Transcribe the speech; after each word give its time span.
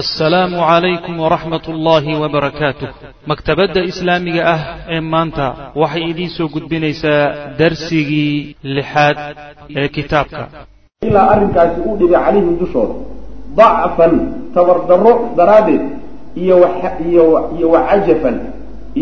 assalaamu 0.00 0.56
calaykum 0.58 1.14
waraxmat 1.24 1.64
ullaahi 1.72 2.12
wabarakaatuh 2.22 2.88
maktabadda 3.30 3.80
islaamiga 3.90 4.42
ah 4.54 4.60
ee 4.94 5.00
maanta 5.12 5.46
waxay 5.82 6.02
idiin 6.10 6.30
soo 6.36 6.48
gudbinaysaa 6.54 7.22
darsigii 7.60 8.56
lixaad 8.76 9.18
ee 9.80 9.88
kitaabka. 9.96 10.42
Ilaa 11.08 11.26
arrinkaasi 11.34 11.78
uu 11.88 11.94
dhigay 12.00 12.18
calayhim 12.24 12.56
dushooda 12.62 12.94
dacfan 13.58 14.12
tabardarro 14.54 15.12
daraaddeed 15.38 15.82
iyo 16.42 16.56
iyo 17.10 17.24
iyo 17.56 17.66
wacajafan 17.74 18.36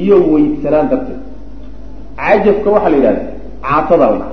iyo 0.00 0.16
weydsanaan 0.32 0.86
darteed. 0.92 1.20
Cajafka 2.20 2.68
waxaa 2.74 2.90
la 2.92 2.96
yidhahda 2.98 3.22
caatada 3.64 4.06
la 4.20 4.26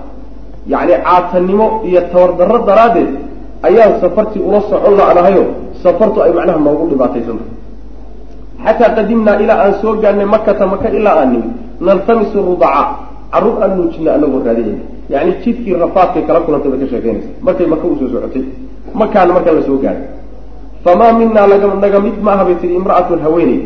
yacni 0.73 0.95
caatanimo 1.07 1.67
iyo 1.89 2.01
tabardarro 2.11 2.57
daraaddeed 2.69 3.09
ayaan 3.67 3.93
safartii 4.03 4.41
ula 4.49 4.59
socon 4.71 4.93
la'nahayo 4.99 5.45
safartu 5.83 6.21
ay 6.23 6.31
macnaha 6.37 6.59
noogu 6.59 6.89
dhibaataysanta 6.91 7.45
xataa 8.65 8.91
qadimnaa 8.97 9.39
ilaa 9.43 9.59
aan 9.63 9.73
soo 9.81 9.93
gaarnay 10.03 10.27
makata 10.35 10.67
maka 10.67 10.87
ilaa 10.89 11.15
aan 11.21 11.31
nimi 11.33 11.49
naltamisu 11.81 12.37
rudaca. 12.43 12.83
Carruur 13.31 13.61
aan 13.63 13.77
nuujina 13.77 14.13
anagoo 14.17 14.41
raadinayna 14.45 14.83
yacni 15.09 15.33
jidkii 15.43 15.75
rafaadkay 15.83 16.23
kala 16.27 16.39
kulantay 16.45 16.71
bay 16.71 16.79
ka 16.81 16.87
sheekeynaysa 16.91 17.29
markay 17.45 17.67
maka 17.73 17.85
u 17.87 17.95
soo 17.99 18.09
socotay. 18.09 18.43
Makaana 18.93 19.33
markaa 19.33 19.53
la 19.53 19.61
soo 19.67 19.77
gaaray. 19.83 20.05
Famaa 20.83 21.13
minaa 21.13 21.47
naga 21.83 21.99
mid 21.99 22.17
ma 22.25 22.31
aha 22.33 22.43
bay 22.45 22.55
tihi 22.61 22.73
imra'atun 22.75 23.21
haweeney. 23.21 23.61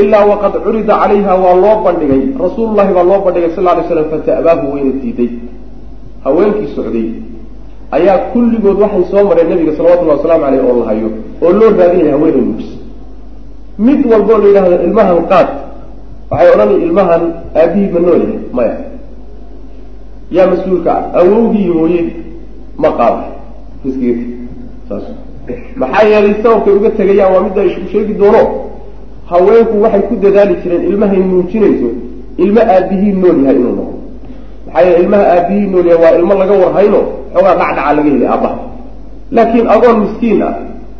Ilaa 0.00 0.24
waqad 0.30 0.54
curida 0.64 0.94
calayha 1.02 1.32
waa 1.44 1.54
loo 1.64 1.76
bandhigay. 1.84 2.22
Rasuulullahi 2.38 2.94
baa 2.94 3.02
loo 3.10 3.20
bandhigay 3.26 3.50
sal 3.56 3.66
ly 3.66 3.82
slam 3.88 4.06
fata'baahu 4.12 4.64
wayna 4.74 4.92
diiday. 5.02 5.30
Haweenkii 6.24 6.68
socday 6.76 7.08
ayaa 7.90 8.18
kulligood 8.32 8.78
waxay 8.80 9.04
soo 9.10 9.24
mareen 9.28 9.48
nabiga 9.50 9.72
salawatullahi 9.76 10.16
wasalaamu 10.18 10.44
aleyh 10.44 10.64
oo 10.70 10.78
la 10.80 10.86
hayo 10.86 11.08
oo 11.42 11.52
loo 11.52 11.70
raadinaya 11.78 12.12
haweeney 12.16 12.40
nuujis 12.40 12.70
mid 13.78 14.06
walboo 14.12 14.38
la 14.38 14.46
yidhahdo 14.48 14.76
ilmahan 14.84 15.18
qaad 15.32 15.48
waxay 16.30 16.48
odhanay 16.54 16.76
ilmahan 16.86 17.22
aabihii 17.60 17.90
ma 17.94 18.00
nool 18.00 18.20
yahay 18.22 18.38
maya. 18.52 18.76
Yaa 20.30 20.46
mas'uulka 20.46 20.90
ah 20.96 21.18
awowdii 21.20 21.62
iyo 21.64 21.74
hooyadii 21.78 22.16
ma 22.78 22.88
qaada 22.98 23.24
iskagati 23.84 24.26
saas. 24.88 25.02
Maxaa 25.76 26.06
yeelay 26.08 26.34
sababkay 26.42 26.72
uga 26.74 26.90
tegayaan 26.90 27.32
waa 27.34 27.42
midda 27.46 27.64
isku 27.64 27.86
sheegi 27.92 28.14
doono. 28.14 28.42
Haweenku 29.30 29.82
waxay 29.82 30.02
ku 30.08 30.14
dadaali 30.24 30.54
jireen 30.62 30.82
ilmahay 30.90 31.18
nuujinayso 31.18 31.88
ilmo 32.44 32.60
aabihii 32.60 33.12
nool 33.12 33.36
yahay 33.44 33.56
inuu 33.60 33.74
noqdo. 33.78 33.98
Maxaa 34.66 34.82
yeele 34.86 34.98
ilmaha 35.02 35.24
aabihii 35.34 35.66
nool 35.72 35.86
yahay 35.86 36.02
waa 36.04 36.18
ilmo 36.18 36.34
laga 36.34 36.54
warhayno 36.62 37.00
xoogaa 37.34 37.54
dhacdhaca 37.60 37.92
laga 37.96 38.10
helay 38.10 38.28
aabbaha 38.34 38.56
laakiin 39.36 39.66
agoon 39.74 39.96
miskiin 40.04 40.42
ah 40.42 40.54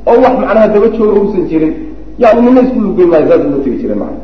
oo 0.07 0.19
wax 0.25 0.35
macnaha 0.43 0.69
daba 0.75 0.87
jooga 0.97 1.21
uusan 1.21 1.45
jirin 1.51 1.75
yani 2.19 2.41
nina 2.43 2.61
isku 2.67 2.79
uma 2.79 3.19
tegi 3.65 3.79
jireen 3.81 3.99
macana 3.99 4.21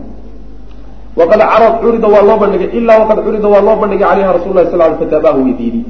waqad 1.17 1.41
carad 1.53 1.75
curida 1.83 2.09
waa 2.09 2.23
loo 2.23 2.39
bandhigay 2.43 2.71
ilaa 2.79 2.99
waqad 3.03 3.19
curida 3.25 3.49
waa 3.49 3.61
loo 3.61 3.77
bandhigay 3.81 4.09
calayha 4.09 4.33
rasul 4.39 4.55
sal 4.71 4.83
l 4.93 4.95
fataabahu 5.01 5.45
way 5.45 5.85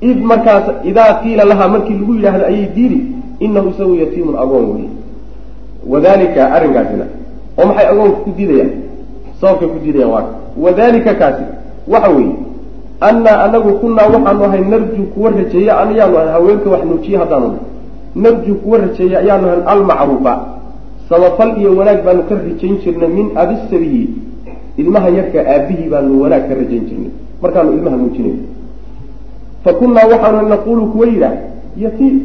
id 0.00 0.18
markaas 0.22 0.64
idaa 0.84 1.12
qiila 1.22 1.44
lahaa 1.44 1.68
markii 1.68 1.98
lagu 2.00 2.14
yidhaahdo 2.14 2.44
ayay 2.46 2.66
diidi 2.74 3.00
inahu 3.40 3.68
isagu 3.68 3.94
yatiimun 3.94 4.36
agoon 4.38 4.66
wey 4.74 4.88
wadalika 5.92 6.52
arrinkaasina 6.56 7.04
oo 7.58 7.66
maxay 7.66 7.86
agoonka 7.86 8.18
ku 8.24 8.30
diidayaan? 8.38 8.70
Sababkay 9.40 9.68
ku 9.68 9.78
diidayaan 9.84 10.10
waa 10.10 10.24
wadalika 10.56 11.14
kaasi 11.14 11.44
waxa 11.88 12.10
weeye 12.10 12.34
annaa 13.00 13.44
anagu 13.44 13.72
kunaa 13.78 14.06
waxaanu 14.06 14.44
ahay 14.44 14.60
narju 14.60 15.02
kuwa 15.14 15.30
rajeeya 15.30 15.78
ayaanu 15.80 16.18
ahay 16.18 16.28
haweenka 16.32 16.70
wax 16.70 16.84
nuujiye 16.84 17.18
haddaanu. 17.18 17.58
Narju 18.14 18.54
kuwa 18.54 18.78
rajeeya 18.78 19.18
ayaanu 19.18 19.48
ahay 19.48 19.62
almacruufa. 19.66 20.34
Samafal 21.08 21.58
iyo 21.60 21.76
wanaag 21.76 22.04
baanu 22.04 22.22
ka 22.22 22.34
rajayn 22.34 22.78
jirnay 22.84 23.08
min 23.08 23.26
abisabiyi. 23.36 24.08
Ilmaha 24.76 25.08
yarka 25.08 25.38
aabihii 25.46 25.88
baanu 25.88 26.22
wanaag 26.22 26.48
ka 26.48 26.54
rajayn 26.54 26.84
jirnay. 26.88 27.10
Markaanu 27.42 27.72
ilmaha 27.72 27.96
nuujinayno 27.96 28.42
fa 29.64 29.72
kunnaa 29.72 30.06
waxaanu 30.06 30.48
naquulu 30.48 30.86
kuwa 30.86 31.06
yidhaah 31.06 31.32
yatiim 31.76 32.20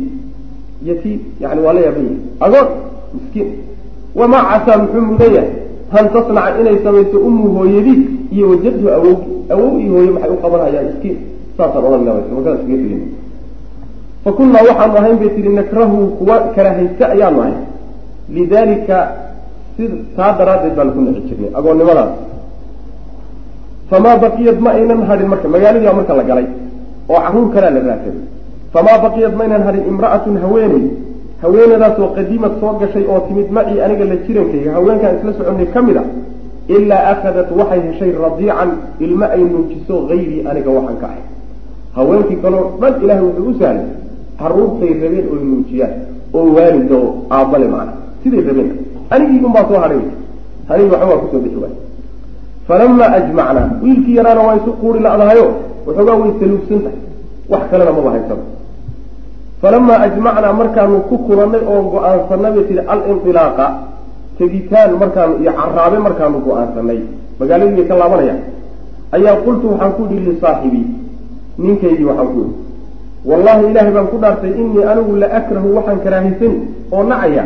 yatiim 0.86 1.19
yani 1.42 1.62
waa 1.62 1.74
la 1.74 1.81
yaaban 1.81 2.06
yahay 2.06 2.18
agoon 2.40 2.68
miskiin 3.14 3.48
wamaa 4.16 4.44
casaa 4.52 4.78
muxuu 4.78 5.02
mudan 5.02 5.34
yahay 5.34 5.50
han 5.94 6.06
tasnaca 6.14 6.59
inay 6.62 6.78
samayso 6.86 7.18
umu 7.28 7.44
hooyadii 7.58 8.00
iyo 8.36 8.46
wajadhu 8.52 8.86
awow 8.98 9.16
awow 9.54 9.72
iyo 9.84 9.92
hooye 9.96 10.12
maxay 10.16 10.31
u 10.36 10.38
qabanayaan 10.44 10.86
miskiin 10.90 11.18
saasaan 11.58 11.84
odhan 11.88 12.02
markaas 12.08 12.34
kaga 12.44 12.58
tegin 12.66 13.02
fa 14.24 14.31
kunnaa 14.38 14.64
waxaanu 14.70 14.96
ahayn 15.02 15.18
bay 15.22 15.30
tihi 15.36 15.50
nakrahu 15.59 15.98
kuwa 16.18 16.36
karaahaysta 16.56 17.06
ayaanu 17.14 17.40
ahay. 17.44 17.56
Lidalika 18.36 18.98
si 19.76 19.84
taa 20.16 20.31
daraaddeed 20.40 20.76
baanu 20.78 20.92
ku 20.96 21.00
nici 21.02 21.22
jirnay 21.28 21.52
agoonnimadaas. 21.59 22.12
Famaa 23.90 24.18
baqiyad 24.24 24.58
ma 24.66 24.70
aynan 24.78 25.02
hadhin 25.10 25.28
marka 25.28 25.48
magaaladii 25.56 25.86
baa 25.88 25.98
marka 26.00 26.14
la 26.20 26.24
galay 26.30 26.48
oo 27.10 27.20
carruur 27.24 27.48
kalea 27.54 27.70
la 27.75 27.80
raadsaday 27.90 28.22
famaa 28.74 28.98
baqiyad 29.06 29.34
ma 29.38 29.44
aynan 29.46 29.64
hadhin 29.68 29.84
imra'atun 29.92 30.36
haweeney 30.44 30.86
haweenadaasoo 31.44 32.08
qadimad 32.18 32.54
soo 32.62 32.74
gashay 32.81 33.06
oo 33.12 33.20
timid 33.28 33.50
macii 33.58 33.80
aniga 33.86 34.06
la 34.12 34.16
jirankayga 34.26 34.72
haweenkaan 34.78 35.16
isla 35.20 35.31
soconnay 35.38 35.68
ka 35.76 35.81
mid 35.88 35.98
a 35.98 36.04
ilaa 36.76 37.04
akhadat 37.14 37.50
waxay 37.59 37.81
heshay 37.88 38.12
radiican 38.26 38.70
ilmo 39.06 39.26
ay 39.36 39.42
nuujiso 39.54 39.96
hayrii 40.09 40.42
aniga 40.50 40.70
waxaan 40.78 40.98
ka 41.02 41.08
ahay. 41.12 41.24
Haweenkii 41.98 42.38
kaleo 42.44 42.64
dhan 42.81 42.94
ilaahay 43.04 43.26
wuxuu 43.28 43.50
u 43.52 43.54
sahlay 43.59 43.86
carruurtay 44.40 44.92
rabeen 45.04 45.26
oy 45.34 45.40
nuujiyaan 45.50 45.94
oo 46.38 46.46
waalida 46.56 46.96
oo 47.04 47.09
aabbale 47.36 47.68
macna. 47.74 47.94
Siday 48.24 48.42
rabeen. 48.50 48.70
Anigii 49.14 49.46
unbaa 49.48 49.66
soo 49.70 49.80
hadhay 49.84 50.02
anigi 50.72 50.90
waxba 50.94 51.08
waa 51.12 51.20
ku 51.22 51.28
soo 51.31 51.42
bixi 51.46 51.60
waay 51.64 51.75
falamaa 52.68 53.10
ajmacnaa 53.20 53.68
wiilkii 53.84 54.16
yaraana 54.20 54.42
waa 54.48 54.56
isu 54.60 54.72
quuri 54.81 55.00
la'dahayo 55.06 55.46
waxoogaa 55.88 56.16
way 56.22 56.31
saluugsan 56.40 56.80
tahay. 56.86 57.00
Wax 57.52 57.62
kalena 57.72 57.92
maba 57.98 58.10
haysaba 58.16 58.44
falamaa 59.63 60.00
ajmacnaa 60.07 60.53
markaanu 60.62 60.97
ku 61.09 61.16
kulannay 61.28 61.63
oo 61.74 61.81
go'aansanay 61.94 62.51
bay 62.56 62.63
tihi 62.69 62.81
alinilaaqa 62.94 63.66
tegitaan 64.38 64.91
markaanu 65.03 65.34
iyo 65.41 65.51
caraabe 65.59 65.97
markaanu 66.07 66.38
go'aansanay 66.47 67.00
magaaladii 67.40 67.75
bay 67.78 67.85
ka 67.91 67.96
laabanayaan 68.01 68.41
ayaa 69.16 69.35
qultu 69.46 69.66
waxaan 69.72 69.94
ku 69.97 70.01
yihi 70.12 70.22
lisaaxibii 70.29 70.85
ninkaygii 71.66 72.07
waxaan 72.09 72.29
ku 72.34 72.40
yihi 72.44 72.53
wallahi 73.29 73.63
ilaahay 73.72 73.94
baan 73.97 74.07
ku 74.13 74.18
dhaartay 74.24 74.51
inii 74.62 74.84
anigu 74.91 75.13
la 75.24 75.28
akrahu 75.40 75.68
waxaan 75.78 76.00
karaahaysani 76.06 76.57
oo 76.95 77.03
nacaya 77.12 77.44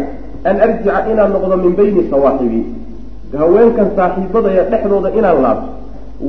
an 0.49 0.55
arjica 0.65 0.99
inaan 1.11 1.29
noqdo 1.35 1.55
min 1.63 1.73
bayni 1.79 2.01
sawaaxibii 2.11 2.65
haweenkan 3.41 3.87
saaxiibadaya 3.97 4.63
dhexdooda 4.71 5.09
inaan 5.19 5.39
laabto 5.45 5.69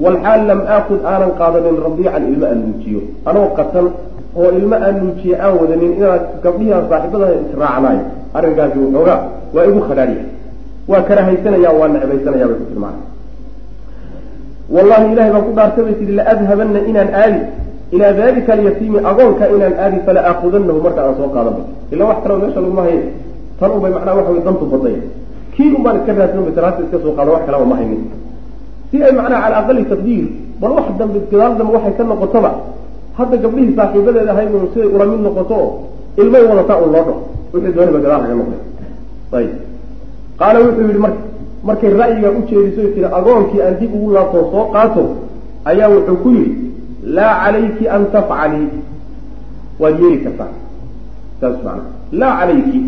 walxaal 0.05 0.41
lam 0.50 0.60
aakud 0.76 1.00
aanan 1.12 1.32
qaadanin 1.41 1.76
radiican 1.87 2.22
ilmo 2.32 2.47
aan 2.50 2.59
nuujiyo 2.66 3.00
anoo 3.31 3.47
qatan 3.59 3.87
oo 4.38 4.50
ilmo 4.59 4.76
aan 4.87 4.97
nuujiye 5.03 5.37
aan 5.44 5.54
wadanin 5.60 5.93
inaan 5.99 6.21
gabdhihii 6.44 6.72
aan 6.76 6.87
saaxiibada 6.91 7.26
israacnaayo 7.44 8.03
arrinkaasi 8.38 8.76
waxoogaa 8.84 9.21
waa 9.54 9.69
igu 9.71 9.81
khadhaadhiya 9.88 10.25
waa 10.91 11.03
karahaysanaya 11.09 11.71
waa 11.78 11.88
necbaysanaya 11.94 12.47
bay 12.50 12.59
ku 12.60 12.66
tilmaana 12.72 13.00
wallahi 14.75 15.06
ilahay 15.12 15.31
baan 15.34 15.44
ku 15.49 15.53
dhaartay 15.59 15.84
bay 15.87 15.94
tihi 16.00 16.12
inaan 16.93 17.10
aadi 17.22 17.41
ilaa 17.91 18.12
dalika 18.12 18.53
alyatiimi 18.53 18.99
agoonka 19.10 19.49
inaan 19.54 19.75
aadi 19.84 19.99
fala 20.06 20.21
aakudanahu 20.28 20.81
marka 20.87 21.00
aan 21.05 21.15
soo 21.16 21.28
qaadan. 21.34 21.55
Bay 21.56 21.65
ila 21.93 22.05
wax 22.05 22.19
kaleo 22.22 22.38
meesha 22.38 22.60
laguma 22.60 22.82
haye 22.82 23.03
tan 23.60 23.70
unbay 23.70 23.91
macnaha 23.97 24.16
waxa 24.19 24.31
way 24.32 24.43
dantu 24.44 24.65
badaya 24.72 25.00
kii 25.55 25.70
un 25.76 25.82
iska 25.99 26.12
raadsan 26.19 26.43
bay 26.44 26.55
taraasta 26.59 26.81
iska 26.84 26.99
soo 27.05 27.12
qaada 27.16 27.31
wax 27.32 27.43
kalaba 27.47 27.65
ma 27.65 27.76
haynin. 27.76 28.03
Si 28.91 28.97
ay 29.03 29.12
macnaha 29.12 29.41
cala 29.44 29.56
aqali 29.60 29.84
taqdiir 29.93 30.26
bal 30.60 30.72
wax 30.76 30.87
dambe 30.99 31.19
gadaal 31.31 31.53
dambe 31.59 31.72
waxay 31.76 31.93
ka 31.97 32.05
noqotoba 32.05 32.50
hadda 33.19 33.37
gabdhihii 33.45 33.75
saaxiibadeeda 33.79 34.33
ahayd 34.34 34.51
un 34.55 34.69
siday 34.73 34.89
ula 34.95 35.05
mid 35.11 35.21
noqoto 35.27 35.59
ilmay 36.21 36.43
wadataa 36.51 36.79
un 36.84 36.91
loo 36.95 37.05
dhaho 37.06 37.15
wixii 37.53 37.73
dooniba 37.77 37.99
gadaal 38.05 38.23
haga 38.25 38.34
noqday. 38.41 38.61
Ayib. 39.39 39.53
Qaala 40.41 40.59
wuxuu 40.65 40.85
yihi 40.88 40.99
marka 41.05 41.20
markay 41.69 41.91
ra'yiga 42.03 42.29
u 42.38 42.41
jeediso 42.49 42.82
tiri 42.94 43.09
agoonkii 43.19 43.61
aan 43.62 43.75
dib 43.81 43.94
ugu 43.94 44.09
laabtoo 44.17 44.44
soo 44.53 44.65
qaato 44.75 45.05
ayaa 45.70 45.88
wuxuu 45.94 46.17
ku 46.23 46.29
yidhi 46.37 46.53
laa 47.17 47.35
calayki 47.44 47.85
an 47.94 48.03
tafcalii 48.12 48.69
waad 49.81 49.94
yeeli 50.03 50.19
kartaa. 50.25 50.53
Saas 51.41 51.56
macana 51.65 51.82
laa 52.20 52.32
calayki 52.41 52.81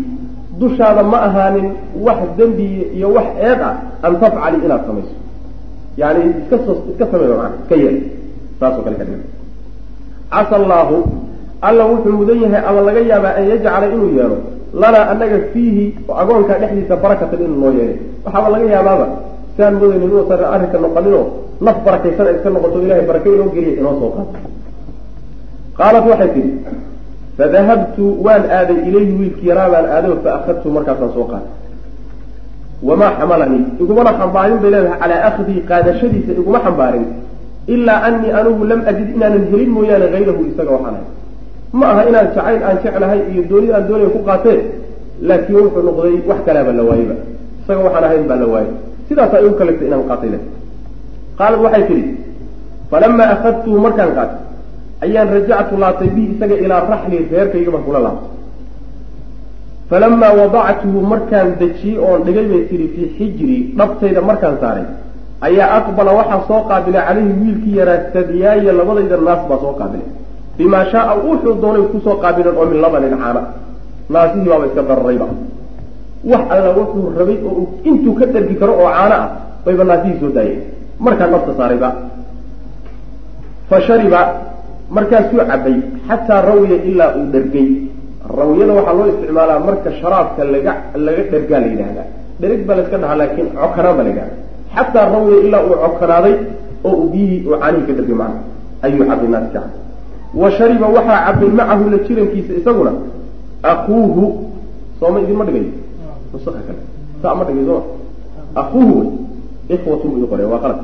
dushaada 0.59 1.03
ma 1.03 1.17
ahaanin 1.27 1.67
wax 2.05 2.19
dembi 2.37 2.67
iyo 2.95 3.07
wax 3.17 3.27
eed 3.49 3.59
ah 3.69 3.75
an 4.05 4.13
tafcali 4.23 4.57
inaad 4.65 4.81
samayso. 4.87 5.15
Yani 6.01 6.21
iska 6.41 6.55
iska 6.91 7.05
sameyba 7.11 7.35
maana 7.41 7.55
iska 7.63 7.75
yeel 7.83 7.97
saasoo 8.59 8.83
kale 8.85 8.95
ka 9.01 9.05
dhig 9.09 9.40
casa 10.33 10.55
allaahu 10.61 10.97
alla 11.67 11.83
wuxuu 11.91 12.15
mudan 12.19 12.39
yahay 12.43 12.63
ama 12.69 12.81
laga 12.87 13.01
yaabaa 13.11 13.33
an 13.39 13.43
yajcala 13.51 13.85
inuu 13.95 14.09
yeelo. 14.17 14.37
Lanaa 14.81 15.05
anaga 15.13 15.37
fiihi 15.53 15.85
agoonkaa 16.21 16.57
dhexdiisa 16.61 16.95
barakatan 17.03 17.39
inuu 17.45 17.59
noo 17.63 17.71
yeelay. 17.77 17.97
Waxaaba 18.25 18.47
laga 18.53 18.65
yaabaaba 18.75 19.05
siaan 19.55 19.73
mudaynin 19.75 20.03
inuusan 20.07 20.41
arrinka 20.53 20.77
noqoninoo 20.85 21.25
naf 21.65 21.77
barakaysan 21.85 22.27
ay 22.29 22.35
iska 22.37 22.49
noqoto 22.55 22.77
ilahay 22.85 23.05
baraka 23.09 23.27
inoo 23.35 23.49
geliya 23.55 23.73
inoo 23.81 23.93
soo 24.01 24.11
qaato. 24.15 24.37
Qaalat 25.77 26.05
waxay 26.11 26.29
tidhi 26.35 26.51
fadahabtu 27.37 28.03
waan 28.25 28.43
aaday 28.57 28.79
ilayhi 28.89 29.13
wiilkii 29.19 29.47
yaraa 29.51 29.69
baan 29.73 29.85
aaday 29.95 30.15
fa 30.23 30.29
akhadtu 30.39 30.67
markaasaan 30.75 31.11
soo 31.15 31.25
qaatay 31.31 31.53
wamaa 32.87 33.11
xamalanii 33.19 33.63
igumana 33.83 34.11
xambaarin 34.19 34.57
bay 34.63 34.71
leedahay. 34.73 34.97
Calaa 35.01 35.21
akhdii 35.29 35.59
qaadashadiisa 35.69 36.31
iguma 36.41 36.59
xambaarin 36.65 37.05
ilaa 37.67 37.99
anii 38.07 38.31
anigu 38.39 38.63
lam 38.71 38.81
ajid 38.91 39.09
inaanan 39.15 39.43
helin 39.51 39.69
mooyaane 39.77 40.07
hayrahu 40.15 40.41
isaga 40.51 40.71
waxaan 40.77 40.95
ahay 40.95 41.05
ma 41.79 41.85
aha 41.91 42.01
inaan 42.09 42.27
jacayl 42.35 42.63
aan 42.69 42.77
jeclahay 42.83 43.19
iyo 43.31 43.43
doonida 43.49 43.75
aan 43.77 43.87
doonaya 43.89 44.09
ku 44.15 44.19
qaatee 44.29 44.59
laakiin 45.29 45.57
wuxuu 45.65 45.83
noqday 45.87 46.15
wax 46.29 46.39
kaleaba 46.45 46.71
la 46.79 46.83
waayeyba 46.89 47.15
isaga 47.61 47.81
waxaan 47.87 48.03
ahayn 48.09 48.23
baa 48.29 48.39
la 48.43 48.47
waayey 48.53 48.73
sidaasaa 49.07 49.41
igu 49.45 49.55
kalagtay 49.61 49.87
inaan 49.87 50.03
qaatay 50.11 50.29
le 50.33 50.39
qaalad 51.39 51.59
waxay 51.65 51.83
tidhi 51.89 52.03
falamaa 52.91 53.29
akhadtuhu 53.35 53.77
markaan 53.85 54.11
qaatay 54.17 54.39
ayaan 55.05 55.27
rajactu 55.35 55.77
laabtay 55.83 56.09
bihi 56.15 56.27
isaga 56.35 56.55
ilaa 56.65 56.81
raxli 56.93 57.17
reerkayga 57.33 57.71
baan 57.75 57.83
kula 57.87 57.99
laabtay 58.07 58.29
falamaa 59.89 60.33
wadactuhu 60.39 60.99
markaan 61.13 61.47
dejiyey 61.61 61.97
oon 62.07 62.19
dhigay 62.25 62.45
bay 62.51 62.61
tihi 62.69 62.85
fii 62.93 63.07
xijri 63.17 63.57
dhabtayda 63.79 64.21
markaan 64.29 64.55
saaray 64.61 64.85
ayaa 65.47 65.67
aqbala 65.79 66.11
waxaa 66.19 66.41
soo 66.49 66.61
qaabilay 66.69 67.01
calayhi 67.07 67.33
wiilkii 67.41 67.75
yaraa 67.79 67.99
sadiyaaya 68.15 68.71
labadayda 68.79 69.17
naas 69.27 69.41
baa 69.49 69.59
soo 69.63 69.73
qaabilay 69.79 70.07
bimaa 70.57 70.85
shaaa 70.91 71.15
wuxuu 71.25 71.55
doonay 71.63 71.83
ku 71.93 71.97
soo 72.05 72.15
qaabileen 72.23 72.55
oo 72.61 72.65
min 72.71 72.79
labanin 72.83 73.15
caana. 73.21 73.41
Naasihii 74.13 74.49
baaba 74.51 74.65
iska 74.69 74.81
dararayba. 74.89 75.25
Wax 76.31 76.43
alla 76.53 76.69
wuxuu 76.79 77.05
rabay 77.19 77.37
oo 77.49 77.61
intuu 77.89 78.13
ka 78.19 78.25
dhargi 78.33 78.55
karo 78.61 78.73
oo 78.83 78.89
caano 78.95 79.15
ah 79.23 79.27
bayba 79.65 79.83
naasihii 79.89 80.19
soo 80.21 80.31
daayeen 80.37 80.61
markaa 81.05 81.27
dhabta 81.33 81.51
saarayba. 81.59 81.89
Fa 83.69 83.77
shariba 83.87 84.21
markaasuu 84.95 85.39
cabay 85.51 85.75
xataa 86.07 86.41
rawiya 86.49 86.77
ilaa 86.91 87.09
uu 87.19 87.25
dhergay 87.33 87.69
rawiyada 88.37 88.73
waxaa 88.77 88.95
loo 88.99 89.07
isticmaalaa 89.13 89.59
marka 89.67 89.89
sharaabka 90.01 90.41
laga 90.53 90.73
laga 91.05 91.23
dhergaa 91.31 91.59
la 91.63 91.67
yidhahdaa 91.71 92.07
dherig 92.41 92.61
baa 92.67 92.75
la 92.77 92.81
iska 92.85 92.97
dhahaa 93.01 93.17
laakiin 93.21 93.47
cokanaan 93.61 93.95
ba 93.97 94.03
la 94.05 94.09
yidhahda 94.11 94.35
xataa 94.75 95.05
rawiya 95.13 95.37
ilaa 95.47 95.61
uu 95.67 95.75
cokanaaday 95.83 96.35
oo 96.83 96.91
uu 97.01 97.09
biyihii 97.13 97.45
uu 97.47 97.55
caanihii 97.61 97.85
ka 97.87 97.93
dhergay 97.93 98.15
macna 98.21 98.39
ayuu 98.81 99.05
cabay. 99.09 99.27
Naaska 99.33 99.61
wa 100.41 100.51
shariba 100.51 100.87
waxaa 100.87 101.19
cabay 101.27 101.49
macahu 101.59 101.89
la 101.89 101.97
jirankiisa 102.07 102.53
isaguna 102.59 102.91
akuuhu 103.63 104.25
sooma 104.99 105.19
idinma 105.23 105.43
dhigayo 105.45 105.71
nusaka 106.33 106.59
kale 106.67 106.81
saa 107.21 107.35
ma 107.35 107.43
dhigay 107.47 107.65
sooma? 107.65 107.83
Akuuhu 108.55 108.95
wey 108.99 109.09
ikhwatu 109.75 110.07
bu 110.07 110.27
qore 110.27 110.43
waa 110.51 110.59
qalad. 110.63 110.79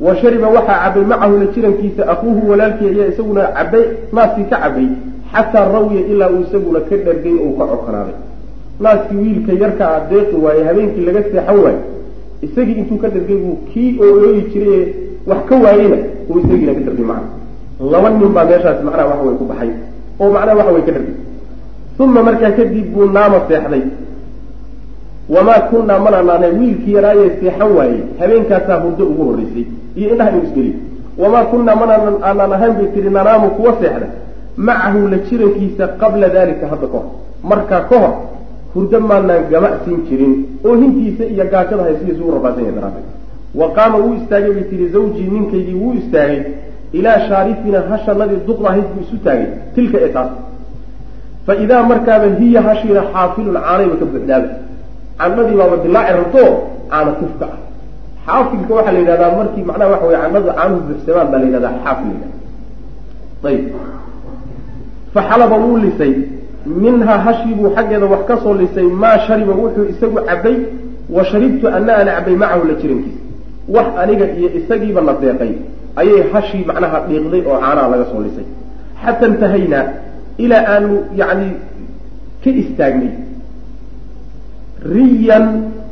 Wa 0.00 0.16
shariba 0.16 0.48
waxaa 0.56 0.78
cabay 0.84 1.04
macahu 1.04 1.38
la 1.38 1.46
jirankiisa 1.54 2.02
akuuhu 2.12 2.50
walaalkii 2.50 2.88
ayaa 2.88 3.08
isaguna 3.12 3.42
cabay 3.56 3.84
naaskii 4.12 4.44
ka 4.50 4.56
cabay 4.64 4.88
xataa 5.32 5.68
rawiya 5.72 6.02
ilaa 6.12 6.30
uu 6.34 6.42
isaguna 6.46 6.80
ka 6.80 6.96
dhargay 6.96 7.34
oo 7.44 7.52
ka 7.58 7.64
cokonaaday 7.72 8.16
naaskii 8.80 9.16
wiilka 9.22 9.52
yarka 9.62 9.84
a 9.96 10.00
deeqi 10.10 10.36
waaye 10.44 10.62
habeenkii 10.68 11.04
laga 11.06 11.22
seexan 11.22 11.58
waayo 11.64 11.80
isagii 12.46 12.76
intuu 12.80 12.98
ka 13.02 13.08
dhargay 13.14 13.36
buu 13.36 13.56
kii 13.72 13.98
oolooyi 14.00 14.42
jiray 14.52 14.82
wax 15.26 15.38
ka 15.48 15.54
waayeyna 15.64 15.96
uu 16.30 16.38
isagiina 16.38 16.74
ka 16.74 16.80
dhargay 16.86 17.06
macna. 17.10 17.28
Laba 17.92 18.10
nin 18.10 18.28
baa 18.36 18.44
meeshaas 18.44 18.82
macnaha 18.86 19.06
waxa 19.10 19.24
way 19.28 19.36
ku 19.40 19.44
baxay 19.50 19.70
oo 20.20 20.30
macnaha 20.34 20.56
waxa 20.58 20.72
way 20.74 20.82
ka 20.88 20.92
dhargay 20.96 21.16
uma 21.98 22.22
markaa 22.22 22.50
kadib 22.58 22.86
buu 22.94 23.04
naama 23.16 23.38
seexday. 23.48 23.82
Wamaa 25.28 25.60
kunnaa 25.70 25.98
mana 25.98 26.22
naanay 26.22 26.52
wiilkii 26.58 26.92
yaraayee 26.94 27.30
seexan 27.40 27.72
waayey 27.76 28.00
habeenkaasaa 28.20 28.80
hurdo 28.82 29.04
ugu 29.10 29.24
horreysay 29.24 29.64
iyo 29.96 30.10
indhaha 30.12 30.30
inuu 30.30 30.42
isgeliyo. 30.46 30.74
Wamaa 31.18 31.44
kunnaa 31.50 31.76
mana 31.76 31.92
aanaan 32.28 32.52
ahayn 32.52 32.74
bay 32.78 32.86
tihi 32.94 33.10
nanaamu 33.10 33.50
kuwa 33.50 33.72
seexda. 33.80 34.06
Macahu 34.56 35.08
la 35.08 35.18
jirankiisa 35.26 35.88
qabla 36.00 36.28
dalika 36.28 36.66
hadda 36.72 36.86
ka 36.86 36.98
hor. 36.98 37.06
Markaa 37.50 37.80
ka 37.90 37.98
hor 38.02 38.14
hurdo 38.78 39.00
maanaan 39.00 39.44
gamacsin 39.50 39.96
jirin 40.08 40.34
oo 40.64 40.74
hintiisa 40.82 41.24
iyo 41.24 41.44
gaajada 41.52 41.82
haysihiisa 41.82 42.24
u 42.24 42.34
rafaadsan 42.36 42.64
yahay 42.64 42.76
daraaddeed. 42.78 43.06
Wa 43.60 43.66
qaama 43.76 43.98
wuu 43.98 44.14
istaagay 44.20 44.52
bay 44.52 44.64
tihi 44.70 44.88
zawjii 44.94 45.28
ninkaygii 45.34 45.78
wuu 45.82 45.92
istaagay. 46.00 46.40
Ilaa 46.92 47.18
shaarifina 47.28 47.80
hashanadii 47.90 48.40
duqda 48.46 48.68
ahayd 48.70 48.86
buu 48.94 49.02
isu 49.06 49.16
taagay. 49.24 49.46
Tilka 49.74 49.98
ee 50.00 50.08
taas. 50.16 50.30
Fa 51.46 51.56
idaa 51.64 51.82
markaaba 51.82 52.26
hiya 52.40 52.62
hashiina 52.62 53.02
xaafilun 53.12 53.56
caanayba 53.66 53.96
ka 54.00 54.04
buuxdaaba 54.12 54.48
candhadii 55.18 55.56
baaba 55.60 55.76
dilaaci 55.84 56.12
rabto 56.18 56.44
caana 56.90 57.12
tifka 57.20 57.46
ah. 57.54 57.58
Xaafilka 58.26 58.74
waxaa 58.74 58.92
la 58.92 58.98
yidhahdaa 58.98 59.36
markii 59.38 59.64
macnaha 59.68 59.90
waxa 59.90 60.06
weye 60.06 60.18
candhada 60.22 60.52
caanuhu 60.58 60.80
buuxsamaan 60.88 61.28
baa 61.32 61.38
la 61.38 61.46
yidhahdaa 61.46 61.74
xaafil 61.84 62.16
la 63.42 63.48
ayib 63.50 63.64
fa 65.14 65.20
xalaba 65.28 65.56
wuu 65.56 65.76
lisay 65.84 66.14
minhaa 66.84 67.18
hashii 67.26 67.54
buu 67.54 67.70
xaggeeda 67.76 68.06
wax 68.06 68.22
ka 68.28 68.36
soo 68.42 68.54
lisay 68.54 68.88
maa 69.02 69.18
shariba 69.26 69.52
wuxuu 69.52 69.84
isagu 69.92 70.18
cabay 70.28 70.56
wa 71.16 71.24
sharibtu 71.24 71.68
ana 71.68 71.96
ana 71.96 72.10
cabay 72.16 72.36
macahu 72.42 72.68
la 72.68 72.74
jirankiisa 72.80 73.20
wax 73.68 73.86
aniga 74.02 74.26
iyo 74.38 74.48
isagiiba 74.58 75.00
na 75.00 75.12
deeqay 75.22 75.52
ayay 76.00 76.22
hashii 76.32 76.64
macnaha 76.68 76.98
dhiiqday 77.08 77.42
oo 77.50 77.58
caanaha 77.62 77.88
laga 77.92 78.04
soo 78.12 78.22
lisay. 78.26 78.46
Xata 79.04 79.26
intahaynaa 79.26 79.84
ilaa 80.44 80.64
aanu 80.74 80.94
yacni 81.20 81.48
ka 82.44 82.50
istaagnay 82.62 83.12
riyan 84.94 85.46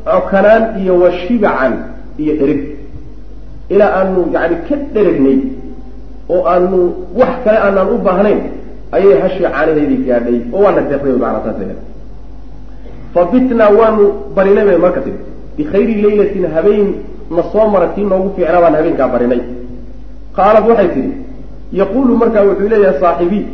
cokanaan 0.05 0.65
iyo 0.81 0.95
wa 1.03 1.11
shibacan 1.13 1.75
iyo 2.19 2.33
dhereg 2.39 2.63
ilaa 3.69 3.93
aanu 3.99 4.21
yani 4.35 4.57
ka 4.69 4.77
dheregnay 4.95 5.39
oo 6.29 6.43
aanu 6.53 6.79
wax 7.19 7.33
kale 7.45 7.59
aanaan 7.59 7.89
u 7.95 7.99
baahnayn 8.07 8.41
ayay 8.99 9.21
hashii 9.25 9.45
caanaheedii 9.55 10.01
gaadhay 10.07 10.39
oo 10.53 10.63
waana 10.65 10.81
deeqday 10.91 11.13
macnaa 11.23 11.43
saas 11.45 11.59
leedahay. 11.61 11.81
Fa 13.15 13.69
waanu 13.81 14.05
barinay 14.37 14.65
bay 14.69 14.79
marka 14.85 15.01
tiri 15.01 15.19
bikhayri 15.57 15.95
laylatin 16.03 16.45
habeen 16.55 16.89
na 17.31 17.43
soo 17.53 17.67
mara 17.75 17.87
tii 17.95 18.05
noogu 18.05 18.31
fiicnaa 18.37 18.61
baan 18.61 18.75
habeenkaa 18.75 19.09
barinay. 19.09 19.43
Qaalad 20.37 20.65
waxay 20.69 20.89
tidhi 20.95 21.13
yaquulu 21.73 22.17
markaa 22.23 22.45
wuxuu 22.49 22.69
leeyahay 22.69 23.01
saaxibii 23.01 23.47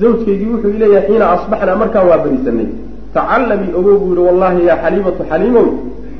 zawjkaygii 0.00 0.50
wuxuu 0.54 0.78
leeyahay 0.82 1.06
xiina 1.08 1.30
asbaxnaa 1.36 1.76
markaan 1.82 2.08
waa 2.10 2.18
barisanay 2.24 2.68
tacallamii 3.14 3.72
ogow 3.78 3.98
buu 4.02 4.14
yihi 4.14 4.26
wallahi 4.28 4.66
yaa 4.68 4.78
xaliimatu 4.84 5.22
xaliimow 5.30 5.68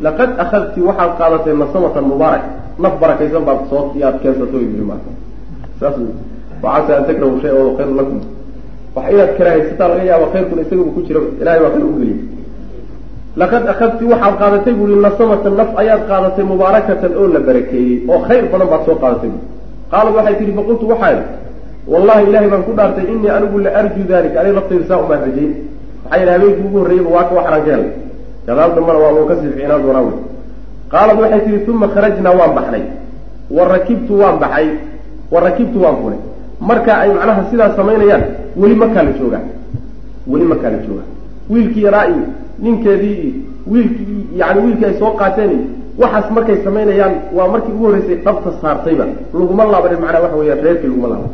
laqad 0.06 0.30
akhadti 0.44 0.80
waxaad 0.88 1.10
qaadatay 1.18 1.54
nasamatan 1.62 2.04
mubaarak. 2.12 2.44
Naf 2.78 2.94
barakaysan 3.00 3.44
baad 3.48 3.60
soo 3.70 3.82
yaad 4.02 4.16
keensato 4.22 4.56
yii 4.58 4.86
marka. 4.90 5.10
Saas 5.80 5.96
waxaase 6.62 6.92
an 6.98 7.04
takrahu 7.08 7.40
shay 7.42 7.52
oo 7.52 7.76
khayru 7.76 7.94
lakum 8.00 8.18
wax 8.96 9.04
inaad 9.12 9.30
karaahaysataa 9.38 9.88
laga 9.92 10.04
yaaba 10.10 10.26
khayrkuna 10.32 10.60
isagaba 10.64 10.90
ku 10.96 11.00
jira 11.06 11.20
ilahay 11.40 11.60
baa 11.64 11.70
khayr 11.74 11.84
ugeliyay 11.90 12.18
laqad 13.40 13.62
akhadti 13.72 14.04
waxaad 14.12 14.34
qaadatay 14.40 14.74
buu 14.78 14.86
yihi 14.90 15.00
nasamatan 15.06 15.54
naf 15.60 15.70
ayaad 15.82 16.02
qaadatay 16.10 16.44
mubaarakatan 16.52 17.12
oo 17.20 17.26
la 17.34 17.40
barakeeyey 17.48 17.94
oo 18.12 18.18
khayr 18.28 18.44
badan 18.52 18.68
baad 18.72 18.82
soo 18.86 18.96
qaadatay 19.02 19.30
bu 19.34 19.38
qaalad 19.92 20.12
waxay 20.18 20.34
tihi 20.38 20.52
faqultu 20.58 20.84
waxaa 20.92 21.22
wallahi 21.92 22.22
ilahay 22.28 22.48
baan 22.52 22.62
ku 22.68 22.72
dhaartay 22.78 23.06
inii 23.12 23.30
anigu 23.36 23.58
la 23.64 23.70
arju 23.80 24.02
dalik 24.10 24.34
aniga 24.40 24.54
laftayda 24.58 24.84
saa 24.90 24.98
umaan 25.04 25.20
rajayn 25.26 25.52
maxaa 26.04 26.18
yidhi 26.20 26.32
habeenkii 26.34 26.64
ugu 26.68 26.78
horreeyaba 26.82 27.10
waa 27.16 27.24
ka 27.28 27.32
waxraan 27.38 27.62
ka 27.66 27.70
helay. 27.74 27.90
Gadaal 28.46 28.70
dambana 28.76 28.98
waa 29.04 29.12
loo 29.16 29.26
ka 29.30 29.34
sii 29.40 29.50
fiicnaan 29.56 29.82
doonaa 29.84 30.02
wey 30.06 30.16
qaalad 30.92 31.16
waxay 31.22 31.40
tihi 31.44 31.70
uma 31.70 31.88
kharajnaa 31.94 32.34
waan 32.40 32.52
baxnay 32.58 32.84
wa 33.56 33.62
rakibtu 33.74 34.12
waan 34.20 34.36
baxay 34.42 34.68
wa 35.32 35.38
rakibtu 35.46 35.78
waan 35.84 35.96
fulay 36.02 36.20
marka 36.68 36.92
ay 37.02 37.10
macnaha 37.16 37.42
sidaas 37.50 37.72
samaynayaan 37.78 38.22
weli 38.56 38.74
makaa 38.74 39.02
la 39.02 39.12
joogaa. 39.18 39.40
Weli 40.26 40.44
makaa 40.44 40.70
la 40.70 40.78
joogaa. 40.86 41.08
Wiilkii 41.50 41.82
yaraa 41.82 42.06
iyo 42.06 42.26
ninkeedii 42.58 43.14
iyo 43.22 43.32
wiilkii 43.66 44.26
yani 44.36 44.60
wiilkii 44.64 44.84
ay 44.84 44.98
soo 44.98 45.10
qaateen 45.10 45.50
iyo 45.50 45.64
waxaas 45.98 46.30
markay 46.30 46.56
samaynayaan 46.64 47.14
waa 47.36 47.48
markii 47.48 47.72
ugu 47.72 47.84
horreysay 47.86 48.14
dhabta 48.14 48.50
saartayba. 48.62 49.04
Laguma 49.34 49.64
laabanin 49.64 50.00
macnaa 50.00 50.20
waxa 50.20 50.36
weya 50.36 50.54
reerkii 50.54 50.88
laguma 50.88 51.08
laaban 51.08 51.30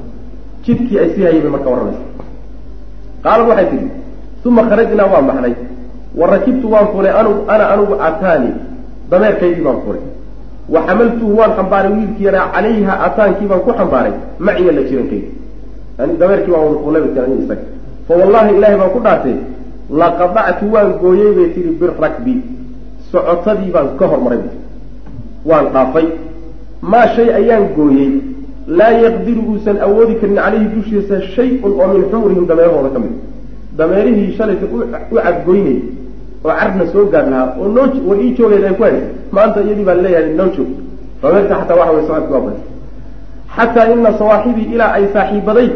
jidkii 0.65 0.99
ay 0.99 1.09
sii 1.15 1.23
hayay 1.23 1.41
bay 1.41 1.51
marka 1.51 1.71
warranaysa 1.71 2.05
qaalad 3.23 3.49
waxay 3.49 3.67
tihi 3.71 3.87
uma 4.45 4.63
kharajnaa 4.69 5.07
waan 5.13 5.27
baxnay. 5.27 5.55
Wa 6.15 6.27
rakibtu 6.27 6.73
waan 6.73 6.87
fulay 6.93 7.13
anu 7.21 7.31
ana 7.49 7.71
anugu 7.71 7.95
ataani. 8.09 8.51
Dameerkaydii 9.11 9.63
baan 9.63 9.77
fulay 9.85 10.03
wa 10.69 10.81
xamaltuhu 10.87 11.37
waan 11.39 11.53
xambaaray 11.57 11.93
wiilkii 11.93 12.25
yaraa 12.25 12.49
calayha 12.55 13.01
ataankii 13.07 13.47
baan 13.47 13.61
ku 13.61 13.73
xambaaray. 13.79 14.13
Maciya 14.39 14.73
la 14.73 14.83
jirankaydi 16.01 16.19
dameerkii 16.19 16.53
baan 16.53 16.65
wada 16.65 16.79
fulay 16.85 17.03
bay 17.03 17.27
tii 17.27 17.45
isaga. 17.45 17.63
Fa 18.09 18.15
wallahi 18.17 18.57
ilahay 18.57 18.77
baan 18.77 18.91
ku 18.91 19.01
dhaartay 19.01 19.37
laqadactu 19.91 20.65
waan 20.73 20.93
gooyey 21.01 21.35
bay 21.35 21.49
tihi 21.55 21.71
birakbi 21.81 22.35
socotadii 23.13 23.71
baan 23.73 23.97
ka 23.99 24.07
hormaray. 24.07 24.41
Waan 25.45 25.73
dhaafay. 25.73 26.07
Maa 26.83 27.07
shay 27.15 27.29
ayaan 27.35 27.75
gooyey 27.77 28.23
laa 28.67 28.93
yaqdiru 28.93 29.43
uusan 29.53 29.79
awoodi 29.81 30.15
karin 30.21 30.37
calayhi 30.37 30.69
dushiisa 30.75 31.21
shay-un 31.37 31.73
oo 31.73 31.89
min 31.93 32.05
xumurihim 32.11 32.47
dameerahooda 32.47 32.91
ka 32.91 32.99
mid. 32.99 33.13
Dameerihii 33.77 34.37
shalayta 34.37 34.67
u 34.67 35.17
cadgoynayay 35.17 35.83
oo 36.45 36.53
carna 36.59 36.87
soo 36.93 37.07
gaar 37.13 37.27
lahaa 37.31 37.57
oo 37.61 37.69
noo 37.69 37.87
war 38.09 38.19
ii 38.21 38.35
joogeed 38.37 38.65
ay 38.65 38.75
ku 38.75 38.83
haysay 38.83 39.09
maanta 39.33 39.61
iyadii 39.61 39.85
baan 39.85 40.03
leeyahay 40.03 40.35
noo 40.35 40.49
joog. 40.57 40.71
Dameerta 41.23 41.55
xataa 41.61 41.77
waxa 41.77 41.93
way 41.93 42.05
socodki 42.07 42.71
xataa 43.57 43.87
ina 43.93 44.13
sawaaxibii 44.19 44.69
ilaa 44.75 44.93
ay 44.93 45.05
saaxiibaday 45.13 45.69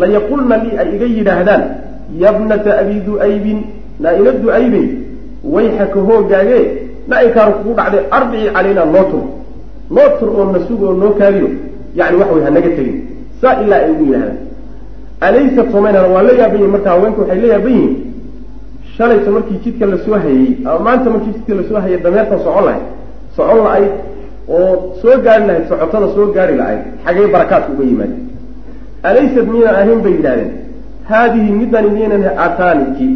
layaqulna 0.00 0.56
lii 0.64 0.74
ay 0.82 0.88
iga 0.96 1.06
yidhaahdaan 1.16 1.62
yabnata 2.24 2.70
abi 2.82 2.96
du'aybin 3.08 3.58
naa-ila 4.00 4.32
du'aybey 4.44 4.86
wayxaka 5.54 6.00
hoogaagee 6.08 6.64
na-inkaanu 7.08 7.52
kugu 7.58 7.74
dhacday 7.78 8.02
arbici 8.16 8.48
calaynaa 8.56 8.86
noo 8.94 9.04
tur 9.10 9.24
noo 9.96 10.08
tur 10.18 10.28
oo 10.38 10.44
na 10.52 10.58
sug 10.68 10.82
oo 10.82 10.92
noo 11.02 11.12
kaadiyo 11.20 11.48
yani 11.98 12.16
waxa 12.20 12.34
wey 12.34 12.44
hanaga 12.48 12.70
tegin 12.78 12.98
saa 13.40 13.54
ilaa 13.62 13.80
ay 13.84 13.90
ugu 13.90 14.04
yidhahdaan 14.04 14.36
alaysa 15.26 15.62
somaynana 15.72 16.08
waa 16.14 16.22
la 16.28 16.32
yaaban 16.40 16.58
yihiin 16.60 16.72
marka 16.76 16.90
haweenka 16.90 17.20
waxay 17.22 17.40
la 17.44 17.48
yaaban 17.54 17.72
yihiin 17.72 17.94
shalayta 18.96 19.30
markii 19.30 19.58
jidka 19.64 19.86
la 19.92 19.96
soo 20.04 20.14
hayey 20.24 20.46
ama 20.64 20.78
maanta 20.86 21.10
markii 21.14 21.32
jidka 21.36 21.54
la 21.54 21.62
soo 21.68 21.80
hayay 21.84 21.98
dameerta 22.04 22.38
socon 22.44 22.64
lahayd 22.68 22.84
socon 23.36 23.58
la-ayd 23.64 23.90
oo 24.48 24.94
soo 25.02 25.16
gaari 25.24 25.44
lahayd 25.48 25.64
socotada 25.70 26.06
soo 26.14 26.26
gaari 26.36 26.54
la-ayd 26.60 26.82
xagee 27.04 27.26
barakaadka 27.34 27.70
uga 27.74 27.84
yimaada 27.90 28.16
alaysad 29.08 29.46
miyaynan 29.54 29.76
ahayn 29.82 30.00
bay 30.04 30.12
yidhahdeen 30.18 30.50
haadihi 31.10 31.50
middani 31.60 31.88
miyaynan 31.96 32.24
ataaniki 32.46 33.08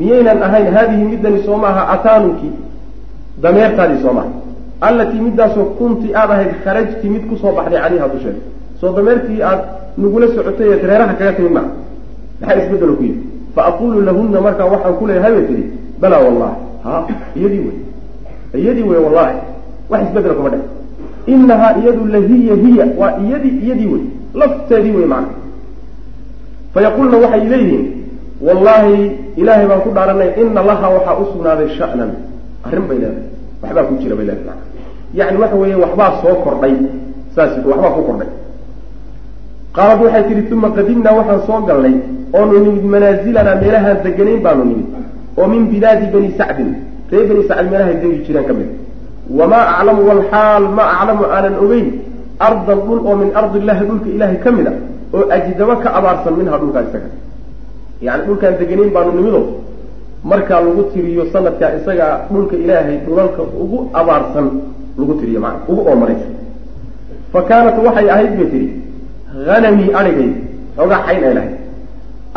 miyaynan 0.00 0.42
ahayn 0.48 0.66
haadihi 0.76 1.04
middani 1.12 1.38
soo 1.46 1.58
maaha 1.64 1.82
ataanuki 1.94 2.50
dameertaadii 3.42 4.02
soo 4.02 4.12
maaha 4.18 4.30
allatii 4.88 5.20
middaasoo 5.28 5.64
kunti 5.78 6.14
aada 6.14 6.32
ahayd 6.34 6.52
kharajti 6.64 7.08
mid 7.14 7.24
ku 7.28 7.36
soo 7.42 7.52
baxday 7.56 7.80
calayha 7.84 8.08
dusheeda 8.14 8.40
soo 8.80 8.92
dameertii 8.96 9.42
aad 9.50 9.60
nagula 9.98 10.26
socotay 10.36 10.68
ee 10.72 10.78
dareeraha 10.82 11.14
kaga 11.20 11.32
timid 11.38 11.52
maa 11.58 11.68
maxaa 12.40 12.58
isbedelo 12.62 12.94
ku 12.98 13.02
yidhi 13.08 13.22
fa 13.54 13.66
aqulu 13.70 14.00
lahunna 14.08 14.40
markaa 14.46 14.68
waxaan 14.74 14.94
ku 14.98 15.06
leeyahay 15.10 15.32
bay 15.36 15.46
tihi 15.50 15.64
balaa 16.00 16.20
wallahi 16.26 16.56
ha 16.84 17.06
iyadii 17.36 17.62
wey 17.66 17.78
iyadii 18.62 18.86
wey 18.90 19.00
wallahi 19.06 19.36
wax 19.90 20.02
isbedela 20.08 20.34
kuma 20.34 20.50
dhe 20.54 20.60
inahaa 21.34 21.72
iyadu 21.82 22.04
la 22.14 22.20
hiya 22.30 22.54
hiya 22.64 22.86
waa 23.00 23.12
iyadii 23.24 23.54
iyadii 23.64 23.88
wey 23.94 24.04
lafteedii 24.40 24.94
wey 24.98 25.06
macna. 25.14 25.34
Fayaqulna 26.74 27.16
waxay 27.24 27.42
leeyihiin 27.52 27.84
wallaahi 28.46 28.96
ilaahay 29.40 29.66
baan 29.70 29.80
ku 29.84 29.90
dhaaranay 29.96 30.30
ina 30.40 30.60
laha 30.68 30.86
waxaa 30.96 31.16
u 31.22 31.24
sugnaaday 31.32 31.68
sha'nan. 31.78 32.10
Arrin 32.66 32.84
bay 32.88 32.98
leedahay. 33.02 33.24
Waxbaa 33.62 33.84
ku 33.88 33.94
jira 34.00 34.14
bay 34.18 34.26
leedahay 34.30 34.60
yani 35.18 35.36
waxa 35.42 35.56
weeye 35.62 35.76
waxbaa 35.84 36.10
soo 36.22 36.34
kordhay. 36.44 36.74
Saas 37.34 37.52
waxbaa 37.70 37.92
ku 37.96 38.02
kordhay. 38.08 38.30
Qaalad 39.76 40.00
waxay 40.04 40.22
tihi 40.28 40.52
uma 40.52 40.68
qadimnaa 40.76 41.14
waxaan 41.18 41.40
soo 41.48 41.60
galnay 41.68 41.94
oonu 42.36 42.58
nimid 42.64 42.84
manaazilanaa 42.94 43.56
meelahaan 43.62 43.98
deganayn 44.04 44.40
baanu 44.44 44.64
nimid. 44.70 44.88
Oo 45.38 45.46
min 45.52 45.62
bilaadi 45.72 46.06
bani 46.14 46.28
sacdin. 46.38 46.70
Ree 47.12 47.24
bani 47.28 47.42
sacd 47.48 47.66
meelahay 47.70 47.96
degi 48.02 48.18
jireen 48.26 48.44
ka 48.48 48.52
mid. 48.58 48.68
Wamaa 49.38 49.64
aclamu 49.78 50.02
walxaal 50.08 50.64
ma 50.76 50.84
aclamu 50.94 51.24
aanan 51.36 51.54
ogeyn 51.64 51.88
ardan 52.38 52.78
dhul 52.86 53.00
oo 53.08 53.16
min 53.22 53.30
ardi 53.40 53.58
illahi 53.62 53.84
dhulka 53.88 54.08
ilaahay 54.16 54.38
ka 54.44 54.50
mid 54.56 54.66
a 54.66 54.72
oo 55.16 55.24
ajdaba 55.36 55.76
ka 55.82 55.88
abaarsan 55.98 56.34
minha 56.38 56.56
dhulkaa 56.62 56.82
isaga 56.88 57.08
yani 58.06 58.22
dhulkaan 58.26 58.54
deganayn 58.60 58.90
baanu 58.96 59.10
nimido 59.18 59.40
markaa 60.30 60.60
lagu 60.66 60.82
tiriyo 60.92 61.24
sanadkaa 61.32 61.70
isagaa 61.78 62.12
dhulka 62.32 62.54
ilaahay 62.62 62.96
dhulalka 63.06 63.42
ugu 63.62 63.78
abaarsan 64.00 64.46
lagu 64.98 65.14
tiriyo 65.20 65.40
maa 65.44 65.54
ugu 65.70 65.82
oomaraysa 65.90 66.28
fa 67.32 67.40
kaanat 67.48 67.76
waxay 67.86 68.08
ahayd 68.14 68.32
bay 68.38 68.48
tihi 68.52 68.68
hanamii 69.48 69.90
adhigaygu 70.00 70.36
xoogaa 70.76 71.00
xayn 71.06 71.22
ay 71.28 71.34
lahayd 71.38 71.54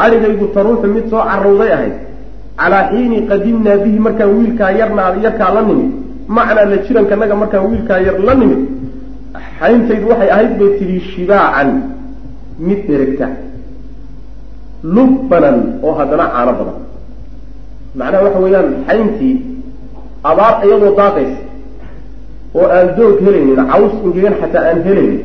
adhigaygu 0.05 0.45
taruuxu 0.55 0.87
mid 0.95 1.05
soo 1.11 1.23
carowday 1.29 1.71
ahayd 1.77 1.95
calaa 2.61 2.83
xiini 2.91 3.17
qadimnaa 3.31 3.77
bihi 3.83 3.99
markaan 4.07 4.31
wiilkaa 4.37 4.71
yarnaa 4.79 5.09
yarkaa 5.25 5.51
la 5.57 5.61
nimid 5.69 5.89
macnaa 6.37 6.65
la 6.71 6.77
jirankanaga 6.87 7.35
markaan 7.41 7.65
wiilkaa 7.71 7.99
yar 8.07 8.17
la 8.27 8.33
nimid 8.41 8.61
xayntaydu 9.59 10.05
waxay 10.11 10.29
ahayd 10.35 10.51
bay 10.59 10.69
tidhi 10.79 10.99
shibaacan 11.11 11.69
mid 12.67 12.79
dheregta 12.87 13.27
lubbanan 14.83 15.57
oo 15.83 15.93
haddana 15.99 16.25
caano 16.33 16.51
badan. 16.59 16.77
Macnaha 17.99 18.23
waxa 18.25 18.39
weeyaan 18.45 18.69
xayntii 18.87 19.33
abaar 20.29 20.53
iyadoo 20.65 20.95
daaqaysa 20.99 21.41
oo 22.57 22.65
aan 22.75 22.87
doog 22.97 23.15
helaynin 23.25 23.59
caws 23.71 23.93
ingegan 24.05 24.35
xataa 24.41 24.63
aan 24.69 24.79
helaynin 24.87 25.21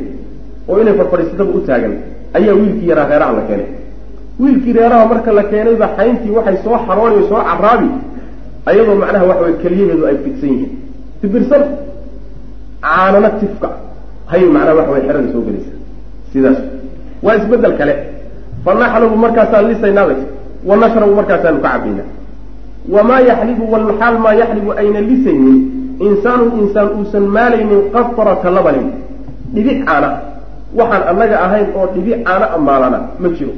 oo 0.68 0.76
inay 0.82 0.94
farfadhiisataba 0.98 1.50
u 1.58 1.60
taagan 1.68 1.94
ayaa 2.38 2.54
wiilkii 2.60 2.88
yaraa 2.90 3.08
reeraha 3.10 3.32
la 3.38 3.42
keenay. 3.48 3.68
Wiilkii 4.40 4.72
reeraha 4.78 5.04
marka 5.12 5.30
la 5.38 5.44
keenayba 5.52 5.86
xayntii 5.98 6.30
waxay 6.36 6.56
soo 6.64 6.76
xarooni 6.86 7.22
soo 7.30 7.40
caraabi 7.50 7.88
ayadoo 8.70 8.96
macnaha 9.02 9.24
waxa 9.30 9.42
wey 9.46 9.54
keliyaheedu 9.62 10.02
ay 10.10 10.16
fidsan 10.24 10.50
yihiin. 10.54 10.72
Tibirsan 11.20 11.62
caanana 12.84 13.30
tifka 13.40 13.68
hay 14.30 14.42
macnaha 14.54 14.74
waxa 14.78 14.90
wey 14.92 15.02
xerada 15.06 15.28
soo 15.32 15.42
gelaysa. 15.46 15.72
Sidaas. 16.32 16.58
Waa 17.24 17.36
isbeddel 17.38 17.74
kale. 17.78 17.94
Fa 18.64 18.70
naxlubu 18.74 19.16
markaasaan 19.24 19.64
lisaynaabay. 19.70 20.18
Wa 20.68 20.74
nashrabu 20.76 21.14
markaasaanu 21.20 21.60
ka 21.60 21.68
cabaynaa 21.68 22.08
wamaa 22.94 23.20
yaxlibu 23.30 23.64
walxaal 23.72 24.16
maa 24.24 24.34
yaxlibu 24.42 24.70
ayna 24.80 25.00
lisaynin. 25.00 25.58
Insaanun 26.06 26.50
insaan 26.60 26.88
uusan 26.98 27.24
maalaynin 27.36 27.82
qafarata 27.94 28.50
labanin 28.56 28.88
dhibic 29.54 29.84
caana. 29.86 30.08
Waxaan 30.78 31.02
annaga 31.10 31.36
ahayn 31.46 31.66
oo 31.76 31.86
dhibic 31.94 32.24
caana 32.26 32.46
amaalana 32.56 32.98
ma 33.20 33.28
jiro. 33.36 33.54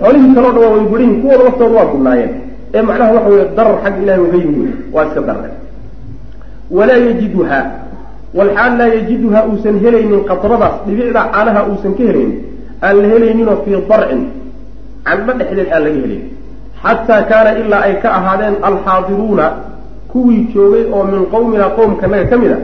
Xoolihii 0.00 0.34
kaloo 0.34 0.52
dhan 0.54 0.62
waa 0.64 0.72
way 0.74 0.84
gudhayihin 0.90 1.20
kuwooda 1.22 1.44
laftooda 1.44 1.74
waa 1.78 1.90
gudnaayeen. 1.92 2.32
Ee 2.74 2.82
macnaha 2.82 3.12
waxa 3.16 3.28
weeye 3.30 3.46
darar 3.56 3.76
xagga 3.84 4.00
ilahi 4.02 4.20
uga 4.26 4.38
yimi 4.42 4.72
waa 4.94 5.04
iska 5.06 5.20
darre 5.28 5.50
walaa 6.76 6.96
yajiduha 7.06 7.58
walxaal 8.38 8.72
laa 8.80 8.90
yajiduha 8.96 9.40
uusan 9.50 9.76
helaynin 9.84 10.22
qadradaas 10.30 10.74
dhibicda 10.86 11.22
caanaha 11.34 11.60
uusan 11.70 11.92
ka 11.98 12.02
helaynin 12.08 12.38
aan 12.86 12.96
la 13.02 13.08
helayninoo 13.12 13.56
fii 13.64 13.78
darcin 13.90 14.22
candho 15.06 15.32
dhexdeed 15.38 15.68
aan 15.74 15.82
laga 15.84 16.00
helayn 16.04 16.22
xataa 16.82 17.22
kaana 17.30 17.50
ilaa 17.62 17.82
ay 17.88 17.94
ka 18.02 18.08
ahaadeen 18.18 18.56
alxaadiruuna 18.68 19.46
kuwii 20.12 20.40
joogay 20.54 20.84
oo 20.96 21.04
min 21.12 21.22
qowmina 21.34 21.66
qowmkanaga 21.78 22.24
ka 22.30 22.36
mid 22.42 22.52
a 22.56 22.58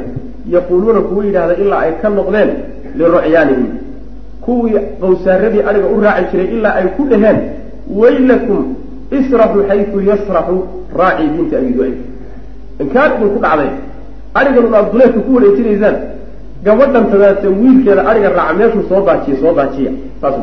yaquuluuna 0.55 1.01
kuwa 1.09 1.25
yidhahda 1.25 1.55
ilaa 1.63 1.81
ay 1.87 1.93
ka 2.03 2.09
noqdeen 2.19 2.51
lirucyaanihim 2.99 3.69
kuwii 4.47 4.79
qawsaaradii 5.03 5.63
adhiga 5.71 5.89
u 5.97 6.01
raaci 6.07 6.27
jiray 6.33 6.49
ilaa 6.57 6.75
ay 6.81 6.87
ku 6.97 7.03
dhaheen 7.11 7.39
waylakum 8.01 8.61
israxu 9.19 9.59
xaytu 9.69 10.01
yasraxu 10.11 10.57
raaci 11.01 11.25
binti 11.35 11.55
abi 11.61 11.71
du-ayb 11.77 11.97
inkaan 12.83 13.11
idinku 13.17 13.39
dhacday 13.45 13.71
aad 14.35 14.93
duleedka 14.93 15.21
ku 15.21 15.35
wareejinaysaan. 15.35 15.97
Gabadhan 16.65 17.11
tadaate 17.11 17.47
wiilkeeda 17.47 18.03
adhiga 18.11 18.29
raaca 18.29 18.55
meeshuu 18.59 18.83
soo 18.89 19.03
daajiya 19.07 19.37
soo 19.41 19.55
daajiya 19.55 19.91
saas 20.21 20.35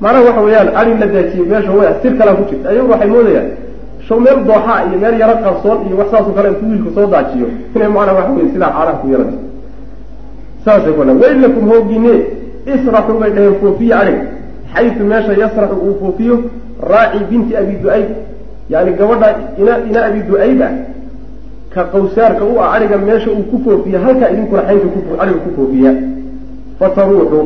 macnaha 0.00 0.24
waxa 0.24 0.40
weeyaan 0.40 0.68
adhi 0.80 0.94
la 1.00 1.06
daajiyey 1.06 1.46
meesha 1.52 1.72
way 1.72 1.88
sir 2.02 2.12
kalaa 2.18 2.34
ku 2.34 2.44
jirta 2.50 2.68
ayagu 2.68 2.90
waxay 2.90 3.08
moodayaan 3.08 3.48
shaw 4.06 4.20
meel 4.20 4.38
dooxaa 4.48 4.78
iyo 4.88 4.98
meel 5.04 5.16
yaro 5.22 5.36
qarsoon 5.44 5.78
iyo 5.86 5.96
wax 6.00 6.08
saasoo 6.10 6.34
kale 6.36 6.48
intuu 6.48 6.68
wiilku 6.70 6.90
soo 6.96 7.06
daajiyo 7.14 7.48
inay 7.74 7.88
macnaha 7.88 8.16
waxa 8.18 8.32
wey 8.36 8.48
sidaa 8.52 8.70
caanaha 8.76 8.98
ku 9.00 9.06
yarayso 9.12 9.38
saasay 10.64 10.92
ku 10.92 11.00
waylakum 11.22 11.64
hoogine 11.70 12.12
israxu 12.74 13.12
bay 13.20 13.30
dhaheen 13.36 13.56
foofiye 13.60 13.94
adhig 14.00 14.18
xaytu 14.74 15.02
meesha 15.12 15.32
yasraxu 15.42 15.76
uu 15.86 15.94
foofiyo 16.00 16.36
raaci 16.90 17.24
binti 17.30 17.56
abi 17.56 17.74
du-ayb. 17.82 18.08
Yani 18.70 18.92
gabadha 18.98 19.28
ina 19.58 19.72
ina 19.88 20.04
abi 20.04 20.20
du-ayb 20.28 20.60
ah 20.62 20.72
ka 21.76 21.82
qawsaarka 21.92 22.42
u 22.44 22.54
ah 22.64 22.72
adhiga 22.76 22.96
meesha 23.06 23.30
uu 23.36 23.44
ku 23.52 23.56
foofiya 23.64 23.98
halkaa 24.04 24.28
idinkuna 24.32 24.62
xaynka 24.68 24.88
ku 25.44 25.50
foofiya. 25.56 25.92
Fataruuxu 26.78 27.40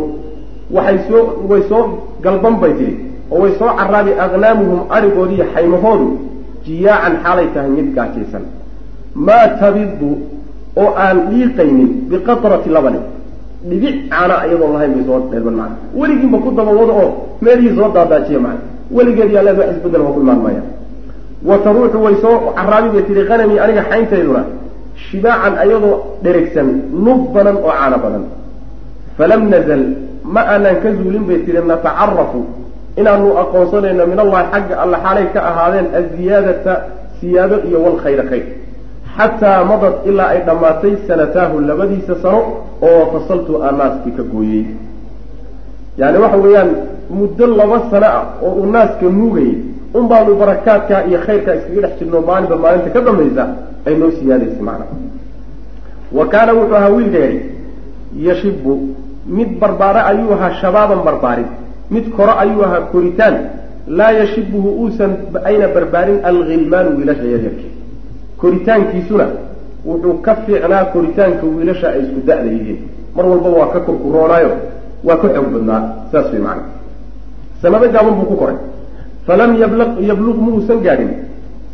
waxay 0.77 0.99
soo 1.09 1.23
way 1.51 1.63
soo 1.69 1.83
galban 2.25 2.55
bay 2.63 2.73
tihi 2.79 2.95
oo 3.31 3.41
way 3.43 3.53
soo 3.59 3.71
caraabi 3.79 4.13
aknaamuhum 4.25 4.81
adhigoodiiyo 4.97 5.45
xaymahoodu 5.55 6.07
jiyaacan 6.65 7.15
xaalay 7.25 7.47
tahay 7.55 7.71
mid 7.77 7.89
gaajaysan 7.97 8.45
maa 9.27 9.47
tabidu 9.61 10.11
oo 10.83 10.91
aan 11.05 11.17
dhiiqaynin 11.31 11.89
biqatrati 12.11 12.69
labani 12.77 13.01
dhibic 13.71 13.97
caana 14.11 14.35
iyadoon 14.47 14.73
lahayn 14.75 14.93
bay 14.97 15.05
soo 15.09 15.19
dheelban 15.31 15.55
macana 15.61 15.77
weligiinba 16.01 16.39
ku 16.45 16.51
dabawado 16.59 16.93
oo 17.03 17.11
meelihii 17.45 17.77
soo 17.79 17.89
daadaajiya 17.97 18.41
macana 18.47 18.63
weligeed 18.97 19.31
yaa 19.35 19.43
leed 19.47 19.59
wax 19.61 19.69
isbeddel 19.77 20.03
waa 20.07 20.15
ku 20.17 20.21
imaan 20.25 20.41
maya 20.47 20.63
wa 21.49 21.59
taruuxu 21.65 21.99
way 22.05 22.15
soo 22.23 22.53
caraabi 22.57 22.89
bay 22.95 23.03
tihi 23.09 23.23
hanami 23.31 23.59
aniga 23.65 23.83
xayntayduna 23.91 24.43
shibaacan 25.09 25.55
ayadoo 25.65 25.95
dheregsan 26.23 26.69
nub 27.05 27.33
badan 27.35 27.57
oo 27.57 27.73
caano 27.73 27.99
badan. 28.05 28.25
Falam 29.17 29.43
nazal 29.53 29.83
ma 30.25 30.41
aanan 30.53 30.77
ka 30.83 30.89
zuulin 30.99 31.25
bay 31.29 31.39
tihi 31.45 31.61
natacarafu 31.73 32.41
inaanu 33.01 33.27
aqoonsanayno 33.43 34.05
min 34.13 34.19
allahi 34.25 34.47
xagga 34.53 34.75
alla 34.83 34.97
xaalay 35.05 35.27
ka 35.35 35.41
ahaadeen 35.51 35.87
aziyaadata 36.01 36.73
siyaado 37.21 37.57
iyo 37.69 37.79
walkhayra 37.85 38.25
khayr 38.31 38.47
xataa 39.17 39.65
madad 39.71 39.95
ilaa 40.09 40.29
ay 40.35 40.41
dhammaatay 40.49 40.93
sanataahu 41.09 41.61
labadiisa 41.69 42.15
sano 42.23 42.41
oo 42.89 43.03
fasaltu 43.13 43.53
aanaaskii 43.67 44.13
ka 44.19 44.23
gooyey. 44.33 44.65
Yani 46.01 46.19
waxa 46.23 46.37
weeyaan 46.45 46.71
muddo 47.19 47.47
laba 47.47 47.79
sano 47.91 48.07
ah 48.07 48.25
oo 48.45 48.53
uu 48.61 48.67
naaska 48.75 49.07
nuugayay 49.19 49.55
un 49.99 50.05
baanu 50.11 50.33
barakaadkaa 50.41 51.01
iyo 51.09 51.19
khayrkaa 51.27 51.55
iskaga 51.59 51.81
dhex 51.87 51.93
jirno 51.99 52.19
maalinba 52.29 52.57
maalinta 52.65 52.91
ka 52.95 53.01
dambaysa 53.07 53.45
ay 53.87 53.95
noo 54.01 54.11
siyaadaysa 54.19 54.63
macna. 54.69 54.87
Wa 56.17 56.25
kaana 56.33 56.53
wuxuu 56.59 56.75
ahaa 56.79 56.91
wiilka 56.97 57.19
yadhi 57.25 57.41
yashibu 58.27 58.73
mid 59.37 59.51
barbaara 59.61 60.01
ayuu 60.11 60.33
ahaa 60.37 60.53
shabaaban 60.61 61.01
barbaarin 61.09 61.49
mid 61.95 62.05
koro 62.17 62.33
ayuu 62.43 62.63
ahaa 62.67 62.81
koritaan. 62.93 63.37
Laa 63.99 64.13
yashibuhu 64.21 64.69
uusan 64.83 65.13
ayna 65.49 65.67
barbaarin 65.75 66.19
alghilmaanu 66.31 66.91
wiilasha 66.99 67.25
yaryarki 67.35 67.69
koritaankiisuna 68.41 69.27
wuxuu 69.89 70.15
ka 70.25 70.33
fiicnaa 70.47 70.85
koritaanka 70.95 71.45
wiilasha 71.55 71.87
ay 71.95 72.01
isku 72.05 72.21
da-da 72.29 72.51
yihiin. 72.57 72.79
Mar 73.17 73.25
walbaba 73.31 73.57
waa 73.61 73.73
ka 73.75 73.81
kurkuroonaayo 73.87 74.51
waa 75.05 75.17
ka 75.23 75.29
xoog 75.35 75.49
badnaa 75.55 75.81
saas 76.13 76.27
way 76.33 76.41
macana 76.47 76.63
sanado 77.63 77.87
gaaban 77.95 78.15
buu 78.19 78.27
ku 78.31 78.37
koray 78.43 78.57
falam 79.27 79.51
yabl 79.63 79.81
yabluq 80.11 80.39
ma 80.45 80.51
uusan 80.57 80.79
gaadhin 80.87 81.11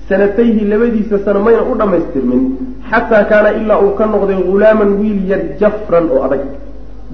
sanatayhi 0.08 0.64
labadiisa 0.72 1.18
sano 1.24 1.40
mayna 1.46 1.62
u 1.72 1.74
dhammaystirmin 1.80 2.42
xataa 2.90 3.24
kaana 3.30 3.50
ilaa 3.60 3.80
uu 3.84 3.92
ka 3.98 4.06
noqday 4.06 4.38
hulaaman 4.50 4.90
wiil 5.00 5.20
yar 5.30 5.42
jafran 5.60 6.04
oo 6.14 6.22
adag 6.26 6.42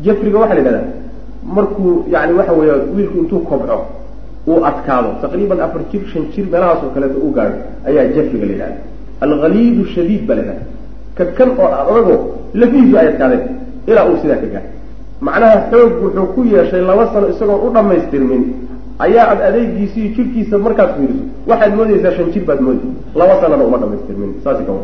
jafriga 0.05 0.39
waxaa 0.43 0.55
la 0.59 0.61
yidhahdaa 0.61 0.87
markuu 1.57 2.05
yani 2.15 2.33
waxa 2.39 2.53
weeye 2.61 2.75
wiilku 2.97 3.17
intuu 3.23 3.41
kobco 3.51 3.79
uu 4.51 4.61
adkaado 4.71 5.09
taqriiban 5.23 5.61
afar 5.67 5.83
jir 5.91 6.03
shan 6.12 6.25
jir 6.35 6.47
meelahaas 6.53 6.81
oo 6.85 6.91
kaleeto 6.95 7.19
uu 7.25 7.33
gaadho 7.37 7.57
ayaa 7.89 8.07
jafriga 8.17 8.47
la 8.47 8.53
yidhahda 8.53 8.77
alghaliidu 9.25 9.83
shadiid 9.95 10.23
baa 10.29 10.37
la 10.39 10.43
yidhahda 10.43 10.65
ka 11.17 11.25
kan 11.39 11.51
oo 11.62 11.71
adago 11.81 12.15
lafihiisu 12.61 12.97
ay 13.01 13.07
adkaadeen 13.12 13.43
ilaa 13.91 14.05
uu 14.11 14.17
sidaa 14.23 14.41
ka 14.43 14.49
gaadho 14.55 14.71
macnaha 15.27 15.57
xoog 15.71 15.93
wuxuu 16.05 16.27
ku 16.35 16.41
yeeshay 16.53 16.83
laba 16.91 17.05
sano 17.12 17.27
isagoon 17.33 17.61
u 17.67 17.73
dhammaystirmin 17.77 18.43
ayaa 18.99 19.30
ad 19.32 19.40
adeegiisiiyo 19.49 20.08
jirkiisa 20.16 20.58
markaad 20.58 20.90
fiiriso. 20.96 21.25
Waxaad 21.46 21.72
moodaysaa 21.76 22.12
shan 22.16 22.30
jir 22.32 22.44
baad 22.49 22.61
moodi 22.61 22.88
laba 23.14 23.40
sanana 23.40 23.64
uma 23.64 23.78
dhamaystirmin 23.82 24.30
saasi 24.44 24.64
ka 24.66 24.72
wa 24.72 24.82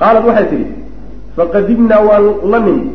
qaalat 0.00 0.24
waxay 0.28 0.46
tidhi 0.52 0.66
faqadimnaa 1.36 2.00
waan 2.08 2.24
la 2.52 2.58
nimid. 2.66 2.86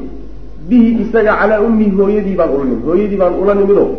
Bihi 0.70 0.90
isaga 1.04 1.34
calaa 1.40 1.60
ummihi 1.62 1.92
hooyadii 2.00 2.36
baan 2.40 2.50
ula 2.56 2.64
nimid. 2.66 2.86
Hooyadii 2.88 3.18
baan 3.22 3.34
ula 3.42 3.54
nimidoo 3.56 3.90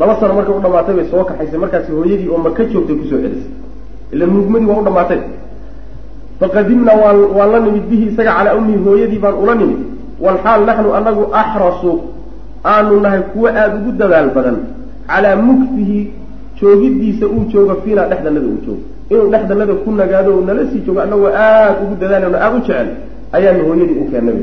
laba 0.00 0.14
sano 0.20 0.34
markay 0.34 0.54
u 0.56 0.60
dhamaatay 0.64 0.94
bay 0.98 1.06
soo 1.10 1.24
kaxaysay. 1.24 1.58
Markaasi 1.58 1.90
hooyadii 1.92 2.28
oo 2.28 2.38
maka 2.46 2.64
joogtay 2.72 2.96
ku 3.00 3.04
soo 3.10 3.18
celisay. 3.22 3.52
Ila 4.12 4.26
nuugmadii 4.26 4.66
waa 4.70 4.80
u 4.80 4.84
dhamaatay. 4.84 5.20
Faqadimnaa 6.40 6.96
waan 7.02 7.18
waan 7.36 7.50
la 7.52 7.60
nimid. 7.60 7.84
Bihi 7.90 8.04
isaga 8.12 8.32
calaa 8.38 8.54
ummihi 8.58 8.78
hooyadii 8.86 9.18
baan 9.24 9.34
ula 9.42 9.54
nimid. 9.54 9.80
Walxaal 10.20 10.60
naxnu 10.68 10.88
anagu 10.98 11.22
axrasu. 11.32 11.92
Aanu 12.64 13.00
nahay 13.00 13.22
kuwo 13.32 13.46
aada 13.48 13.74
ugu 13.78 13.92
dadaal 14.00 14.30
badan 14.36 14.56
calaa 15.10 15.36
muktihi 15.48 15.98
joogidiisa 16.60 17.26
uu 17.26 17.44
joogo 17.52 17.74
fiina 17.84 18.02
dhexdanada 18.10 18.46
uu 18.52 18.60
joogo. 18.66 18.82
Inuu 19.10 19.28
dhexdanada 19.32 19.74
ku 19.82 19.90
nagaado 19.92 20.40
nala 20.46 20.62
sii 20.70 20.80
joogo 20.86 21.00
annagoo 21.00 21.30
aada 21.34 21.76
ugu 21.82 21.94
dadaalano 22.00 22.36
aada 22.44 22.56
u 22.56 22.60
jecel 22.66 22.88
ayaanu 23.36 23.64
hooyadii 23.68 23.98
u 24.02 24.06
keennay 24.10 24.38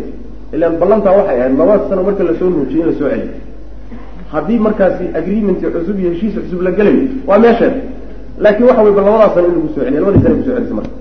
ilaan 0.54 0.76
ballantaa 0.82 1.14
waxay 1.18 1.38
ahayd 1.42 1.58
laba 1.60 1.76
sano 1.90 2.04
marka 2.08 2.24
la 2.24 2.34
soo 2.40 2.50
nuujiyo 2.50 2.82
in 2.84 2.88
la 2.90 2.94
soo 3.00 3.10
celiyo 3.10 3.34
haddii 4.32 4.60
markaasi 4.68 5.04
agreement 5.20 5.60
cusub 5.74 6.00
iyo 6.00 6.10
heshiis 6.14 6.34
cusub 6.44 6.62
la 6.62 6.72
gelayo 6.72 7.04
waa 7.28 7.40
meesheed. 7.40 7.74
Laakiin 8.44 8.68
waxa 8.70 8.82
wey 8.84 8.94
ba 8.98 9.02
labadaas 9.02 9.34
sano 9.36 9.48
in 9.48 9.54
lagu 9.56 9.70
soo 9.76 9.84
celiya 9.84 10.00
labadii 10.02 10.24
sana 10.24 10.36
ku 10.36 10.44
soo 10.46 10.56
celisa 10.56 10.74
marka. 10.80 10.94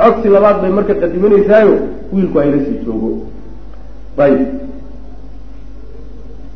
Codsi 0.00 0.28
labaad 0.28 0.56
bay 0.62 0.70
marka 0.78 0.94
qadiminaysaayo 1.02 1.74
wiilku 2.12 2.38
hayla 2.38 2.58
sii 2.66 2.78
joogo. 2.86 3.10
Ayib 4.18 4.40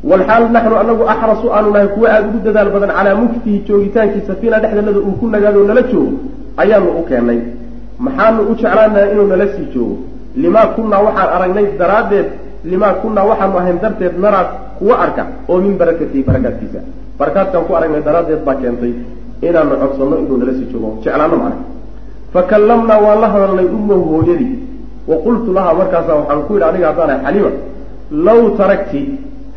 walxaal 0.09 0.43
naxnu 0.55 0.75
anagu 0.81 1.03
axrasu 1.13 1.47
aanu 1.55 1.69
nahay 1.75 1.87
kuwo 1.95 2.07
aada 2.07 2.27
ugu 2.29 2.39
dadaal 2.47 2.69
badan 2.75 2.91
calaa 2.97 3.15
muktihi 3.21 3.57
joogitaankiisa 3.67 4.33
fiina 4.41 4.57
dhexdanada 4.63 4.99
uu 5.07 5.15
ku 5.19 5.25
nagaado 5.33 5.63
nala 5.69 5.81
joogo 5.91 6.17
ayaanu 6.61 6.89
u 6.99 7.03
keennay 7.09 7.39
maxaanu 8.05 8.41
u 8.51 8.55
jeclaanaha 8.59 9.05
inuu 9.13 9.27
nala 9.33 9.47
sii 9.53 9.67
joogo 9.73 9.95
limaa 10.43 10.67
kunnaa 10.75 11.01
waxaan 11.07 11.29
aragnay 11.37 11.65
daraaddeed 11.81 12.27
limaa 12.71 12.93
kunnaa 13.01 13.25
waxaanu 13.31 13.57
ahayn 13.61 13.77
darteed 13.83 14.15
naraa 14.25 14.45
kuwa 14.79 14.95
arka 15.05 15.23
oo 15.49 15.57
min 15.65 15.73
barakatihi 15.81 16.23
barakaadkiisa 16.29 16.79
barakaadkaan 17.19 17.65
ku 17.67 17.73
aragnay 17.79 18.01
daraaddeed 18.07 18.41
baa 18.47 18.57
keentay 18.61 18.93
inaanu 19.47 19.75
codsanno 19.81 20.15
inuu 20.23 20.37
nala 20.41 20.53
sii 20.57 20.67
joogo 20.71 20.89
jeclaano 21.03 21.35
macna 21.43 21.63
fakallamnaa 22.33 22.99
waan 23.05 23.19
la 23.23 23.27
hadalnay 23.35 23.67
ummahu 23.77 24.03
hooyadii 24.13 24.53
wa 25.09 25.15
qultu 25.25 25.49
lahaa 25.57 25.73
markaasaa 25.81 26.15
waxaan 26.21 26.41
ku 26.47 26.53
yidhi 26.53 26.67
aniga 26.69 26.87
haddaan 26.91 27.09
ahay 27.09 27.23
xaliima 27.25 27.51
law 28.27 28.41
tarakti 28.59 29.01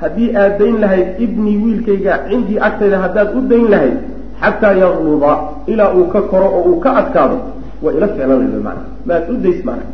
haddii 0.01 0.29
aad 0.37 0.59
dayn 0.59 0.77
lahayd 0.83 1.09
ibnii 1.25 1.57
wiilkayga 1.65 2.13
cindii 2.31 2.59
agtayda 2.69 2.99
haddaad 3.05 3.29
u 3.37 3.41
dayn 3.51 3.67
lahayd 3.73 3.97
xataa 4.43 4.73
yaqluba 4.83 5.33
ilaa 5.67 5.91
uu 5.99 6.07
ka 6.13 6.21
koro 6.31 6.47
oo 6.59 6.63
uu 6.71 6.79
ka 6.85 6.91
adkaado 7.01 7.39
waa 7.83 7.93
ila 7.97 8.07
ficlan 8.09 8.29
lahayd 8.31 8.63
macna 8.67 8.85
maad 9.09 9.25
u 9.33 9.37
days 9.45 9.61
macna 9.69 9.87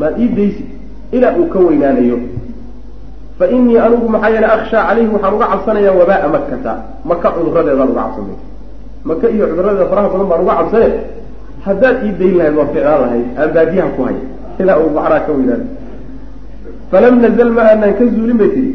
maad 0.00 0.14
ii 0.22 0.28
daysi 0.38 0.64
ilaa 1.16 1.32
uu 1.40 1.46
ka 1.52 1.58
weynaanayo. 1.58 2.18
Fa 3.38 3.46
inii 3.56 3.78
anigu 3.78 4.08
maxaa 4.08 4.30
yeele 4.34 4.46
akhshaa 4.56 4.82
calayhi 4.88 5.08
waxaan 5.14 5.34
uga 5.36 5.46
cabsanayaa 5.52 5.94
wabaaa 6.00 6.28
makata 6.34 6.72
maka 7.04 7.28
cuduradeedaan 7.36 7.88
uga 7.92 8.02
cabsanay 8.02 8.36
maka 9.08 9.26
iyo 9.34 9.44
cuduradeeda 9.50 9.86
faraha 9.90 10.08
badan 10.12 10.26
baan 10.30 10.40
uga 10.44 10.54
cabsane 10.60 10.88
haddaad 11.66 11.96
ii 12.06 12.12
dayn 12.20 12.34
lahayd 12.38 12.54
waa 12.58 12.66
ficlaan 12.72 13.00
lahayd. 13.04 13.26
Aan 13.40 13.50
baadiyaha 13.56 13.88
ku 13.96 14.00
haya 14.06 14.22
ilaa 14.60 14.76
uu 14.82 14.90
macnaa 14.96 15.20
ka 15.26 15.30
weynaanayo 15.36 15.76
falam 16.90 17.14
nazal 17.22 17.50
ma 17.56 17.62
aanaan 17.70 17.94
ka 17.98 18.04
zuulin 18.14 18.36
bay 18.40 18.50
tihi 18.54 18.70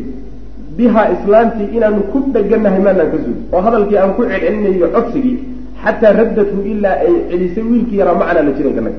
bihaa 0.78 1.08
islaantii 1.16 1.68
inaanu 1.78 2.02
ku 2.12 2.18
dheganahay 2.36 2.82
maanaan 2.86 3.10
ka 3.14 3.18
zuulin 3.24 3.42
oo 3.56 3.62
hadalkii 3.66 3.98
aan 4.02 4.12
ku 4.18 4.22
celcelinayo 4.32 4.88
codsigii 4.96 5.36
xataa 5.84 6.14
raddathu 6.20 6.58
ilaa 6.72 6.96
ay 7.06 7.14
celisay 7.30 7.64
wiilkii 7.72 7.98
yaraa 8.02 8.16
macnaa 8.22 8.44
la 8.48 8.52
jiran 8.58 8.74
kanag 8.78 8.96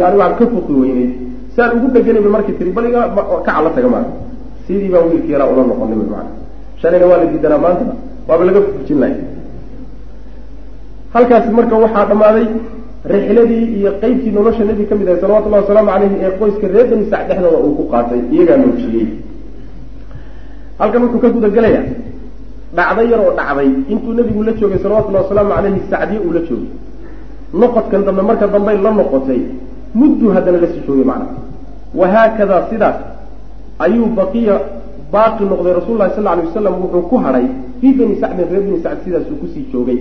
yani 0.00 0.16
waan 0.20 0.32
ka 0.38 0.44
fuqi 0.52 0.72
weynay 0.82 1.08
saan 1.56 1.70
ugu 1.76 1.86
dheganayba 1.94 2.30
markii 2.36 2.54
tiri 2.58 2.70
bal 2.76 2.86
iga 2.90 3.00
kacala 3.46 3.70
taga 3.76 3.88
maana 3.94 4.08
sidii 4.66 4.90
baa 4.94 5.02
wiilkii 5.08 5.32
yaraa 5.36 5.48
ula 5.52 5.62
noqonay 5.70 5.96
maana 6.14 6.30
shalayna 6.80 7.06
waa 7.10 7.18
la 7.22 7.26
diidanaa 7.32 7.60
maantana 7.66 7.94
waaba 8.28 8.42
laga 8.48 8.60
fujin 8.76 8.98
lahay 9.02 9.16
halkaasi 11.14 11.48
marka 11.58 11.74
waxaa 11.84 12.04
dhammaaday 12.10 12.46
rixladii 13.14 13.64
iyo 13.78 13.90
qeybtii 14.02 14.32
nolosha 14.36 14.64
nebi 14.70 14.84
ka 14.90 14.94
mid 14.98 15.08
ahay 15.08 15.20
salawatullahi 15.24 15.62
wasalaamu 15.64 15.90
caleyhi 15.94 16.16
ee 16.26 16.30
qoyska 16.40 16.66
reer 16.74 16.86
bani 16.90 17.04
sac 17.12 17.22
dhexdooda 17.28 17.58
uu 17.66 17.72
ku 17.78 17.84
qaatay 17.92 18.20
iyagaa 18.34 18.56
noojiyey 18.62 19.06
halkan 20.84 21.02
wuxuu 21.04 21.20
ka 21.24 21.28
gudagelaya 21.28 21.82
dhacdo 22.76 23.02
yar 23.02 23.20
oo 23.20 23.32
dhacday. 23.38 23.68
Intuu 23.88 24.12
nebigu 24.12 24.42
la 24.42 24.52
joogay 24.52 24.78
salawatullahi 24.78 25.24
wasalaamu 25.24 25.52
caleyhi 25.54 25.80
sacdiye 25.90 26.20
uu 26.20 26.32
la 26.32 26.40
joogay. 26.48 26.70
Noqodkan 27.54 28.02
dambe 28.04 28.22
marka 28.22 28.46
dambey 28.46 28.76
la 28.84 28.90
noqotay 28.90 29.40
mudduu 29.94 30.30
haddana 30.34 30.58
joogay 30.86 31.04
macna. 31.04 31.26
Wahaakadaa 31.94 32.62
sidaas 32.70 32.96
ayuu 33.78 34.06
baqiya 34.18 34.56
baaqi 35.12 35.44
noqday. 35.44 35.72
Rasul 35.80 35.98
lahi 35.98 36.10
sal 36.16 36.26
alay 36.26 36.44
wasalam 36.46 36.74
wuxuu 36.82 37.02
ku 37.08 37.16
hadhay 37.16 37.46
fii 37.80 37.92
bani 37.98 38.14
sacdin 38.20 38.46
reer 38.50 38.62
bani 38.62 38.82
sacd 38.82 38.98
sidaasuu 39.04 39.36
ku 39.40 39.46
sii 39.54 39.66
joogay. 39.72 39.98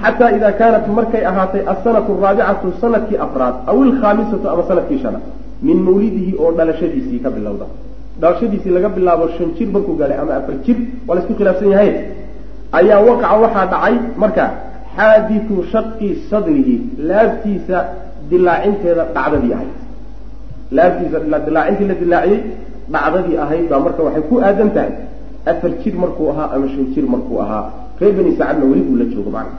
Xataa 0.00 0.30
idaa 0.36 0.52
kaanat 0.52 0.86
markay 0.88 1.24
ahaatay 1.30 1.62
asanatu 1.72 2.12
araabicatu 2.20 2.72
sannadkii 2.80 3.18
afraad 3.26 3.54
aw 3.66 3.76
ilkhaamisatu 3.84 4.46
ama 4.48 4.62
sannadkii 4.68 5.02
shanaad 5.02 5.24
min 5.62 5.78
mawlidihi 5.86 6.36
oo 6.38 6.52
dhalashadiisii 6.56 7.20
ka 7.24 7.30
bilowda 7.30 7.66
dhalashadiisii 8.20 8.70
laga 8.76 8.88
bilaabo 8.96 9.24
shan 9.36 9.48
jir 9.56 9.68
markuu 9.74 9.94
gaadhay 10.00 10.18
ama 10.22 10.32
afar 10.40 10.54
jir 10.64 10.76
waa 11.06 11.14
la 11.16 11.20
isku 11.22 11.34
khilaafsan 11.38 11.68
yahay. 11.74 11.90
Ayaa 12.78 12.98
waqaca 13.08 13.36
waxaa 13.44 13.66
dhacay 13.72 13.94
marka 14.22 14.44
xaaditu 14.96 15.54
shaqi 15.72 16.08
sadrihi 16.30 16.74
laabtiisa 17.10 17.78
dilaacinteeda 18.30 19.02
dhacdadii 19.16 19.52
ahayd. 19.56 19.72
Laabtiisa 20.76 21.18
dilaacintii 21.46 21.88
la 21.90 21.94
dilaaciyey 22.02 22.40
dhacdadii 22.94 23.36
ahayd 23.44 23.64
baa 23.70 23.80
marka 23.86 24.00
waxay 24.06 24.22
ku 24.30 24.34
aadan 24.46 24.70
tahay 24.76 24.92
afar 25.52 25.70
jir 25.82 25.94
markuu 26.02 26.26
ahaa 26.32 26.48
ama 26.54 26.66
shan 26.72 26.84
jir 26.94 27.04
markuu 27.14 27.36
ahaa. 27.44 27.64
Reer 28.00 28.12
bani 28.18 28.30
sacadna 28.38 28.64
weli 28.70 28.82
uu 28.90 28.96
la 29.00 29.04
joogo 29.12 29.30
macna. 29.36 29.58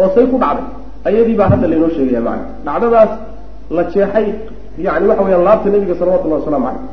Oo 0.00 0.08
say 0.14 0.26
ku 0.32 0.36
dhacday 0.44 0.66
ayadii 1.08 1.36
baa 1.40 1.48
hadda 1.52 1.66
laynoo 1.72 1.90
sheegaya 1.96 2.22
macna. 2.28 2.46
Dhacdadaas 2.66 3.10
la 3.76 3.82
jeexay 3.92 4.26
yani 4.86 5.04
waxa 5.10 5.22
weyaan 5.26 5.44
laabta 5.48 5.68
nabiga 5.74 5.94
salawatullahi 6.00 6.40
wasalaamu 6.42 6.66
caleyh 6.66 6.84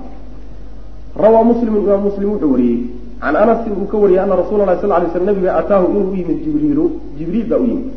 rawaa 1.16 1.44
muslimu 1.44 1.78
imaam 1.78 2.02
muslim 2.10 2.30
wuxuu 2.34 2.52
wariyey 2.52 2.80
can 3.22 3.36
anasin 3.36 3.74
uu 3.74 3.88
ka 3.88 3.98
wariyey 3.98 4.20
ana 4.20 4.36
rasuula 4.36 4.66
lahi 4.66 4.82
sal 4.82 4.90
lay 4.90 5.10
sl 5.14 5.24
nabiga 5.24 5.58
ataahu 5.62 5.86
inuu 5.92 6.12
u 6.12 6.16
yimid 6.16 6.40
jibriilu 6.44 6.86
jibriil 7.18 7.46
baa 7.48 7.58
u 7.58 7.66
yimid. 7.66 7.88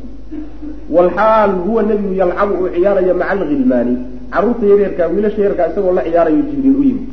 Walxaal 0.90 1.52
huwa 1.66 1.82
nebigu 1.82 2.14
yalcabu 2.14 2.54
uu 2.54 2.68
ciyaaraya 2.74 3.14
maca 3.14 3.30
alghilmaani 3.30 3.94
carruurta 4.30 4.66
yaryarkaa 4.66 5.06
wiilasha 5.06 5.42
yaryarkaa 5.42 5.70
isagoo 5.72 5.92
la 5.98 6.02
ciyaarayo 6.04 6.42
jibriil 6.50 6.76
u 6.76 6.82
yimid. 6.88 7.06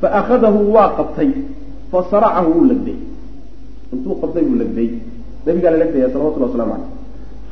Fa 0.00 0.08
akhadahu 0.20 0.72
waa 0.74 0.88
qabtay 0.98 1.30
fa 1.92 2.04
saracahu 2.10 2.52
wuu 2.56 2.64
legday 2.72 2.98
intuu 3.92 4.14
qabtay 4.22 4.42
buu 4.42 4.56
legday 4.62 4.88
nabigaa 5.46 5.70
la 5.70 5.78
legdaya 5.84 6.08
salawatullah 6.12 6.48
waslamu 6.50 6.72
caleyh 6.72 6.90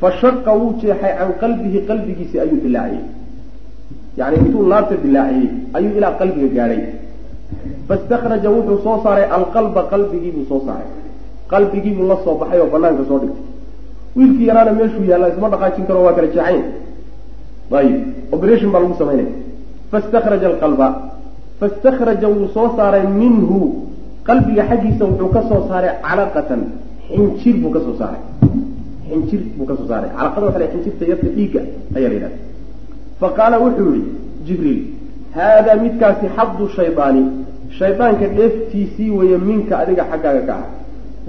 fa 0.01 0.11
shaqa 0.21 0.51
wuu 0.59 0.73
jeexay 0.81 1.13
can 1.19 1.31
qalbihi 1.41 1.85
qalbigiisi 1.89 2.39
ayuu 2.39 2.59
dilaaciyey. 2.65 3.05
Yani 4.17 4.35
intuu 4.43 4.65
laabta 4.73 4.95
dilaaciyey 5.03 5.49
ayuu 5.77 5.93
ilaa 5.97 6.13
qalbiga 6.19 6.49
gaadhay 6.57 6.81
fastakraja 7.91 8.49
wuxuu 8.55 8.79
soo 8.85 8.97
saaray 9.03 9.25
alqalba 9.37 9.81
qalbigiibuu 9.91 10.45
soo 10.51 10.61
saaray 10.65 10.87
qalbigiibuu 11.51 12.07
la 12.11 12.17
soo 12.23 12.35
baxay 12.41 12.59
oo 12.63 12.69
banaanka 12.73 13.03
soo 13.09 13.19
dhigtay 13.23 13.45
wiilkii 14.17 14.47
yaraana 14.49 14.71
meeshuu 14.79 15.03
yaalla 15.11 15.27
isma 15.33 15.49
dhaqaajin 15.53 15.85
karo 15.89 16.03
waa 16.05 16.13
kala 16.17 16.27
jeexayn 16.35 16.63
ayib 17.79 17.95
operation 18.35 18.69
baa 18.73 18.81
lagu 18.83 18.95
samaynaya 19.01 19.33
fastakraja 19.91 20.47
alqalba 20.51 20.87
fastakraja 21.59 22.27
wuu 22.35 22.47
soo 22.55 22.67
saaray 22.77 23.03
minhu 23.21 23.59
qalbiga 24.29 24.63
xaggiisa 24.69 25.03
wuxuu 25.09 25.29
ka 25.35 25.41
soo 25.49 25.61
saaray 25.69 25.91
calaqatan 26.07 26.61
xinjir 27.09 27.55
buu 27.61 27.71
ka 27.75 27.79
soo 27.85 27.95
saaray 28.01 28.21
xinjir 29.09 29.41
buu 29.57 29.65
ka 29.69 29.75
soo 29.79 29.87
saaray 29.91 30.09
calaqada 30.17 30.45
waxa 30.47 30.59
la 30.63 30.67
xinjirta 30.73 31.03
yarta 31.11 31.27
dhiigga 31.37 31.61
ayaa 31.97 32.09
la 32.11 32.15
yidhahda 32.17 32.37
fa 33.21 33.27
qaala 33.37 33.55
wuxuu 33.65 33.93
yihi 33.95 34.09
jibriil 34.47 34.81
haadaa 35.37 35.77
midkaasi 35.85 36.25
xabdu 36.37 36.63
shaydaani 36.77 37.23
shaydaanka 37.79 38.25
dheeftiisii 38.37 39.09
weeye 39.17 39.37
minka 39.37 39.73
adiga 39.83 40.03
xaggaaga 40.11 40.41
ka 40.49 40.53
ah. 40.61 40.65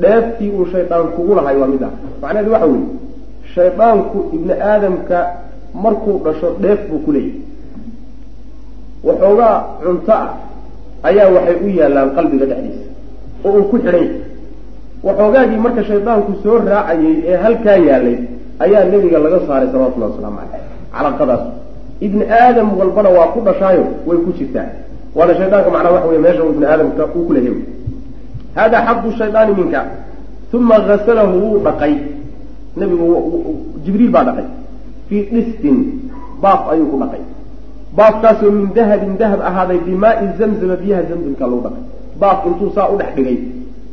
Dheeftii 0.02 0.50
uu 0.56 0.66
shaydaan 0.72 1.06
kugu 1.16 1.34
lahay 1.38 1.56
waa 1.60 1.70
mid 1.74 1.82
ah. 1.88 1.92
Macnaheedu 2.22 2.52
waxa 2.54 2.66
weeye 2.72 2.86
shaydaanku 3.54 4.18
ibni 4.36 4.54
aadamka 4.70 5.18
markuu 5.84 6.16
dhasho 6.24 6.48
dheef 6.62 6.80
buu 6.90 6.98
ku 7.04 7.12
leeyahy 7.12 7.40
waxoogaa 9.06 9.56
cunto 9.82 10.12
ah 10.12 10.28
ayaa 11.08 11.28
waxay 11.36 11.56
u 11.66 11.68
yaallaan 11.78 12.10
qalbiga 12.16 12.46
dhexdiisa 12.50 12.84
oo 13.44 13.50
uu 13.58 13.64
ku 13.70 13.76
xidhan 13.78 13.94
yahay. 13.94 14.10
Waxoogaagii 15.06 15.60
marka 15.64 15.82
shaydaanku 15.90 16.32
soo 16.42 16.58
raacayay 16.58 17.14
ee 17.30 17.36
halkaa 17.44 17.76
yaalay 17.88 18.16
ayaa 18.64 18.84
nebiga 18.92 19.18
laga 19.24 19.38
saaray 19.46 19.68
salawatullahi 19.72 20.12
wasalaamu 20.12 20.38
caleyh 20.40 20.64
calaqadaas. 20.94 21.42
Ibni 22.06 22.24
aadam 22.40 22.68
walbana 22.78 23.10
waa 23.16 23.28
ku 23.34 23.40
dhashaayo 23.46 23.84
way 24.06 24.18
ku 24.24 24.30
jirtaa 24.38 24.68
waana 25.14 25.34
shaydaanka 25.34 25.70
macnaha 25.70 25.94
waxa 25.94 26.08
wey 26.08 26.18
meesha 26.18 26.42
ibni 26.44 26.66
aadamka 26.66 27.06
uu 27.16 27.26
ku 27.26 27.32
leeyahy 27.32 27.62
hada 28.54 28.86
xabdu 28.86 29.12
shaydaani 29.18 29.54
minka. 29.54 29.82
Uma 30.52 30.74
hasalahu 30.74 31.34
wuu 31.42 31.58
dhaqay. 31.64 31.94
Nabigu 32.76 33.06
jibriil 33.84 34.10
baa 34.10 34.24
dhaqay. 34.24 34.44
Fii 35.08 35.22
dhistin 35.32 35.76
baaf 36.42 36.68
ayuu 36.72 36.86
ku 36.92 36.98
dhaqay. 37.02 37.22
Baafkaasoo 37.96 38.50
min 38.50 38.66
dahabin 38.76 39.16
dahab 39.16 39.40
ahaaday 39.40 39.78
bimaai 39.86 40.28
zamzama 40.38 40.76
biyaha 40.76 41.02
zamzamka 41.08 41.44
lagu 41.46 41.60
dhaqay. 41.66 41.84
Baaf 42.20 42.46
intuu 42.46 42.70
saa 42.76 42.88
u 42.92 42.98
dhex 43.00 43.14
dhigay 43.16 43.38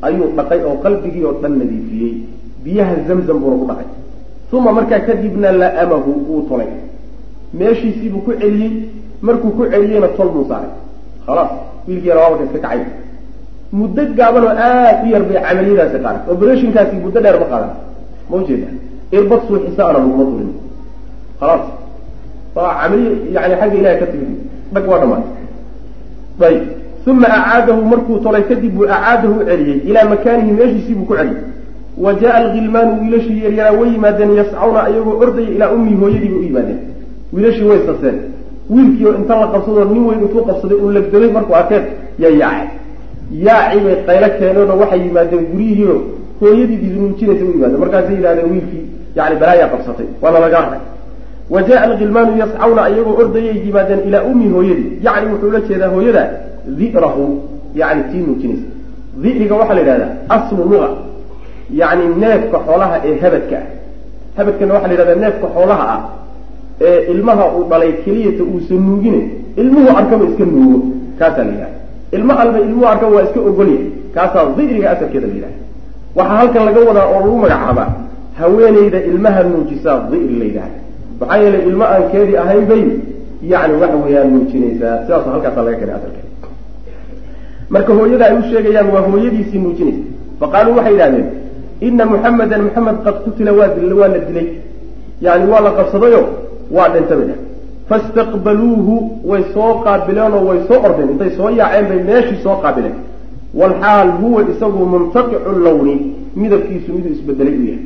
ayuu 0.08 0.28
dhaqay 0.36 0.60
oo 0.68 0.76
qalbigii 0.84 1.24
oo 1.24 1.36
dhan 1.42 1.54
nadiifiyey. 1.60 2.14
Biyaha 2.64 2.96
zamzam 3.08 3.40
buuna 3.40 3.58
ku 3.62 3.66
dhaqay. 3.72 3.88
Uma 4.52 4.72
markaa 4.72 5.00
kadibna 5.08 5.52
la'amahu 5.52 6.12
wuu 6.28 6.42
tolay. 6.50 6.68
Meeshiisiibuu 7.54 8.22
ku 8.28 8.32
celiyey. 8.42 8.90
Markuu 9.22 9.52
ku 9.58 9.64
celiyeyna 9.72 10.10
tol 10.20 10.30
buu 10.36 10.46
saaray 10.52 10.79
khalaas 11.30 11.52
wiilkii 11.88 12.10
yara 12.10 12.20
waabalka 12.22 12.44
iska 12.48 12.60
kacay 12.66 12.82
muddo 13.80 14.02
gaaban 14.18 14.44
oo 14.44 14.54
aada 14.68 15.04
u 15.06 15.08
yar 15.14 15.24
bay 15.30 15.38
camaliyadaasi 15.48 15.98
qaadan. 16.04 16.22
Oberashinkaasi 16.32 16.96
muddo 17.04 17.20
dheer 17.24 17.38
ma 17.42 17.46
qaadan. 17.52 17.72
Ma 18.30 18.36
ujeeda 18.38 18.68
irbad 19.18 19.42
suuxisaana 19.48 19.94
laguma 20.00 20.24
durin 20.30 20.52
khalaas. 21.40 21.64
Waa 22.56 22.74
camaliy 22.80 23.10
yani 23.36 23.56
xagga 23.62 23.78
ilahay 23.80 23.98
ka 24.02 24.06
timid. 24.12 24.38
Dhag 24.74 24.86
waa 24.92 25.00
dhamaatay 25.02 26.48
ayib 26.48 26.64
uma 27.12 27.28
acaadahu 27.38 27.82
markuu 27.92 28.18
tolay 28.26 28.44
kadib 28.50 28.74
buu 28.76 28.86
acaadahu 28.96 29.34
u 29.42 29.46
celiyey. 29.50 29.78
Ilaa 29.90 30.06
makaanihi 30.14 30.52
meeshiisii 30.60 30.96
buu 30.98 31.06
ku 31.10 31.16
celiyey. 31.20 31.44
Wa 32.04 32.14
jaa 32.22 32.34
alghilmaanu 32.42 32.92
wiilashii 33.02 33.44
yaryaraa 33.46 33.78
way 33.80 33.90
yimaadeen 33.94 34.32
yascawna 34.40 34.80
ayagoo 34.88 35.16
ordaya 35.24 35.50
ilaa 35.56 35.70
ummii 35.76 35.96
hooyadii 36.02 36.30
bay 36.30 36.40
u 36.40 36.44
yimaadeen. 36.44 36.80
Wiilashii 37.34 37.68
way 37.72 37.80
saseen 37.88 38.18
wiilkii 38.70 39.06
oo 39.08 39.16
inta 39.22 39.36
la 39.42 39.48
qabsadoo 39.54 39.86
nin 39.94 40.04
weyn 40.08 40.22
intuu 40.26 40.44
qabsaday 40.50 40.78
uu 40.84 40.92
legdaday 40.98 41.32
markuu 41.38 41.56
arkeen 41.62 41.84
yaa 42.20 42.32
yaacay. 42.42 42.68
Yaaci 43.46 43.80
bay 43.86 43.96
qaylo 44.08 44.28
keeneenoo 44.40 44.78
waxay 44.82 45.02
yimaadeen 45.08 45.46
guryihiio 45.52 45.96
hooyadii 46.42 46.80
isnuujinaysa 46.88 47.44
u 47.46 47.52
yimaadeen 47.56 47.80
markaasay 47.84 48.16
yidhahdeen 48.16 48.52
wiilkii 48.54 48.86
yani 49.16 49.36
balaayaa 49.42 49.70
qabsatay. 49.74 50.08
Waana 50.22 50.40
laga 50.40 50.58
haray 50.66 50.82
wa 51.54 51.64
jaa 51.68 51.82
alghilmaanu 51.88 52.38
yascawna 52.42 52.90
iyagoo 52.90 53.16
ordayay 53.22 53.58
yimaadeen 53.66 54.00
ilaa 54.08 54.24
ummi 54.32 54.48
hooyadii. 54.56 54.92
Yacni 55.06 55.32
wuxuu 55.32 55.52
la 55.52 55.60
jeedaa 55.68 55.90
hooyada 55.96 56.24
dirahu 56.80 57.24
yani 57.76 58.04
tii 58.12 58.22
nuujinaysa. 58.28 58.68
Diriga 59.24 59.56
waxaa 59.56 59.74
la 59.74 59.82
yidhahdaa 59.82 60.12
aslu 60.36 60.64
luga. 60.72 60.90
Yani 61.82 62.04
neefka 62.22 62.58
xoolaha 62.66 62.96
ee 63.06 63.20
habadka 63.24 63.58
ah. 63.58 63.68
Habadkana 64.38 64.74
waxaa 64.74 64.88
la 64.88 64.94
yidhahdaa 64.94 65.22
neefka 65.24 65.48
xoolaha 65.56 65.86
ah 65.96 66.02
ee 66.82 67.12
ilmaha 67.14 67.46
uu 67.56 67.64
dhalay 67.70 67.92
keliyata 68.06 68.44
uusan 68.44 68.82
nuugine 68.88 69.22
ilmuhu 69.62 69.98
arkaba 69.98 70.26
iska 70.30 70.46
nuugo 70.46 70.80
kaasaa 71.20 71.44
la 71.44 71.52
yidhahda 71.52 71.78
ilmo 72.18 72.34
alba 72.44 72.60
ilmuhu 72.60 72.86
arkaba 72.94 73.16
waa 73.16 73.24
iska 73.24 73.40
ogolya 73.50 73.80
kaasaa 74.16 74.46
diriga 74.58 74.92
asalkeeda 74.92 75.28
la 75.28 75.34
yidhahda 75.34 75.58
waxaa 76.16 76.38
halkan 76.38 76.66
laga 76.66 76.80
wadaa 76.90 77.08
oo 77.14 77.20
lagu 77.26 77.38
magacaabaa 77.44 77.90
haweeneyda 78.40 79.00
ilmaha 79.12 79.44
nuujisaa 79.44 79.98
diri 80.12 80.36
la 80.40 80.46
yidhahda 80.46 80.78
maxaa 81.20 81.38
yeelay 81.44 81.62
ilmo 81.70 81.84
aan 81.94 82.04
keedii 82.12 82.38
ahayn 82.44 82.66
bay 82.72 82.84
yani 83.52 83.74
waxa 83.82 83.98
weeyaan 84.06 84.34
nuujinaysaa 84.34 84.96
sidaasoo 85.04 85.32
halkaasa 85.36 85.62
laga 85.68 85.78
keenay 85.78 85.96
asalkeeda 86.00 86.30
marka 87.70 87.94
hooyada 87.94 88.26
ay 88.26 88.38
u 88.38 88.42
sheegayaan 88.52 88.90
waa 88.94 89.02
hooyadiisii 89.02 89.60
nuujinaysa. 89.66 90.04
Faqaaluu 90.40 90.76
waxay 90.78 90.94
yidhahdeen 90.94 91.26
ina 91.88 92.06
muxamedan 92.06 92.62
maxamed 92.68 92.98
qad 93.06 93.16
qutila 93.26 93.52
waa 93.60 93.70
waa 94.02 94.08
la 94.08 94.20
dilay. 94.28 94.48
Yani 95.22 95.46
waa 95.52 95.62
la 95.66 95.72
qabsadayo 95.78 96.22
waa 96.72 96.90
dhintay 96.94 97.18
bay 97.18 97.36
fastaqbaluuhu 97.90 98.96
way 99.30 99.44
soo 99.54 99.74
qaabileen 99.84 100.34
oo 100.34 100.46
way 100.50 100.60
soo 100.68 100.80
ordeen. 100.88 101.10
Intay 101.14 101.32
soo 101.38 101.50
yaaceen 101.60 101.88
bay 101.90 102.00
meeshii 102.10 102.40
soo 102.44 102.56
qaabileen. 102.64 102.96
Walxaal 103.60 104.10
huwa 104.22 104.42
isagu 104.52 104.86
muntaqicu 104.94 105.52
lawni 105.66 105.96
midabkiisu 106.36 106.90
miduu 106.94 107.12
isbedelay 107.18 107.56
u 107.62 107.64
yahay. 107.70 107.86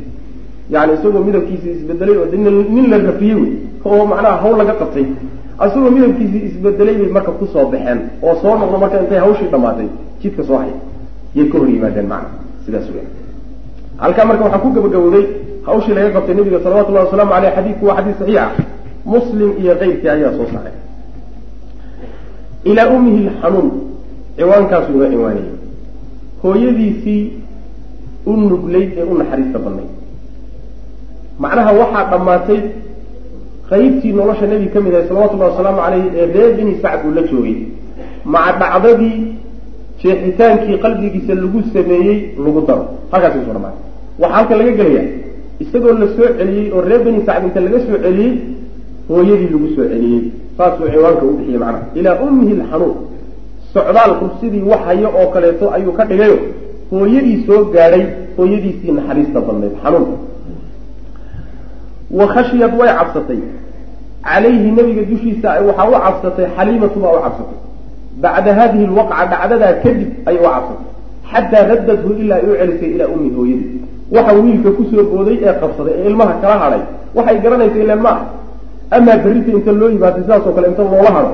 Yani 0.74 0.94
isagoo 0.94 1.24
midabkiisi 1.28 1.70
isbedelay 1.78 2.18
oo 2.18 2.26
nin 2.76 2.90
la 2.92 2.98
rafiyey 2.98 3.36
wey. 3.42 3.52
Oo 3.86 4.06
macnaha 4.12 4.38
hawl 4.44 4.58
laga 4.58 4.74
qabtay. 4.82 5.06
Isagoo 5.68 5.92
midabkiisii 5.98 6.42
isbedelay 6.50 6.96
bay 7.02 7.10
marka 7.18 7.32
ku 7.40 7.46
soo 7.54 7.66
baxeen 7.72 8.00
oo 8.24 8.36
soo 8.42 8.54
noqdo 8.60 8.78
marka 8.84 9.00
intay 9.04 9.20
hawshii 9.26 9.50
dhamaatay 9.54 9.88
jidka 10.22 10.44
soo 10.44 10.58
haya 10.58 10.76
yay 11.36 11.48
ka 11.52 11.58
hor 11.58 11.70
yimaadeen 11.70 12.08
macna. 12.14 12.30
Sidaas 12.66 12.88
weya 12.94 13.08
halkaa 13.98 14.26
marka 14.26 14.44
waxaa 14.44 14.60
ku 14.64 14.70
gabagabowday 14.76 15.26
hawshii 15.66 15.94
laga 15.98 16.10
qabtay 16.16 16.36
nabiga 16.36 16.60
salawatullahi 16.64 17.06
wasalaamu 17.06 17.34
aleyh 17.38 17.52
xadiidku 17.58 17.84
waa 17.88 17.96
xadiis 17.98 18.18
saxiixa 18.20 18.46
muslim 19.14 19.50
iyo 19.62 19.74
keyrkii 19.82 20.10
ayaa 20.16 20.32
soo 20.38 20.48
saaray. 20.54 20.76
Ilaa 22.70 22.88
ummihi 22.96 23.20
lxanuun 23.30 23.70
ciwaankaasu 24.38 24.90
uga 24.96 25.08
ciwaanayay. 25.14 25.50
Hooyadiisii 26.44 27.24
u 28.26 28.32
nuglayd 28.50 28.90
ee 29.00 29.04
u 29.12 29.18
naxariista 29.20 29.60
badnayd. 29.66 29.92
Macnaha 31.44 31.72
waxaa 31.82 32.06
dhammaatay 32.12 32.60
qaybtii 33.70 34.14
nolosha 34.20 34.46
nebi 34.52 34.68
ka 34.74 34.80
mid 34.86 34.94
ahay 34.96 35.08
salawatullahi 35.08 35.52
wasalaamu 35.52 35.82
caleyh 35.86 36.06
ee 36.20 36.26
reer 36.36 36.52
bini 36.58 36.74
sacd 36.84 37.02
uu 37.08 37.14
la 37.18 37.24
joogay. 37.30 37.56
Maca 38.34 38.54
dhacdadii 38.62 39.18
jeexitaankii 40.02 40.78
qalbigiisa 40.84 41.34
lagu 41.42 41.60
sameeyey 41.74 42.18
lagu 42.46 42.62
daro. 42.68 42.84
Halkaasi 43.12 43.38
ku 43.40 43.46
soo 43.46 43.54
dhamaatay 43.58 43.80
waxaa 44.22 44.36
halkan 44.38 44.58
laga 44.60 44.72
gelaya 44.80 45.04
isagoo 45.60 45.94
la 45.94 46.08
soo 46.16 46.28
celiyey 46.38 46.72
oo 46.72 46.82
reer 46.82 47.04
bini 47.04 47.22
sacd 47.26 47.56
laga 47.66 47.80
soo 47.80 47.98
celiyey 48.04 48.32
hooyadii 49.10 49.50
lagu 49.54 49.68
soo 49.76 49.88
celiyey. 49.92 50.22
Saasuu 50.58 50.88
ciwaanka 50.92 51.26
u 51.26 51.34
bixiyey 51.38 51.60
macnaha. 51.60 51.86
Ilaa 51.96 52.20
ummihi 52.26 52.54
lxanuun 52.62 52.96
socdaalku 53.74 54.26
sidii 54.40 54.62
wax 54.72 54.82
hayo 54.86 55.10
oo 55.20 55.28
kaleeto 55.34 55.74
ayuu 55.74 55.92
ka 55.92 56.06
dhigayo. 56.06 56.38
Hooyadii 56.92 57.44
soo 57.48 57.64
gaadhay 57.74 58.06
hooyadiisii 58.38 58.92
naxariista 58.92 59.42
badnayd. 59.42 59.74
Xanuunka 59.84 60.18
wa 62.12 62.28
khashiyad 62.28 62.74
way 62.80 62.90
cabsatay. 63.00 63.40
Calayhi 64.24 64.72
nabiga 64.72 65.04
dushiisa 65.10 65.50
waxaa 65.68 65.90
u 65.90 65.94
cabsatay 66.06 66.48
xaliimatu 66.56 67.00
baa 67.00 67.14
u 67.18 67.22
cabsatay. 67.26 67.60
Bacda 68.22 68.54
hadihi 68.54 68.86
lwaqca 68.86 69.26
dhacdadaa 69.32 69.74
kadib 69.84 70.10
ayay 70.26 70.40
u 70.40 70.50
cabsatay. 70.56 70.88
Xataa 71.32 71.68
raddadhu 71.72 72.10
ilaa 72.22 72.36
ay 72.36 72.46
u 72.52 72.56
celisay 72.60 72.90
ilaa 72.96 73.08
ummi 73.16 73.30
hooyadii 73.38 73.82
waxa 74.16 74.34
wiilka 74.44 74.70
ku 74.78 74.84
soo 74.92 75.04
booday 75.12 75.38
ee 75.48 75.54
qabsaday 75.62 75.94
ee 76.00 76.08
ilmaha 76.10 76.34
kala 76.42 76.56
hadhay. 76.64 76.82
Waxay 77.18 77.38
garanaysa 77.44 77.78
ilan 77.84 78.00
ma 78.06 78.14
amaa 78.96 79.18
berrita 79.24 79.50
inta 79.58 79.72
loo 79.80 79.90
yimaatay 79.96 80.22
sidaas 80.24 80.46
oo 80.48 80.54
kale 80.58 80.68
inta 80.72 80.84
loola 80.92 81.12
hado 81.18 81.32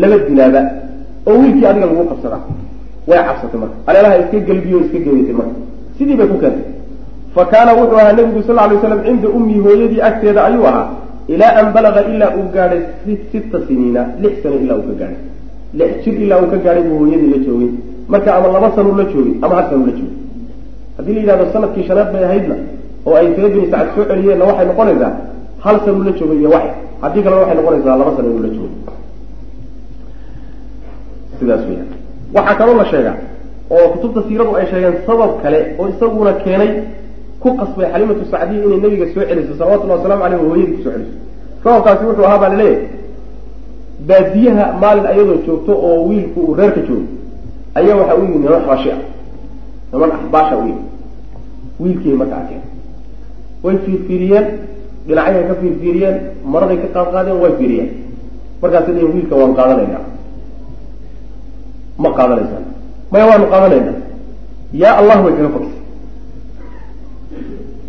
laba 0.00 0.16
dilaaba. 0.28 0.60
Oo 1.28 1.36
wiilkii 1.40 1.66
adiga 1.70 1.86
lagu 1.90 2.04
qabsadaa 2.12 2.40
way 3.08 3.18
cabsatay 3.28 3.58
marka. 3.62 3.76
Aleelaha 3.88 4.14
iska 4.22 4.38
gelbiyo 4.48 4.76
iska 4.84 4.98
geeysay 5.04 5.34
marka. 5.40 5.54
Sidii 5.98 6.16
bay 6.20 6.28
ku 6.32 6.36
keentay 6.42 6.64
fa 7.34 7.42
kaana 7.52 7.70
wuxuu 7.78 7.98
ahaa 8.02 8.12
nabigu 8.18 8.40
sal 8.46 8.56
lay 8.70 8.78
slam 8.82 9.00
cinda 9.06 9.28
ummii 9.36 9.60
hooyadii 9.64 10.00
agteeda 10.08 10.40
ayuu 10.48 10.66
ahaa 10.70 10.86
ilaa 11.32 11.52
an 11.60 11.66
balaga 11.74 12.00
ilaa 12.12 12.30
uu 12.38 12.46
gaadhay 12.54 12.80
sita 13.32 13.58
siniina 13.66 14.02
lix 14.22 14.34
sano 14.42 14.56
ilaa 14.64 14.76
uu 14.80 14.86
ka 14.90 14.94
gaadhay. 15.00 15.20
Lix 15.78 15.90
jir 16.04 16.14
ilaa 16.24 16.38
uu 16.42 16.48
ka 16.52 16.56
gaadhay 16.64 16.84
buu 16.88 16.98
hooyadii 17.02 17.30
la 17.34 17.38
joogay. 17.46 17.70
Marka 18.12 18.30
ama 18.36 18.48
laba 18.54 18.68
sanuu 18.76 18.94
la 19.00 19.04
joogay 19.12 19.34
ama 19.44 19.54
hal 19.58 19.64
sanuu 19.70 19.86
la 19.86 19.92
joogay 19.98 20.16
haddii 21.02 21.14
la 21.14 21.20
yidhahdo 21.20 21.44
sannadkii 21.52 21.84
shanaad 21.88 22.12
bay 22.12 22.24
ahaydna 22.24 22.54
oo 23.06 23.14
ay 23.20 23.26
bini 23.36 23.66
sacad 23.70 23.88
soo 23.94 24.04
celiyeenna 24.10 24.44
waxay 24.44 24.66
noqonaysaa 24.66 25.12
hal 25.64 25.76
sanuu 25.84 26.02
la 26.04 26.12
joogay 26.18 26.38
iyo 26.40 26.50
wax. 26.50 26.62
Haddii 27.02 27.22
kalena 27.22 27.40
waxay 27.42 27.56
noqonaysaa 27.60 27.96
laba 28.00 28.12
sana 28.16 28.28
inuu 28.28 28.42
la 28.42 28.48
joogay 28.56 28.76
sidaas 31.38 31.62
weya 31.68 31.84
waxaa 32.34 32.54
kaloo 32.60 32.76
la 32.80 32.84
sheegaa 32.84 33.16
oo 33.70 33.88
kutubta 33.92 34.20
siiradu 34.28 34.56
ay 34.56 34.66
sheegeen 34.70 34.94
sabab 35.06 35.30
kale 35.42 35.58
oo 35.78 35.88
isaguna 35.88 36.32
keenay 36.44 36.70
ku 37.42 37.48
qasbay 37.60 37.86
xalimatu 37.92 38.24
sacdiya 38.30 38.64
inay 38.64 38.80
nabiga 38.84 39.06
soo 39.14 39.24
celiso 39.28 39.52
salawatullahi 39.58 39.98
wasalamu 39.98 40.24
aleyh 40.24 40.40
oo 40.42 40.48
hooyadii 40.48 40.72
ku 40.76 40.82
soo 40.84 40.92
celiso. 40.92 41.14
Sababkaasi 41.64 42.04
wuxuu 42.06 42.24
ahaa 42.28 42.38
baa 42.42 42.48
la 42.48 42.56
leeyahay 42.62 42.86
baadiyaha 44.08 44.64
maalin 44.82 45.06
ayadoo 45.12 45.38
joogto 45.46 45.72
oo 45.88 46.04
wiilku 46.08 46.40
uu 46.40 46.54
reerka 46.54 46.80
joogo 46.88 47.06
ayaa 47.74 47.96
waxa 48.00 48.14
u 48.16 48.22
yimid 48.24 48.40
niman 48.44 48.60
xabashi 48.62 48.90
ah 48.90 48.98
niman 49.92 50.10
axbaasha 50.18 50.56
u 50.56 50.66
yimi 50.68 50.82
wiilkii 51.80 52.14
marka 52.20 52.36
arkeen 52.40 52.62
way 53.64 53.76
fiirfiiriyeen 53.84 54.46
dhinacyahay 55.06 55.44
ka 55.50 55.54
fiirfiiriyeen 55.60 56.16
maraday 56.52 56.76
ka 56.82 56.88
qaad 56.94 57.08
qaadeen 57.14 57.38
way 57.42 57.52
fiiriyeen. 57.58 57.88
Markaasay 58.62 58.94
leeyiin 58.94 59.14
wiilka 59.16 59.34
waan 59.40 59.54
qaadanaynaa 59.58 60.04
ma 62.02 62.08
qaadanaysaan. 62.18 62.64
Maya 63.12 63.24
waanu 63.30 63.46
qaadanaynaa. 63.52 63.96
Yaa 64.82 64.94
allah 65.00 65.16
way 65.24 65.32
kaga 65.38 65.50
fogsay 65.54 65.78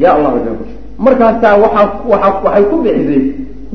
yaa 0.01 0.13
allah 0.17 0.29
way 0.35 0.41
kaga 0.45 0.55
fogsay 0.59 0.77
markaasaa 1.05 1.53
waxaa 1.63 1.85
waaa 2.11 2.31
waxay 2.45 2.63
ku 2.71 2.75
bixisay 2.85 3.21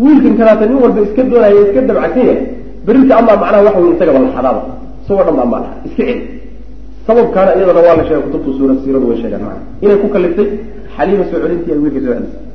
wiilkan 0.03 0.35
kalaata 0.39 0.65
nin 0.67 0.79
walba 0.83 1.01
iska 1.07 1.23
doonaya 1.31 1.61
iska 1.67 1.81
dabcsan 1.89 2.19
yahay 2.27 2.39
berrinta 2.87 3.15
amaa 3.21 3.37
macnaha 3.43 3.63
waxa 3.67 3.81
wey 3.85 3.93
isagaba 3.97 4.19
laxadaaba 4.25 4.61
isagoo 5.05 5.25
dhan 5.27 5.35
baa 5.39 5.49
maalaha 5.53 5.75
iska 5.89 6.03
celi 6.09 6.15
sababkaana 7.09 7.51
iyadana 7.59 7.81
waa 7.87 7.97
la 8.01 8.05
sheegay 8.09 8.23
kutubta 8.27 8.51
suura 8.59 8.75
siiradu 8.83 9.07
way 9.11 9.19
sheegaan 9.23 9.43
maa 9.49 9.59
inay 9.85 9.97
ku 10.03 10.09
kaliftay 10.15 10.49
xaliima 10.97 11.25
soo 11.31 11.41
celintii 11.45 11.73
ay 11.75 11.79
wiilka 11.85 12.01
soo 12.05 12.15
celisay 12.15 12.47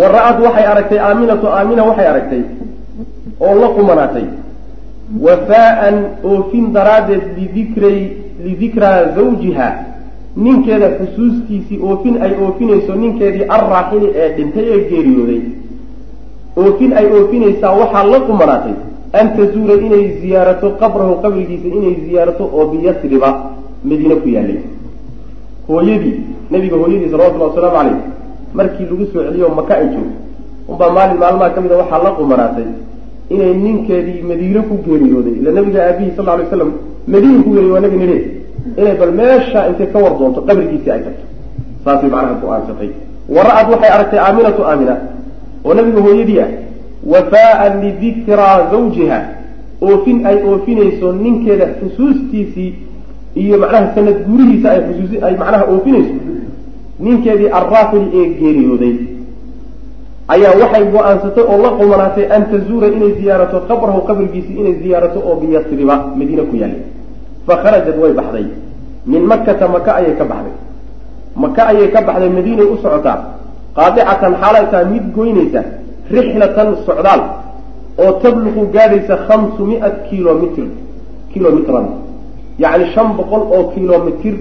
wa 0.00 0.06
ra'ad 0.16 0.36
waxay 0.46 0.66
aragtay 0.72 0.98
aaminatu 1.08 1.46
aamina 1.56 1.82
waxay 1.90 2.06
aragtay 2.12 2.42
oo 3.46 3.54
la 3.62 3.68
qumanaatay 3.76 4.26
wafaa'an 5.26 5.96
oofin 6.32 6.64
daraaddeed 6.76 7.22
lidikray 7.38 7.98
lidikraa 8.46 8.98
zawjiha 9.16 9.68
ninkeeda 10.44 10.88
xusuustiisii 10.98 11.78
oofin 11.88 12.14
ay 12.22 12.32
oofinayso 12.44 12.94
ninkeedii 13.02 13.44
arraaxili 13.56 14.08
ee 14.22 14.28
dhintay 14.36 14.64
ee 14.74 14.80
geeriyooday. 14.90 15.40
Oofin 16.62 16.90
ay 16.98 17.06
oofinaysaa 17.16 17.72
waxaa 17.80 18.04
la 18.12 18.18
qumanaatay 18.28 18.74
an 19.20 19.26
tazuura 19.36 19.74
inay 19.86 20.04
ziyaarato 20.20 20.68
qabrahu 20.82 21.14
qabrigiisa 21.24 21.68
inay 21.78 21.94
ziyaarato 22.06 22.44
oo 22.56 22.64
biyasriba 22.72 23.30
madiine 23.88 24.14
ku 24.22 24.28
yaalay 24.36 24.58
hooyadii 25.68 26.14
nabiga 26.50 26.76
hooyadii 26.82 27.10
salawatullahi 27.12 27.50
wasalaamu 27.50 27.76
caleyh 27.78 27.98
markii 28.58 28.84
lagu 28.90 29.04
soo 29.12 29.22
celiyo 29.26 29.48
maka 29.58 29.72
ay 29.80 29.86
joogto 29.92 30.18
unbaa 30.68 30.90
maalin 30.96 31.18
maalmaha 31.22 31.50
ka 31.54 31.60
mid 31.64 31.72
a 31.72 31.76
waxaa 31.82 32.02
la 32.06 32.10
qumanaatay 32.18 32.68
inay 33.34 33.52
ninkeedii 33.64 34.22
madiine 34.30 34.60
ku 34.68 34.74
geeriyooday 34.86 35.34
ila 35.40 35.50
nabiga 35.58 35.80
aabihi 35.88 36.10
sal 36.16 36.24
lla 36.26 36.36
lay 36.40 36.46
slam 36.52 36.70
madiina 37.12 37.42
ku 37.44 37.50
geeriyo 37.54 37.72
waa 37.74 37.80
nabi 37.86 37.96
nidhe 38.02 38.18
inay 38.80 38.94
bal 39.00 39.12
meesha 39.20 39.60
intay 39.70 39.86
ka 39.92 39.98
war 40.04 40.12
doonto 40.18 40.40
qabrigiisii 40.48 40.90
ay 40.94 41.00
tagto 41.06 41.24
saasay 41.84 42.10
macnaha 42.14 42.34
go'aansatay 42.42 42.90
wara-ad 43.36 43.66
waxay 43.72 43.90
aragtay 43.96 44.20
aaminatu 44.26 44.62
aamina 44.70 44.94
oo 45.66 45.74
nabiga 45.78 46.00
hooyadii 46.06 46.38
ah 46.44 46.48
wafaa'an 47.12 47.80
lidikraa 47.82 48.70
zawjiha. 48.70 49.20
Oofin 49.82 50.26
ay 50.26 50.36
oofinayso 50.48 51.12
ninkeeda 51.12 51.66
xusuustiisii 51.80 52.74
iyo 53.34 53.58
macnaha 53.58 53.94
sanad 53.94 54.18
guurihiisa 54.26 54.70
ay 54.70 54.80
xusuusi 54.88 55.16
ay 55.26 55.34
macnaha 55.36 55.64
oofinayso 55.72 56.14
ninkeedii 57.00 57.48
arraafili 57.58 58.08
ee 58.14 58.26
geeriyooday. 58.40 58.94
Ayaa 60.28 60.54
waxay 60.62 60.84
go'aansatay 60.94 61.44
oo 61.44 61.58
la 61.62 61.70
qumanaatay 61.78 62.26
an 62.36 62.42
tazuura 62.50 62.88
inay 62.96 63.12
ziyaarato 63.20 63.60
qabrahu 63.68 64.00
qabrigiisii 64.08 64.56
inay 64.60 64.74
ziyaarato 64.82 65.18
oo 65.28 65.36
biyasriba 65.40 65.96
madiine 66.16 66.42
ku 66.42 66.56
yaallay 66.56 66.82
fakharajat 67.46 67.96
way 68.02 68.12
baxday. 68.12 68.46
Min 69.06 69.22
makata 69.28 69.68
maka 69.68 69.90
ayay 70.00 70.16
ka 70.16 70.24
baxday. 70.24 70.56
Maka 71.36 71.62
ayay 71.66 71.88
ka 71.92 72.00
baxday 72.00 72.30
madiinay 72.30 72.66
u 72.72 72.76
socotaa. 72.82 73.18
Qaadicatan 73.76 74.32
xaalay 74.40 74.64
tahay 74.70 74.86
mid 74.94 75.04
goynaysa 75.16 75.62
rixlatan 76.10 76.76
socdaal 76.86 77.22
oo 77.98 78.12
tabluqu 78.22 78.62
gaadhaysa 78.74 79.16
khamsu 79.26 79.62
mi-at 79.64 80.08
kilomitr 80.10 80.66
kilomitran 81.32 81.86
yacni 82.58 82.86
shan 82.94 83.08
boqol 83.16 83.42
oo 83.54 83.64
kilomitir 83.74 84.34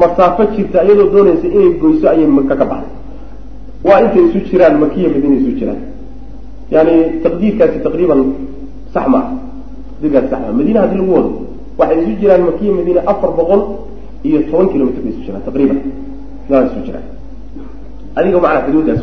masaafo 0.00 0.42
jirta 0.56 0.84
iyadoo 0.84 1.10
doonaysa 1.12 1.46
inay 1.46 1.70
goyso 1.80 2.08
ayay 2.08 2.26
maka 2.26 2.56
ka 2.56 2.64
baxday. 2.64 2.96
Waa 3.84 4.00
intay 4.04 4.22
isu 4.28 4.38
jiraan 4.48 4.78
makiya 4.82 5.08
madiina 5.14 5.36
isu 5.40 5.52
jiraan. 5.58 5.80
Yani 6.70 6.94
taqdiirkaasi 7.24 7.78
taqriiban 7.86 8.20
sax 8.94 9.06
maa 9.08 9.24
taqdiirkaasi 9.92 10.28
sax 10.32 10.40
maa 10.40 10.52
madiina 10.58 10.80
haddii 10.82 10.98
lagu 11.00 11.12
wado 11.16 11.30
waxay 11.78 11.98
isu 12.02 12.12
jiraan 12.20 12.42
makiya 12.48 12.72
madiina 12.78 13.00
afar 13.12 13.30
boqol 13.38 13.60
iyo 14.24 14.38
toban 14.50 14.68
kilomitr 14.72 15.00
bay 15.04 15.12
isu 15.12 15.22
jiraan 15.26 15.42
taqriiban. 15.48 15.78
Isu 16.48 16.80
jiraan. 16.86 17.06
Adiga 18.16 18.38
macnaa 18.44 18.64
xuduudaas 18.66 19.02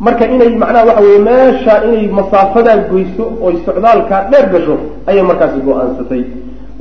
marka 0.00 0.24
inay 0.34 0.50
macnaha 0.62 0.84
waxa 0.88 1.02
weye 1.06 1.18
meesha 1.28 1.74
inay 1.86 2.04
masaafadaa 2.18 2.76
goyso 2.90 3.24
oy 3.46 3.54
socdaalkaa 3.66 4.20
dheer 4.30 4.46
gasho 4.52 4.76
ayay 5.06 5.22
markaasi 5.30 5.60
go'aansatay 5.66 6.22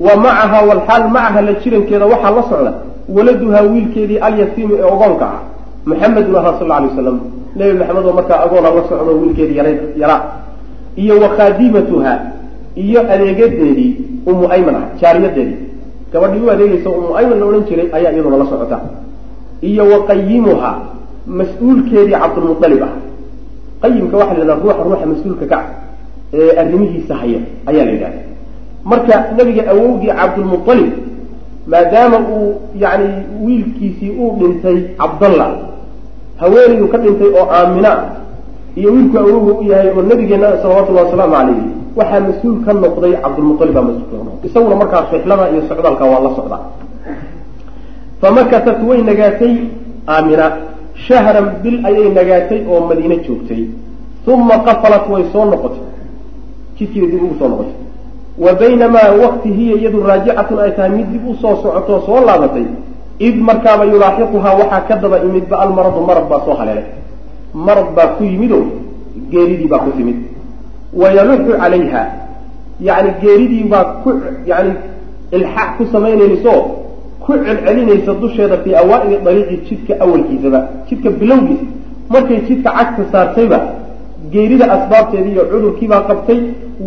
wa 0.05 0.13
macaha 0.25 0.59
walxaal 0.69 1.03
macaha 1.15 1.41
la 1.47 1.53
jirankeeda 1.61 2.05
waxaa 2.13 2.31
la 2.37 2.43
socda 2.51 2.73
waladuhaa 3.15 3.61
wiilkeedii 3.71 4.17
alyasiimu 4.27 4.73
ee 4.79 4.83
ogoonka 4.93 5.25
ah 5.35 5.39
muxamedun 5.85 6.35
aha 6.41 6.51
sal 6.59 6.71
alay 6.71 6.89
waslam 6.89 7.17
nebi 7.55 7.73
maxamed 7.79 8.05
oo 8.05 8.13
markaa 8.19 8.39
agoona 8.45 8.69
la 8.77 8.81
socdo 8.89 9.11
wiilkeedii 9.21 9.57
yara. 9.57 9.71
Yaraa 10.01 10.21
iyo 10.95 11.13
wa 11.21 11.29
khaadimatuha 11.37 12.13
iyo 12.75 12.99
adeegadeedii 13.13 13.91
umu 14.25 14.45
ayman 14.51 14.75
ah 14.75 14.85
jaariyadeedii. 15.01 15.57
Gabadhii 16.13 16.43
u 16.45 16.51
adeegaysa 16.51 16.89
umu 16.89 17.15
ayman 17.19 17.39
la 17.39 17.45
odhan 17.45 17.63
jiray 17.69 17.87
ayaa 17.97 18.11
iyaduna 18.11 18.37
la 18.37 18.45
socota. 18.45 18.79
Iyo 19.61 19.83
wa 19.91 19.99
qayimuha 20.09 20.71
mas'uulkeedii 21.27 22.17
cabdulmualib 22.23 22.83
ah 22.83 22.91
qayimka 23.81 24.15
waxa 24.21 24.33
la 24.33 24.39
yidhahda 24.43 24.61
ruuxa 24.63 24.83
ruuxa 24.87 25.05
mas'uulka 25.11 25.45
ka 25.51 25.59
ee 26.39 26.51
arrimihiisa 26.61 27.13
haya 27.21 27.39
ayaa 27.69 27.85
la 27.87 27.91
yidhahda. 27.95 28.19
Marka 28.89 29.15
nabiga 29.37 29.63
awowgii 29.71 30.11
cabdulmualib 30.19 30.91
maadaama 31.71 32.17
uu 32.35 32.53
yani 32.83 33.07
wiilkiisii 33.45 34.11
uu 34.21 34.31
dhintay 34.39 34.77
cabdallah 35.01 35.49
haweenayu 36.41 36.87
ka 36.91 36.97
dhintay 37.03 37.29
oo 37.39 37.45
aamina 37.57 37.91
iyo 38.79 38.89
wiilku 38.93 39.17
awowga 39.19 39.51
u 39.59 39.63
yahay 39.71 39.89
oo 39.97 40.01
nabigeena 40.01 40.47
salawatullahi 40.61 41.05
wasalaamu 41.07 41.33
calayhi 41.35 41.63
waxaa 41.99 42.19
mas'uul 42.27 42.57
ka 42.65 42.71
noqday 42.83 43.13
cabdulmualib 43.23 43.73
baa 43.75 43.85
mas'uul 43.89 44.07
ka 44.11 44.17
noqday. 44.27 44.49
Isaguna 44.49 44.75
markaa 44.81 45.01
rixlada 45.13 45.43
iyo 45.53 45.61
socdaalka 45.69 46.03
waa 46.11 46.21
la 46.25 46.29
socdaa. 46.37 46.61
Famakasat 48.21 48.79
way 48.87 48.99
nagaatay 49.09 49.53
aamina 50.07 50.45
shahran 51.07 51.47
bil 51.63 51.85
ayay 51.85 52.09
nagaatay 52.17 52.65
oo 52.67 52.79
madiine 52.87 53.17
joogtay 53.25 53.63
uma 54.27 54.59
qafalat 54.65 55.09
way 55.09 55.23
soo 55.33 55.45
noqotay 55.45 55.83
jidkiiba 56.77 57.07
dib 57.07 57.23
ugu 57.23 57.35
soo 57.39 57.47
noqotay 57.49 57.75
wa 58.37 58.53
baynamaa 58.53 59.11
wakti 59.21 59.49
hiya 59.53 59.75
iyadu 59.77 60.03
raajicatun 60.03 60.59
ay 60.59 60.71
tahay 60.71 60.91
mid 60.97 61.07
dib 61.11 61.27
u 61.27 61.35
soo 61.41 61.55
socotoo 61.63 61.99
soo 62.05 62.25
laabatay 62.25 62.65
id 63.19 63.35
markaaba 63.35 63.85
yulaaxiquhaa 63.85 64.53
waxaa 64.61 64.81
ka 64.87 64.95
daba 64.95 65.19
imidba 65.23 65.55
almaradu 65.59 66.01
marad 66.07 66.25
baa 66.29 66.41
soo 66.45 66.55
haleelay 66.59 66.87
marad 67.53 67.89
baa 67.95 68.07
ku 68.17 68.23
yimid 68.23 68.51
oo 68.51 68.65
geeridii 69.31 69.67
baa 69.67 69.79
ku 69.79 69.91
timid 69.97 70.17
wayaluxu 70.93 71.51
calayha 71.61 72.01
yani 72.81 73.09
geeridii 73.21 73.63
baa 73.63 73.83
ku 74.03 74.09
yani 74.45 74.71
ilxaax 75.31 75.69
ku 75.77 75.83
samaynayso 75.91 76.78
ku 77.29 77.35
celcelinaysa 77.45 78.13
dusheeda 78.21 78.57
fii 78.63 78.75
awaaili 78.81 79.17
dariiqi 79.25 79.57
jidka 79.69 79.93
awalkiisaba 80.03 80.59
jidka 80.89 81.09
bilowgiisa 81.19 81.65
markay 82.13 82.39
jidka 82.47 82.69
cagta 82.77 83.03
saartayba 83.11 83.59
geerida 84.33 84.65
asbaabteedii 84.75 85.33
iyo 85.37 85.43
cudurkiibaa 85.51 86.01
qabtay 86.09 86.39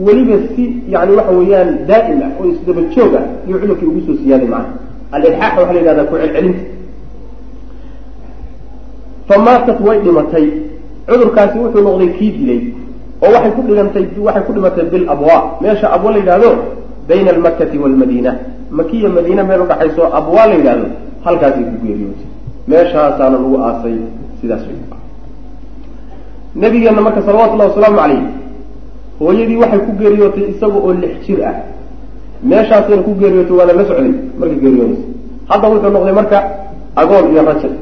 weliba 0.07 0.37
si 0.55 0.65
yani 0.95 1.13
waxa 1.19 1.33
weeyaan 1.39 1.71
daa'im 1.91 2.19
ah 2.27 2.31
oo 2.41 2.47
isdaba 2.53 2.83
joog 2.95 3.15
ah 3.21 3.25
iyo 3.49 3.57
cudurkii 3.63 3.89
ugu 3.93 4.01
soo 4.07 4.17
siyaaday 4.23 4.49
macana 4.55 4.75
alilxaax 5.15 5.53
waxaa 5.59 5.73
la 5.75 5.81
yidhahdaa 5.81 6.05
ku 6.11 6.15
celcelinta. 6.23 6.63
Famaatat 9.29 9.79
way 9.87 9.99
dhimatay. 10.05 10.47
Cudurkaasi 11.09 11.57
wuxuu 11.63 11.83
noqday 11.87 12.11
kii 12.19 12.31
dilay 12.39 12.61
oo 13.23 13.31
waxay 13.35 13.53
ku 13.57 13.61
dhigantay 13.69 14.05
waxay 14.27 14.43
ku 14.47 14.53
dhimatay 14.57 14.85
bil 14.93 15.07
abwa 15.15 15.37
meesha 15.63 15.87
abwa 15.97 16.11
la 16.15 16.19
yidhahdo 16.19 16.51
bayna 17.09 17.31
almakati 17.35 17.79
waalmadiina 17.79 18.33
makiya 18.79 19.09
madiina 19.09 19.45
meel 19.45 19.63
udhaxayso 19.67 20.03
abwaa 20.19 20.47
la 20.47 20.55
yidhahdo 20.55 20.87
halkaasay 21.25 21.65
ku 21.71 21.77
geeriyootay 21.85 22.29
meeshaasaana 22.69 23.37
lagu 23.37 23.57
aasay 23.69 23.97
sidaas 24.41 24.63
wey 24.69 24.81
nabigeena 26.63 27.01
marka 27.01 27.21
salawatullahi 27.27 27.71
wasalaamu 27.71 27.99
calayh 28.03 28.23
hooyadii 29.21 29.57
waxay 29.63 29.81
ku 29.87 29.93
geeriyootay 30.01 30.45
isaga 30.53 30.79
oo 30.79 30.93
lix 30.93 31.15
jir 31.27 31.41
ah. 31.51 31.57
Meeshaasayna 32.51 33.03
ku 33.07 33.15
geeriyootay 33.21 33.57
waana 33.59 33.73
la 33.73 33.85
socday 33.89 34.13
markay 34.39 34.59
geeriyoonaysa 34.65 35.07
hadda 35.51 35.67
wuxuu 35.69 35.91
noqday 35.95 36.15
marka 36.21 36.39
agoon 36.97 37.27
iyo 37.33 37.43
rajal 37.51 37.75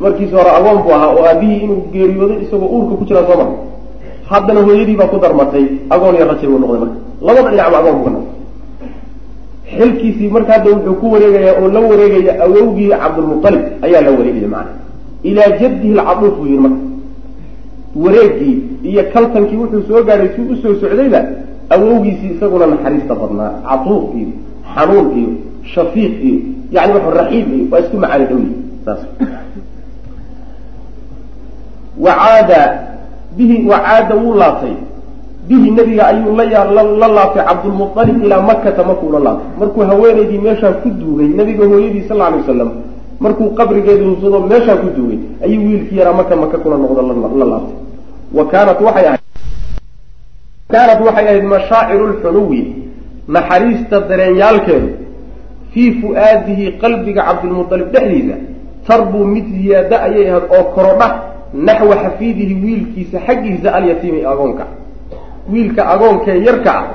markiis 0.00 0.32
hore 0.32 0.50
agoon 0.58 0.78
buu 0.82 0.92
ahaa 0.96 1.10
oo 1.14 1.24
aabihii 1.30 1.60
inuu 1.64 1.82
geeriyooday 1.92 2.38
isagoo 2.44 2.70
uurka 2.74 2.94
ku 3.00 3.04
jira 3.04 3.20
soo 3.28 3.36
mara 3.40 3.52
haddana 4.30 4.60
hooyadii 4.66 4.96
baa 5.00 5.10
ku 5.12 5.18
darmatay 5.24 5.66
agoon 5.94 6.14
iyo 6.16 6.26
rajal 6.32 6.50
buu 6.50 6.60
noqday 6.62 6.80
marka. 6.84 6.98
Labada 7.26 7.50
dhinacba 7.50 7.78
agoon 7.78 7.94
buu 7.98 8.04
ka 8.04 8.10
noqday 8.10 8.39
xilkiisii 9.78 10.28
marka 10.34 10.52
hadda 10.52 10.70
wuxuu 10.74 10.94
ku 11.00 11.06
wareegayaa 11.12 11.54
oo 11.62 11.68
la 11.74 11.80
wareegaya 11.80 12.32
awowgii 12.44 12.88
cabdulmualib 13.02 13.62
ayaa 13.86 14.00
la 14.06 14.10
wareegaya 14.18 14.48
macana 14.54 14.72
ilaa 15.22 15.50
jaddihi 15.60 15.94
lcaduuf 15.98 16.34
buu 16.38 16.46
yihi 16.46 16.58
marka. 16.64 16.80
Wareegii 18.04 18.56
iyo 18.90 19.02
kaltankii 19.12 19.56
wuxuu 19.62 19.82
soo 19.88 20.02
gaadhay 20.08 20.28
si 20.34 20.40
u 20.40 20.56
soo 20.62 20.74
socdayba 20.80 21.20
awowgiisii 21.74 22.30
isaguna 22.36 22.66
naxariista 22.66 23.14
badnaa. 23.20 23.50
Catuuf 23.68 24.04
iyo 24.18 24.28
xanuun 24.74 25.06
iyo 25.18 25.30
shafiiq 25.74 26.14
iyo 26.28 26.38
yani 26.74 26.92
wa 26.92 27.14
raxiim 27.18 27.68
waa 27.72 27.80
isku 27.82 27.96
macaani 28.02 28.24
dhow 28.30 28.40
saas. 28.84 29.00
Wacaada 32.00 32.60
bihi 33.36 33.66
wacaada 33.68 34.14
wuu 34.14 34.34
laabtay 34.34 34.74
bihi 35.50 35.70
nebiga 35.70 36.06
ayuu 36.06 36.30
la 36.38 37.08
laabtay 37.16 37.42
cabdulmualib 37.48 38.22
ilaa 38.24 38.42
makata 38.50 38.84
markuu 38.86 39.10
la 39.10 39.18
laabtay. 39.18 39.58
Markuu 39.58 39.82
haweenaydii 39.90 40.38
meeshaa 40.38 40.72
ku 40.82 40.88
duugay 40.90 41.26
nabiga 41.26 41.66
hooyadii 41.66 42.06
sal 42.08 42.22
alay 42.22 42.38
wasalam 42.40 42.70
markuu 43.20 43.50
qabrigeedu 43.58 44.04
hubsado 44.10 44.40
meeshaa 44.46 44.76
ku 44.82 44.88
duugay 44.96 45.18
ayuu 45.44 45.62
wiilkii 45.66 45.98
yaraa 45.98 46.12
maka 46.12 46.36
maka 46.36 46.58
kula 46.58 46.76
noqdo 46.78 47.02
la 47.02 47.44
laabtay. 47.52 47.76
Wa 48.34 48.44
kaanat 48.52 48.78
waxay 48.80 49.06
ahayd 49.10 49.20
kaanat 50.72 51.00
waxay 51.06 51.26
ahayd 51.28 51.44
mashaaciru 51.44 52.06
lxunuwi 52.12 52.60
naxariista 53.28 54.00
dareenyaalkeedu 54.08 54.88
fii 55.74 55.90
fu'aadihi 56.02 56.72
qalbiga 56.82 57.22
cabdilmualib 57.28 57.90
dhexdiisa 57.94 58.36
tarbuu 58.86 59.24
mid 59.34 59.44
ziyaada 59.54 60.02
ayay 60.06 60.30
ahayd 60.30 60.46
oo 60.56 60.64
korodha 60.74 61.08
naxwa 61.54 61.96
xafiidihi 62.02 62.54
wiilkiisa 62.64 63.18
xaggiisa 63.26 63.74
alyatiimi 63.74 64.24
agoonka 64.24 64.64
wiilka 65.52 65.88
agoonkee 65.88 66.38
yarka 66.44 66.72
ah 66.78 66.86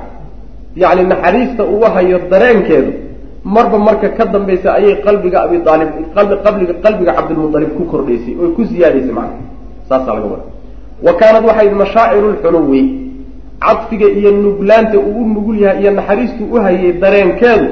yacni 0.75 1.03
naxariista 1.03 1.63
uu 1.63 1.84
hayo 1.95 2.19
dareenkeedu 2.29 2.91
marba 3.43 3.77
marka 3.77 4.10
ka 4.10 4.25
dambaysa 4.25 4.73
ayay 4.73 5.01
qalbiga 5.05 5.43
abi 5.43 5.62
aalib 5.65 5.89
qabliga 6.43 6.73
qalbiga 6.84 7.13
cabdilmualib 7.13 7.71
ku 7.77 7.86
kordhaysay 7.86 8.36
oy 8.41 8.49
ku 8.58 8.65
siyaadaysay 8.65 9.12
macna 9.12 9.39
saasaa 9.89 10.15
laga 10.17 10.27
wada 10.34 10.45
wa 11.05 11.13
kaanad 11.19 11.45
waxay 11.45 11.69
mashaaciru 11.69 12.31
lxunuwi 12.34 12.81
cadfiga 13.60 14.08
iyo 14.10 14.31
nuglaanta 14.31 14.97
uu 14.99 15.21
u 15.21 15.27
nugul 15.27 15.60
yahay 15.62 15.81
iyo 15.81 15.91
naxariistu 15.91 16.43
u 16.51 16.55
hayay 16.55 16.93
dareenkeedu 16.93 17.67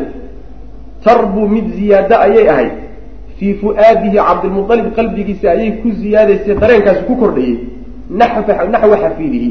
tarbu 1.03 1.47
mid 1.49 1.65
ziyaado 1.75 2.15
ayay 2.15 2.49
ahayd. 2.49 2.71
Fii 3.38 3.53
fu'aadihi 3.62 4.17
cabdilmualib 4.17 4.93
qalbigiisa 4.95 5.51
ayay 5.51 5.71
ku 5.81 5.91
ziyaadaysay 5.91 6.55
dareenkaasi 6.55 7.03
ku 7.07 7.15
kordhayey 7.15 7.57
naxwa 8.09 8.97
xafiidihi 9.03 9.49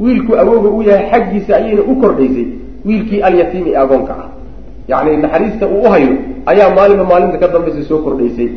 wiilku 0.00 0.38
awooga 0.38 0.68
u 0.68 0.82
yahay 0.82 1.10
xaggiisa 1.10 1.56
ayayna 1.56 1.82
u 1.82 1.96
kordhaysay 1.96 2.46
wiilkii 2.84 3.22
alyatiimi 3.22 3.76
agoonka 3.76 4.12
ah. 4.12 4.28
Yacni 4.88 5.16
naxariista 5.16 5.66
uu 5.66 5.80
u 5.80 5.90
hayo 5.90 6.14
ayaa 6.46 6.74
maalinba 6.74 7.04
maalinta 7.04 7.38
ka 7.38 7.48
dambaysa 7.48 7.82
soo 7.88 7.98
kordhaysay. 7.98 8.48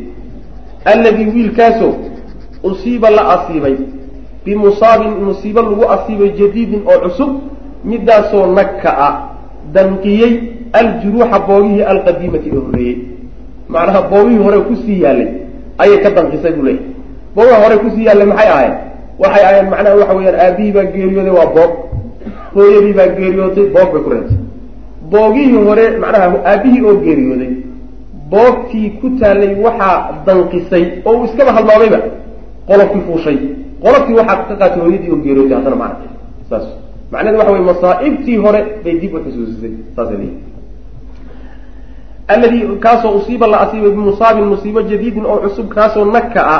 Alladii 0.84 1.26
wiilkaasoo 1.34 1.94
usiiba 2.62 3.10
la 3.10 3.22
asiibay 3.34 3.76
bimusaabin 4.44 5.24
musiibo 5.24 5.62
lagu 5.62 5.84
asiibay 5.90 6.30
jadiidin 6.38 6.82
oo 6.86 6.98
cusub 7.04 7.30
midaasoo 7.84 8.46
nagka 8.46 8.90
ah 8.98 9.14
danqiyey 9.74 10.34
aljuruuxa 10.72 11.38
boogihii 11.48 11.82
alqadiimati 11.82 12.50
ee 12.50 12.58
horreeyey 12.58 12.96
macnaha 13.68 14.02
boogihii 14.10 14.42
hore 14.46 14.58
ku 14.68 14.76
sii 14.76 15.00
yaallay 15.02 15.30
ayay 15.78 15.98
ka 16.04 16.10
danqisay 16.10 16.52
buu 16.52 16.64
leeyahy 16.68 16.86
boogaha 17.36 17.62
hore 17.64 17.76
ku 17.82 17.90
sii 17.94 18.04
yaallay 18.08 18.26
maxay 18.26 18.50
ahayd 18.54 18.74
waxay 19.18 19.44
ahayd 19.48 19.66
macnaha 19.72 19.96
waxa 20.00 20.14
weyaan 20.18 20.38
aabihii 20.46 20.72
baa 20.76 20.84
geeriyooday 20.94 21.34
waa 21.38 21.46
boog. 21.56 21.72
Hooyadii 22.54 22.92
baa 22.98 23.08
geeriyootay 23.18 23.66
boog 23.74 23.88
bay 23.94 24.02
ku 24.04 24.10
reentay 24.10 24.38
boogihii 25.12 25.60
hore 25.68 25.84
macnaha 26.02 26.26
aabihii 26.52 26.82
oo 26.88 26.96
geeriyooday 27.06 27.50
boogtii 28.32 28.90
ku 29.00 29.06
taallay 29.20 29.52
waxaa 29.64 29.96
danqisay 30.26 30.84
oo 31.04 31.12
uu 31.18 31.24
iskaba 31.24 31.52
halmaamayba 31.56 31.98
qolofkii 32.68 33.02
fuushay. 33.06 33.38
Qolofkii 33.84 34.14
waxaa 34.20 34.36
ka 34.48 34.54
qaatay 34.60 34.80
hooyadii 34.84 35.10
oo 35.14 35.18
geeriyootay 35.24 35.56
haddana 35.58 35.76
macna 35.82 36.06
saas. 36.50 36.66
Macnahedu 37.12 37.38
waxa 37.38 37.52
wey 37.52 37.64
masaaibtii 37.72 38.36
hore 38.44 38.60
bay 38.84 38.94
dib 39.00 39.14
u 39.14 39.18
xusuusisay 39.24 39.72
saasay 39.96 40.16
leeyihi 40.16 40.40
alladii 42.28 42.62
kaasoo 42.80 43.10
usiiba 43.18 43.46
la 43.46 43.60
asiibay 43.60 43.90
bimusaabin 43.90 44.44
musiibo 44.44 44.80
jadiidin 44.82 45.26
oo 45.26 45.36
cusub 45.44 45.68
kaasoo 45.68 46.04
naka 46.04 46.40
a 46.56 46.58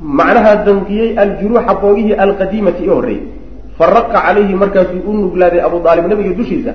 macnaha 0.00 0.64
danqiyey 0.66 1.18
aljuruuxa 1.18 1.74
boogihii 1.82 2.16
alqadiimati 2.24 2.84
ee 2.84 2.94
horreeyey 2.94 3.22
faraqa 3.78 4.20
calayhi 4.26 4.54
markaasuu 4.54 5.02
u 5.10 5.12
nuglaaday 5.12 5.60
abu 5.60 5.76
aalib 5.88 6.06
nabiga 6.12 6.32
dushiisa. 6.40 6.72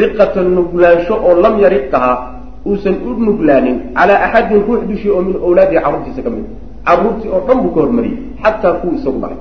Riqatan 0.00 0.48
nuglaansho 0.58 1.14
oo 1.28 1.34
lam 1.44 1.54
yariqahaa 1.64 2.16
uusan 2.66 2.96
u 3.08 3.10
nuglaanin 3.28 3.76
calaa 3.96 4.20
axadin 4.26 4.60
ruux 4.68 4.80
dushii 4.90 5.10
oo 5.10 5.22
min 5.22 5.36
awlaadihi 5.46 5.80
carruurtiisa 5.84 6.22
ka 6.22 6.30
mid. 6.30 6.44
Carruurtii 6.86 7.30
oo 7.34 7.40
dhan 7.46 7.58
buu 7.62 7.72
ka 7.74 7.80
hormariyey 7.80 8.18
xataa 8.42 8.72
kuwa 8.80 8.94
isagu 8.94 9.18
dhalay. 9.22 9.40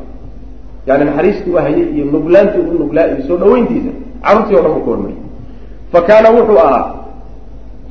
Yani 0.87 1.03
naxariistii 1.05 1.51
u 1.51 1.57
hayay 1.57 1.85
iyo 1.95 2.05
nuglaantii 2.13 2.63
u 2.69 2.73
nuglaa 2.83 3.07
iyo 3.07 3.23
soo 3.27 3.37
dhaweyntiisa 3.37 3.91
carruurtii 4.25 4.55
o 4.55 4.61
dhan 4.63 4.71
buu 4.75 4.83
ka 4.85 4.91
hormariyey. 4.91 5.21
Fa 5.91 6.01
kaana 6.07 6.29
wuxuu 6.35 6.59
ahaa 6.65 6.85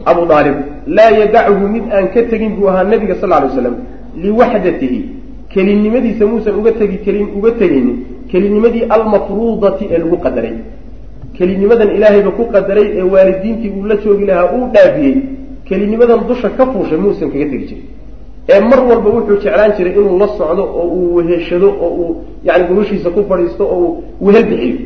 abu 0.04 0.22
aalib 0.32 0.56
laa 0.86 1.10
yadachu 1.20 1.68
mid 1.74 1.84
aan 1.92 2.08
ka 2.14 2.22
tegin 2.30 2.56
buu 2.56 2.68
ahaa 2.68 2.84
nabiga 2.84 3.14
sal 3.20 3.30
lay 3.30 3.50
slam 3.58 3.76
liwaxdatihi 4.24 5.15
kelinimadiisa 5.52 6.24
muusan 6.30 6.54
uga 6.60 6.72
tegi 6.80 6.98
kelin 7.04 7.28
uga 7.38 7.50
tegaynin 7.60 7.96
kelinimadii 8.30 8.84
almafruudati 8.94 9.84
ee 9.94 9.98
lagu 10.02 10.16
qadaray. 10.24 10.54
Kelinimadan 11.36 11.88
ilaahayba 11.96 12.30
ku 12.38 12.44
qadaray 12.54 12.86
ee 12.98 13.02
waalidiintii 13.12 13.70
uu 13.78 13.84
la 13.90 13.96
joogi 14.04 14.24
lahaa 14.30 14.48
uu 14.56 14.64
dhaafiyey 14.74 15.14
kelinimadan 15.68 16.20
dusha 16.28 16.48
ka 16.56 16.64
fuushay 16.72 16.98
muusan 17.04 17.28
kaga 17.32 17.46
tegi 17.52 17.66
jirin. 17.70 17.84
Ee 18.52 18.60
mar 18.70 18.80
walba 18.88 19.08
wuxuu 19.16 19.36
jeclaan 19.42 19.72
jiray 19.76 19.92
inuu 19.98 20.18
la 20.22 20.28
socdo 20.38 20.62
oo 20.80 20.86
uu 20.98 21.14
weheshado 21.16 21.68
oo 21.86 21.90
uu 22.02 22.12
yani 22.46 22.64
gobashiisa 22.68 23.10
ku 23.14 23.20
fadhiisto 23.28 23.64
oo 23.74 23.78
uu 23.78 24.02
wehel 24.26 24.44
bixiyo. 24.50 24.78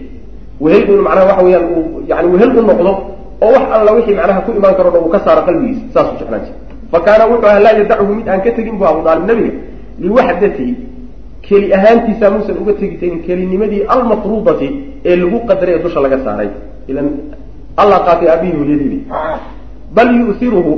Wehel 0.61 0.83
inu 0.91 1.03
macnaha 1.07 1.27
waxa 1.31 1.43
weyaan 1.47 1.67
uu 1.77 2.03
yani 2.11 2.29
wehel 2.33 2.51
u 2.59 2.63
noqdo 2.69 2.93
oo 3.45 3.51
wax 3.55 3.65
alla 3.77 3.91
wixii 3.97 4.17
macnaha 4.21 4.41
ku 4.47 4.51
imaan 4.59 4.75
karo 4.79 4.91
dhan 4.95 5.03
uu 5.05 5.13
ka 5.15 5.21
saaro 5.25 5.43
qalbigiisa 5.47 5.83
saasuu 5.95 6.17
jeclaan 6.21 6.43
jiray. 6.47 6.59
Fa 6.93 6.99
kaana 7.07 7.25
wuxuu 7.31 7.49
ahaa 7.49 7.63
laa 7.67 7.75
yadachu 7.81 8.05
mid 8.19 8.29
aan 8.29 8.41
ka 8.45 8.51
tegin 8.57 8.77
bu 8.81 8.85
abu 8.91 9.01
aalib 9.09 9.25
nabiga 9.31 9.53
liwaxdatihi 10.01 10.75
keli 11.47 11.75
ahaantiisa 11.79 12.31
muusan 12.31 12.57
uga 12.63 12.73
tegi 12.81 12.97
tegin 13.03 13.23
kelinimadii 13.27 13.83
almafruudati 13.95 14.69
ee 15.05 15.17
lagu 15.17 15.39
qadaray 15.49 15.75
ee 15.77 15.83
dusha 15.85 16.01
laga 16.05 16.19
saaray 16.25 16.51
ilan 16.91 17.07
allah 17.83 17.99
qaatay 18.07 18.29
aabihii 18.35 18.57
hooyadiibi 18.61 18.99
bal 19.97 20.11
yu'iruhu 20.21 20.75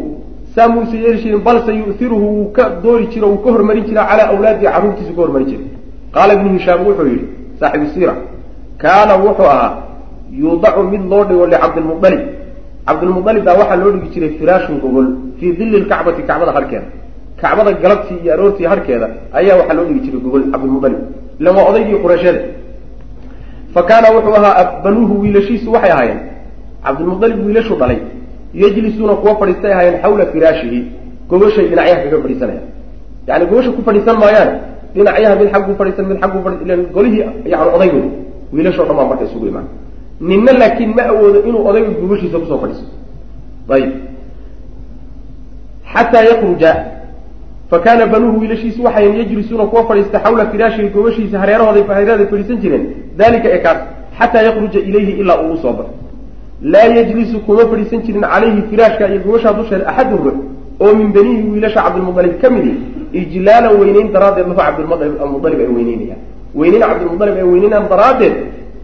saa 0.55 0.69
muusa 0.69 0.97
yeeli 0.97 1.37
balse 1.49 1.73
yu'iruhu 1.83 2.27
wuu 2.37 2.49
ka 2.57 2.65
doori 2.83 3.07
jiro 3.13 3.29
wuu 3.33 3.43
ka 3.45 3.51
hormarin 3.55 3.85
jira 3.89 4.07
calaa 4.11 4.29
awlaadihi 4.33 4.73
carruurtiisu 4.73 5.13
ka 5.17 5.23
hormarin 5.25 5.49
jiray 5.53 5.69
qaala 6.15 6.35
ibnu 6.37 6.49
hishaam 6.59 6.81
wuxuu 6.87 7.07
yihi 7.13 7.25
saaxibu 7.61 7.87
siira 7.95 8.15
kaana 8.83 9.15
wuxuu 9.25 9.49
ahaa 9.55 9.73
yuudacu 10.43 10.83
mid 10.93 11.03
loo 11.13 11.25
dhigo 11.29 11.47
licabdilmualib 11.53 12.23
cabdilmualib 12.87 13.45
baa 13.45 13.57
waxaa 13.61 13.77
loo 13.83 13.93
dhigi 13.95 14.09
jiray 14.15 14.31
firaashun 14.39 14.77
gogol 14.83 15.07
fii 15.39 15.53
dilli 15.59 15.81
lkacbati 15.85 16.23
kacbada 16.29 16.53
harkeeda 16.57 16.87
kacbada 17.43 17.71
galabtii 17.83 18.19
iyo 18.23 18.31
aroortii 18.35 18.67
harkeeda 18.73 19.07
ayaa 19.39 19.57
waxaa 19.61 19.75
loo 19.79 19.85
dhigi 19.89 20.01
jiray 20.07 20.21
gogol 20.25 20.45
cabdilmualib 20.53 21.01
ilan 21.41 21.53
waa 21.57 21.67
odaygii 21.71 21.99
qureysheeda 22.05 22.41
fa 23.75 23.81
kaana 23.89 24.07
wuxuu 24.15 24.35
ahaa 24.41 24.65
banuuhu 24.85 25.15
wiilashiisu 25.23 25.69
waxay 25.75 25.93
ahaayeen. 25.97 26.21
Cabdilmualib 26.85 27.39
wiilashu 27.47 27.75
dhalay 27.81 27.99
yajlisuuna 28.63 29.15
kuwa 29.21 29.33
fadhiistay 29.41 29.73
ahaayeen 29.75 29.97
xawla 30.03 30.25
firaashihi 30.33 30.81
gogoshay 31.31 31.67
dhinacyaha 31.71 32.01
kaga 32.05 32.19
fadhiisanayaan. 32.25 32.67
Yani 33.29 33.45
gogosha 33.51 33.71
ku 33.77 33.81
fadhiisan 33.87 34.17
maayaan 34.23 34.51
dhinacyaha 34.95 35.35
mid 35.41 35.49
xagguu 35.55 35.75
fadhiisan 35.81 36.05
mid 36.11 36.19
xagguu 36.23 36.41
fadhi 36.45 36.57
ilan 36.65 36.81
golihii 36.97 37.23
yani 37.53 37.71
odaygood 37.77 38.07
wiilashoo 38.55 38.85
dhan 38.89 38.97
baa 38.99 39.07
marka 39.11 39.25
isugu 39.29 39.47
imaan. 39.53 39.67
Ninna 40.29 40.53
laakiin 40.61 40.91
ma 40.97 41.03
awoodo 41.13 41.39
inuu 41.49 41.63
odayga 41.69 41.91
gogoshiisa 42.01 42.37
ku 42.43 42.47
soo 42.51 42.59
fadhiiso 42.63 42.85
ayib. 43.75 43.91
Xataa 45.93 46.23
yakruja 46.31 46.71
fa 47.73 47.79
kaana 47.85 48.07
banuuhu 48.07 48.41
wiilashiisu 48.41 48.85
waxay 48.85 49.19
yajlisuuna 49.19 49.65
kuwa 49.67 49.83
fadhiista 49.89 50.19
xawla 50.25 50.47
firaashihi 50.53 50.89
gogoshiisa 50.95 51.39
hareerahooday 51.43 51.85
hareeraday 51.89 52.27
fadhiisan 52.33 52.59
jireen. 52.63 52.85
Dalika 53.17 53.49
ee 53.55 53.59
kaas 53.65 53.79
xataa 54.19 54.43
yakruja 54.49 54.81
ilayhi 54.81 55.13
ilaa 55.23 55.39
uu 55.43 55.53
u 55.53 55.57
soo 55.57 55.73
baxo. 55.73 55.95
Laa 56.73 56.89
yajlisu 56.97 57.41
kuma 57.47 57.63
fadhiisan 57.71 58.01
jirin 58.07 58.23
calayhi 58.33 58.63
firaashka 58.71 59.09
iyo 59.09 59.21
gogoshaa 59.25 59.53
dusheeda 59.59 59.87
axadun 59.91 60.19
ruux 60.25 60.37
oo 60.81 60.95
min 60.95 61.09
banihi 61.17 61.43
wiilasha 61.53 61.83
cabdilmualib 61.83 62.35
ka 62.43 62.51
midi 62.51 62.73
ijlaalan 63.21 63.73
weyneyn 63.81 64.13
daraaddeed 64.13 64.47
lahu 64.49 64.61
cabdilmualib 64.61 65.61
ay 65.65 65.71
weyneynayaan 65.77 66.21
weyneyn 66.61 66.83
cabdilmualib 66.83 67.37
ay 67.37 67.47
weyneynaan 67.53 67.89
daraaddeed 67.93 68.35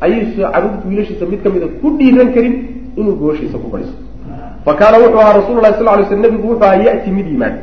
ayaysu 0.01 0.41
carruurta 0.53 0.85
wiilashiisa 0.89 1.25
mid 1.33 1.41
ka 1.45 1.49
mida 1.55 1.67
ku 1.81 1.87
dhiiran 1.99 2.29
karin 2.35 2.55
inuu 2.97 3.15
gogoshiisa 3.21 3.59
ku 3.63 3.69
fadhiisto. 3.73 3.99
Fa 4.65 4.73
kaana 4.81 4.97
wuxuu 5.03 5.21
ahaa 5.25 5.35
rasul 5.41 5.57
lahi 5.65 5.75
sal 5.79 5.85
lay 5.99 6.05
sl 6.11 6.21
nabigu 6.25 6.47
wuxuu 6.51 6.65
ahaa 6.69 6.83
ya'ti 6.89 7.11
mid 7.11 7.27
yimaad 7.33 7.55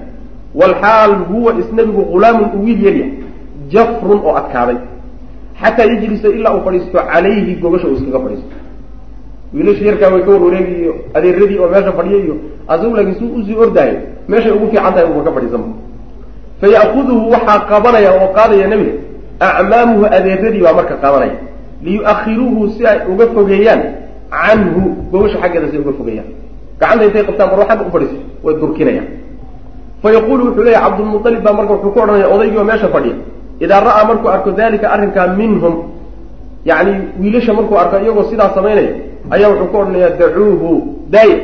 walxaal 0.56 1.16
huwa 1.32 1.56
isnabigu 1.62 2.02
hulaamun 2.02 2.50
u 2.56 2.64
wiil 2.66 2.86
yarya 2.86 3.08
jafrun 3.70 4.20
oo 4.26 4.36
adkaaday 4.42 4.78
xataa 5.62 5.86
yajlisa 5.86 6.28
ilaa 6.28 6.54
uu 6.56 6.64
fadhiisto 6.66 7.00
calayhi 7.14 7.56
gogosha 7.56 7.88
uu 7.88 7.94
iskaga 7.94 8.20
fadhiisto 8.20 8.56
wiilasha 9.54 9.86
yarkaa 9.86 10.10
way 10.14 10.22
ka 10.22 10.32
warwareegi 10.32 10.74
iyo 10.82 10.96
adeeradii 11.14 11.58
oo 11.60 11.70
meesha 11.70 11.92
fadhiya 11.92 12.20
iyo 12.24 12.36
asagu 12.68 12.96
laakiin 12.96 13.16
suu 13.20 13.34
u 13.36 13.44
sii 13.46 13.56
ordaayo 13.56 13.98
meeshay 14.28 14.52
ugu 14.52 14.68
fiican 14.68 14.94
tahay 14.94 15.10
uba 15.12 15.24
ka 15.24 15.32
fadhiisanba 15.32 15.68
fa 16.62 16.68
ya'kuduhu 16.68 17.32
waxaa 17.32 17.60
qabanaya 17.60 18.12
oo 18.14 18.28
qaadaya 18.38 18.68
nebiga 18.68 18.94
acmaamuhu 19.40 20.06
adeeradii 20.06 20.64
baa 20.68 20.74
marka 20.74 20.96
qabanaya 20.96 21.38
liyu'akhiruuhu 21.84 22.70
si 22.70 22.88
ay 22.88 23.00
uga 23.12 23.28
fogeeyaan 23.36 23.82
canhu 24.30 24.82
gogosha 25.12 25.38
xaggeeda 25.42 25.68
si 25.68 25.76
ay 25.78 25.82
uga 25.82 25.94
fogeeyaan 26.00 26.30
gacanta 26.80 27.06
intay 27.06 27.24
qabtaan 27.24 27.50
xagga 27.70 27.86
u 27.88 27.92
fadhiiso 27.92 28.18
way 28.44 28.56
durkinayaan 28.62 29.08
fa 30.06 30.14
yaquulu 30.14 30.46
wuxuu 30.46 30.64
leeyahy 30.64 30.84
cabdulmualib 30.86 31.42
baa 31.44 31.54
marka 31.54 31.74
wuxuu 31.74 31.92
ku 31.92 32.00
odhanaya 32.00 32.28
odaygii 32.30 32.58
oo 32.62 32.64
meesha 32.70 32.88
fadhiya 32.94 33.16
idaa 33.60 33.80
ra'aa 33.90 34.06
markuu 34.10 34.30
arko 34.30 34.52
dalika 34.52 34.92
arrinkaa 34.94 35.28
minhum 35.34 35.76
yani 36.66 36.92
wiilasha 37.22 37.54
markuu 37.54 37.78
arko 37.84 37.98
iyagoo 38.00 38.30
sidaa 38.30 38.50
samaynaya 38.58 38.94
ayaa 39.34 39.50
wuxuu 39.50 39.68
ku 39.72 39.78
odhanayaa 39.78 40.10
dacuuhu 40.22 40.72
daaya 41.10 41.38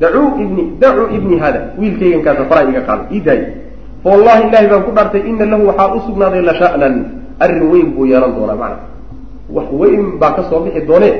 dacuu 0.00 0.28
ibni 0.42 0.62
dacuu 0.80 1.06
ibni 1.16 1.38
hada 1.38 1.60
wiilkaygankaasa 1.80 2.44
faraa 2.52 2.70
iga 2.70 2.80
qaada 2.88 3.04
ii 3.12 3.20
daaya 3.20 3.46
fa 4.02 4.08
wallahi 4.12 4.48
ilahi 4.48 4.66
baan 4.72 4.82
ku 4.82 4.92
dhaartay 4.96 5.22
ina 5.30 5.44
lahu 5.52 5.66
waxaa 5.68 5.94
u 5.96 6.00
sugnaaday 6.06 6.42
la 6.48 6.54
sha'nan 6.60 6.94
arrin 7.38 7.62
weyn 7.72 7.88
buu 7.94 8.06
yeelan 8.12 8.32
doonaa 8.36 8.56
macna 8.62 8.78
wax 9.56 9.68
weyn 9.82 10.16
baa 10.20 10.32
ka 10.36 10.42
soo 10.48 10.60
bixi 10.64 10.86
doonee 10.88 11.12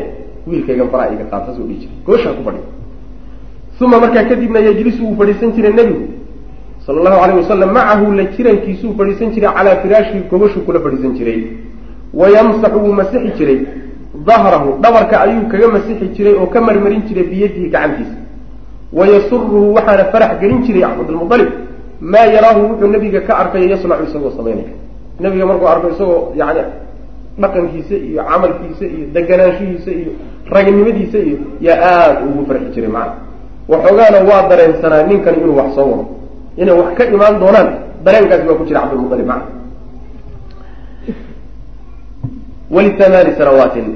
wiilkaygan 0.49 0.89
faraa 0.89 1.13
iga 1.13 1.25
qaada 1.29 1.53
saasuu 1.53 1.69
dhihi 1.69 1.79
jiray 1.85 2.01
gooshaa 2.09 2.33
ku 2.39 2.43
fadhiya 2.49 2.67
uma 3.81 4.01
markaa 4.01 4.25
kadibna 4.33 4.61
yejlisu 4.69 5.05
wuu 5.05 5.17
fadhiisan 5.21 5.53
jiray 5.53 5.73
nebigu 5.73 6.20
sala 6.87 6.99
allahu 7.01 7.23
alayh 7.25 7.37
wasalam 7.43 7.71
macahu 7.73 8.13
la 8.19 8.25
jirankiisuu 8.37 8.95
fadhiisan 8.99 9.31
jiray 9.35 9.53
calaa 9.57 9.77
firaashihi 9.83 10.23
gobashuu 10.31 10.61
kula 10.67 10.81
fadhiisan 10.81 11.13
jiray. 11.19 11.41
Wayamsaxu 12.15 12.79
wuu 12.85 12.93
masixi 12.93 13.31
jiray. 13.39 13.59
Dahrahu 14.27 14.79
dhabarka 14.83 15.21
ayuu 15.21 15.47
kaga 15.53 15.69
masixi 15.69 16.07
jiray 16.17 16.35
oo 16.35 16.47
ka 16.47 16.61
marmarin 16.61 17.03
jiray 17.09 17.25
biyadihi 17.31 17.69
gacantiisa. 17.75 18.17
Wayasuruhu 18.93 19.75
waxaana 19.75 20.05
farax 20.13 20.41
gelin 20.41 20.63
jiray 20.67 20.83
cabdulmualib 20.83 21.51
maa 22.01 22.27
yaraahu 22.27 22.61
wuxuu 22.71 22.89
nabiga 22.89 23.21
ka 23.21 23.39
arkayo 23.39 23.69
yasnacu 23.69 24.05
isagoo 24.09 24.31
samaynaya 24.37 24.73
nabiga 25.21 25.47
markuu 25.47 25.69
arko 25.69 25.89
isagoo 25.95 26.33
yani 26.35 26.63
dhaqankiisa 27.39 27.95
iyo 27.95 28.23
camalkiisa 28.25 28.85
iyo 28.95 29.07
deganaanshihiisa 29.15 29.91
iyo 29.91 30.13
ragnimadiisa 30.51 31.19
iyo 31.19 31.39
yaa 31.61 31.77
aada 31.93 32.21
ugu 32.25 32.47
farxi 32.49 32.69
jiray 32.75 32.91
macana 32.91 33.15
waxoogaana 33.69 34.19
waa 34.31 34.49
dareensanaa 34.49 35.03
ninkani 35.03 35.39
inuu 35.43 35.57
wax 35.57 35.75
soo 35.75 35.87
wado 35.91 36.07
inay 36.57 36.75
wax 36.81 36.95
ka 36.99 37.05
imaan 37.15 37.41
doonaan 37.41 37.69
dareenkaasi 38.05 38.49
waa 38.49 38.55
ku 38.61 38.65
jira 38.65 38.81
cabdilmualib 38.81 39.27
macana 39.27 39.47
waliamaani 42.71 43.33
sanawaatin 43.39 43.87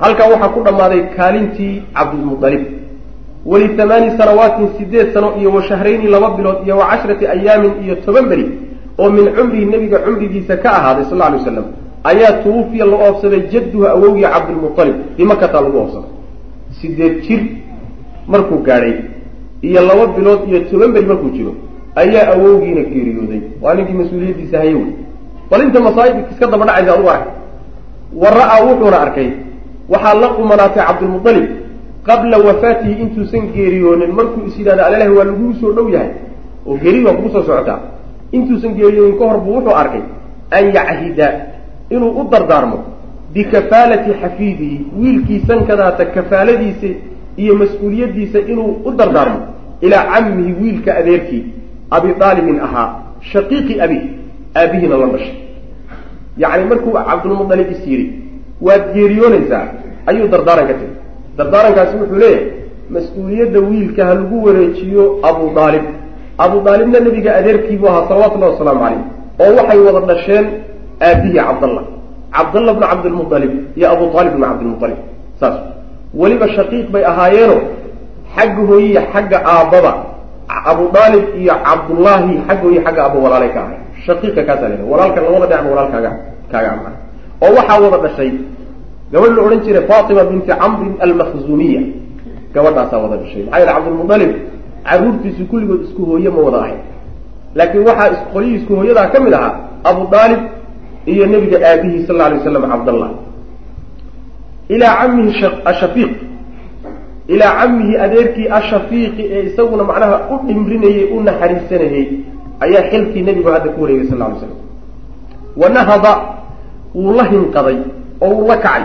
halkaa 0.00 0.28
waxaa 0.32 0.48
ku 0.48 0.60
dhammaaday 0.66 1.02
kaalintii 1.16 1.82
cabdilmualib 1.94 2.62
waliamaani 3.46 4.10
sanawaatin 4.18 4.68
sideed 4.78 5.12
sano 5.14 5.28
iyo 5.40 5.50
wa 5.52 5.62
shahrayni 5.62 6.06
laba 6.14 6.30
bilood 6.36 6.58
iyo 6.66 6.78
wa 6.78 6.86
cashrati 6.90 7.26
ayaamin 7.26 7.72
iyo 7.84 7.94
toban 8.06 8.28
beri 8.28 8.46
oo 8.98 9.10
min 9.10 9.26
cumrihi 9.36 9.64
nebiga 9.66 9.98
cumrigiisa 9.98 10.56
ka 10.56 10.70
ahaaday 10.78 11.04
sal 11.10 11.22
alay 11.22 11.38
waslam 11.38 11.64
ayaa 12.04 12.32
tuwufiya 12.42 12.86
la 12.86 12.96
oobsaday 12.96 13.40
jadduhu 13.52 13.86
awowgii 13.86 14.22
cabdilmualib 14.34 14.96
bimakataa 15.16 15.60
lagu 15.60 15.78
oobsaday 15.78 16.10
sideed 16.80 17.14
jir 17.26 17.40
markuu 18.28 18.58
gaadhay 18.68 18.94
iyo 19.62 19.80
laba 19.88 20.06
bilood 20.16 20.40
iyo 20.48 20.60
toban 20.70 20.92
beri 20.92 21.06
markuu 21.06 21.30
jiro 21.30 21.52
ayaa 22.02 22.26
awowgiina 22.34 22.82
geeriyooday 22.92 23.40
waa 23.62 23.74
ninkii 23.74 23.98
mas'uuliyaddiisa 24.02 24.58
haye 24.58 24.74
wey 24.74 24.90
bal 25.50 25.62
inta 25.66 25.80
masaa'ib 25.88 26.16
iska 26.32 26.46
daba 26.52 26.64
dhacaysa 26.66 26.92
adugu 26.94 27.10
arka 27.16 27.30
wa 28.22 28.30
ra'aa 28.38 28.60
wuxuuna 28.68 28.98
arkay 29.06 29.30
waxaa 29.92 30.14
la 30.22 30.28
qumanaatay 30.36 30.84
cabdilmualib 30.88 31.46
qabla 32.08 32.38
wafaatihi 32.46 32.94
intuusan 33.02 33.44
geeriyoonin 33.54 34.12
markuu 34.18 34.46
is 34.48 34.58
yidhahda 34.58 34.86
alalahi 34.86 35.10
waa 35.18 35.24
laguu 35.30 35.52
soo 35.60 35.72
dhow 35.72 35.88
yahay. 35.94 36.10
Oo 36.66 36.76
geeri 36.82 37.04
waa 37.04 37.14
kugu 37.18 37.30
soo 37.34 37.42
socotaa 37.42 37.80
intuusan 38.32 38.74
geeriyoonin 38.78 39.18
ka 39.18 39.24
hor 39.24 39.40
buu 39.40 39.54
wuxuu 39.56 39.74
arkay 39.82 40.02
an 40.50 40.64
yachida 40.76 41.28
inuu 41.90 42.10
u 42.20 42.28
dardaarmo 42.30 42.78
bikafaalati 43.34 44.10
xafiidihi 44.22 44.86
wiilkiisan 45.00 45.66
kadaata 45.66 46.04
kafaaladiisa 46.16 46.88
iyo 47.36 47.54
mas'uuliyaddiisa 47.62 48.38
inuu 48.52 48.70
u 48.84 48.90
dardaarmo 49.00 49.40
ilaa 49.80 50.04
camihi 50.12 50.52
wiilka 50.62 50.96
adeerkii 51.00 51.44
abi 51.90 52.08
aalibin 52.20 52.58
ahaa 52.66 52.88
shaqiiqi 53.32 53.80
abi 53.80 53.98
aabihiina 54.56 54.96
la 54.96 55.06
dhashay. 55.06 55.34
Yacni 56.42 56.64
markuu 56.70 56.92
cabdulmualib 56.92 57.70
is 57.70 57.82
yidhi 57.86 58.06
waad 58.60 58.94
geeriyoonaysaa? 58.94 59.64
Ayuu 60.06 60.28
dardaaran 60.28 60.66
ka 60.70 60.74
tegay 60.74 60.92
dardaarankaasi 61.38 61.94
wuxuu 62.00 62.18
leeyahay 62.22 62.44
mas'uuliyadda 62.94 63.60
wiilka 63.68 64.02
ha 64.08 64.14
lagu 64.14 64.36
wareejiyo 64.46 65.04
abu 65.30 65.44
aalib 65.60 65.84
abu 66.38 66.56
aalibna 66.68 67.00
nebiga 67.06 67.30
adeerkiibuu 67.38 67.88
ahaa 67.88 68.08
salawatullahi 68.08 68.52
wasalaamu 68.54 68.80
caleyh 68.84 69.02
oo 69.42 69.50
waxay 69.58 69.78
wada 69.86 70.00
dhasheen 70.10 70.44
aabihi 71.08 71.38
cabdallah. 71.48 71.84
Cabdallah 72.36 72.72
bna 72.78 72.86
cabdilmualib 72.92 73.52
iyo 73.76 73.86
abu 73.94 74.04
aalib 74.18 74.32
bna 74.36 74.46
cabdilmualib 74.50 74.98
saas. 75.40 75.56
Weliba 76.20 76.46
shaqiiq 76.56 76.86
bay 76.94 77.04
ahaayeeno 77.04 77.56
xagga 78.36 78.62
hooyiya 78.70 79.00
xagga 79.12 79.38
aabbaba 79.54 79.92
abu 80.48 80.84
aalib 80.94 81.24
iyo 81.40 81.54
cabdullaahi 81.66 82.32
xagga 82.46 82.62
hooyi 82.62 82.78
xagga 82.84 83.00
aaba 83.04 83.18
walaalay 83.24 83.50
ka 83.54 83.60
ahay. 83.64 83.78
Shaqiiqa 84.06 84.42
kaasaa 84.48 84.68
la 84.68 84.84
walaalkan 84.92 85.22
labada 85.24 85.46
dhinac 85.46 85.66
walaalkaaga 85.72 86.10
kaaga 86.52 86.68
ama 86.72 86.90
oo 87.44 87.50
waxaa 87.58 87.80
wada 87.84 87.98
dhashay 88.04 88.30
gabadh 89.12 89.32
la 89.36 89.42
odhan 89.46 89.60
jiray 89.64 89.84
fatima 89.90 90.22
binti 90.30 90.52
camrin 90.60 90.92
almakhzuumiya 91.04 91.82
gabadhaasaa 92.54 92.98
wada 93.04 93.16
dhashay. 93.22 93.42
Maxaa 93.44 93.58
yeele 93.60 93.72
cabdilmualib 93.72 94.32
caruurtiisu 94.88 95.42
kulligood 95.50 95.80
isku 95.86 96.02
hooye 96.10 96.30
ma 96.30 96.40
wada 96.46 96.58
ahay. 96.64 96.78
Laakiin 97.58 97.82
waxaa 97.88 98.08
qolyihii 98.32 98.56
isku 98.60 98.72
hooyadaa 98.78 99.06
ka 99.12 99.18
mid 99.24 99.32
ahaa 99.38 99.52
abu 99.90 100.02
aalib 100.16 100.40
iyo 101.06 101.26
nebiga 101.26 101.58
aabihii 101.70 102.06
sal 102.06 102.16
lla 102.16 102.24
alay 102.26 102.38
waslam 102.38 102.64
cabdallah 102.72 103.10
ilaa 104.74 104.94
camihi 105.00 105.46
ashafiiq 105.70 106.12
ilaa 107.28 107.52
camihi 107.60 107.96
adeerkii 108.04 108.48
ashafiiqi 108.58 109.22
ee 109.34 109.42
isaguna 109.48 109.84
macnaha 109.84 110.16
u 110.34 110.46
dhimrinayey 110.46 111.04
u 111.14 111.20
naxariisanayey 111.28 112.06
ayaa 112.60 112.82
xilkii 112.90 113.22
nebigu 113.22 113.48
hadda 113.54 113.70
ku 113.74 113.82
wareegay 113.82 114.06
sal 114.10 114.22
alay 114.22 114.38
slam 114.38 114.54
wanahada 115.56 116.12
wuu 116.94 117.12
la 117.18 117.24
hinqaday 117.24 117.78
oo 118.20 118.30
wuu 118.34 118.48
la 118.48 118.56
kacay. 118.56 118.82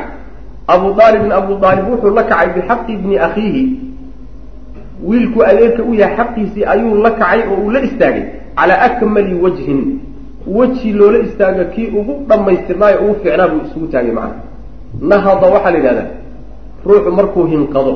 Abu 0.68 0.88
aalibin 1.02 1.32
abu 1.32 1.54
aalib 1.66 1.86
wuxuu 1.92 2.14
la 2.16 2.24
kacay 2.24 2.48
bixaqi 2.56 2.94
bni 2.98 3.18
akhiihi. 3.28 3.64
Wiilku 5.08 5.44
adeerka 5.44 5.84
u 5.84 5.94
yahay 5.94 6.16
xaqiisii 6.18 6.66
ayuu 6.66 6.96
la 7.04 7.12
kacay 7.12 7.40
oo 7.52 7.58
uu 7.64 7.72
la 7.72 7.80
istaagay 7.88 8.24
calaa 8.56 8.82
akmali 8.88 9.36
wajhin. 9.44 10.00
Weji 10.48 10.94
loola 10.94 11.20
istaago 11.20 11.64
kii 11.76 11.88
ugu 12.00 12.14
dhammaystirnaayo 12.30 12.98
ugu 13.04 13.16
fiicnaa 13.24 13.48
buu 13.48 13.62
isugu 13.68 13.88
taagay 13.88 14.12
macana 14.12 14.42
nahada 15.02 15.48
waxaa 15.48 15.72
la 15.72 15.78
yidhahdaa 15.78 16.10
ruuxu 16.86 17.12
markuu 17.12 17.46
hinqado 17.46 17.94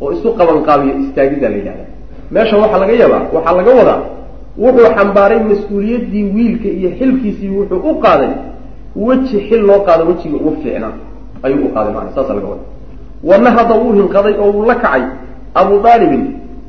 oo 0.00 0.12
isu 0.12 0.28
qabanqaabiyo 0.38 0.94
istaagiddaa 1.02 1.50
la 1.50 1.56
yidhahdaa 1.56 1.88
meesha 2.30 2.56
waxaa 2.62 2.78
laga 2.78 2.92
yaabaa 3.02 3.22
waxaa 3.34 3.56
laga 3.56 3.72
wadaa 3.80 4.00
wuxuu 4.58 4.90
xambaaray 4.96 5.40
mas'uuliyaddii 5.52 6.24
wiilka 6.34 6.68
iyo 6.68 6.90
xilkiisii 6.98 7.50
wuxuu 7.58 7.80
u 7.90 7.94
qaaday 8.04 8.32
weji 8.96 9.40
xil 9.48 9.60
loo 9.68 9.80
qaado 9.86 10.04
wejiga 10.10 10.36
ugu 10.36 10.56
fiicnaa 10.62 10.92
ayuu 11.42 11.64
u 11.66 11.68
qaaday 11.74 11.92
maana 11.94 12.10
saasa 12.14 12.34
laga 12.34 12.46
wada 12.52 12.62
wanahada 13.24 13.74
wuu 13.74 13.92
hinqaday 13.92 14.34
oo 14.42 14.52
wuu 14.52 14.64
la 14.66 14.74
kacay 14.74 15.02
abu 15.54 15.74
aalibin 15.88 16.24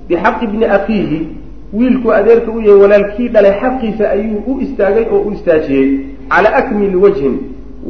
bixaqi 0.08 0.48
bni 0.48 0.66
akhiihi 0.66 1.28
wiilku 1.74 2.14
adeerka 2.14 2.52
u 2.52 2.62
yahay 2.62 2.82
walaalkii 2.82 3.28
dhalay 3.30 3.54
xaqiisa 3.62 4.10
ayuu 4.10 4.44
u 4.48 4.62
istaagay 4.62 5.06
oo 5.14 5.20
u 5.28 5.32
istaajiyey 5.32 6.00
calaa 6.30 6.54
akmili 6.56 6.96
wajhin 6.96 7.36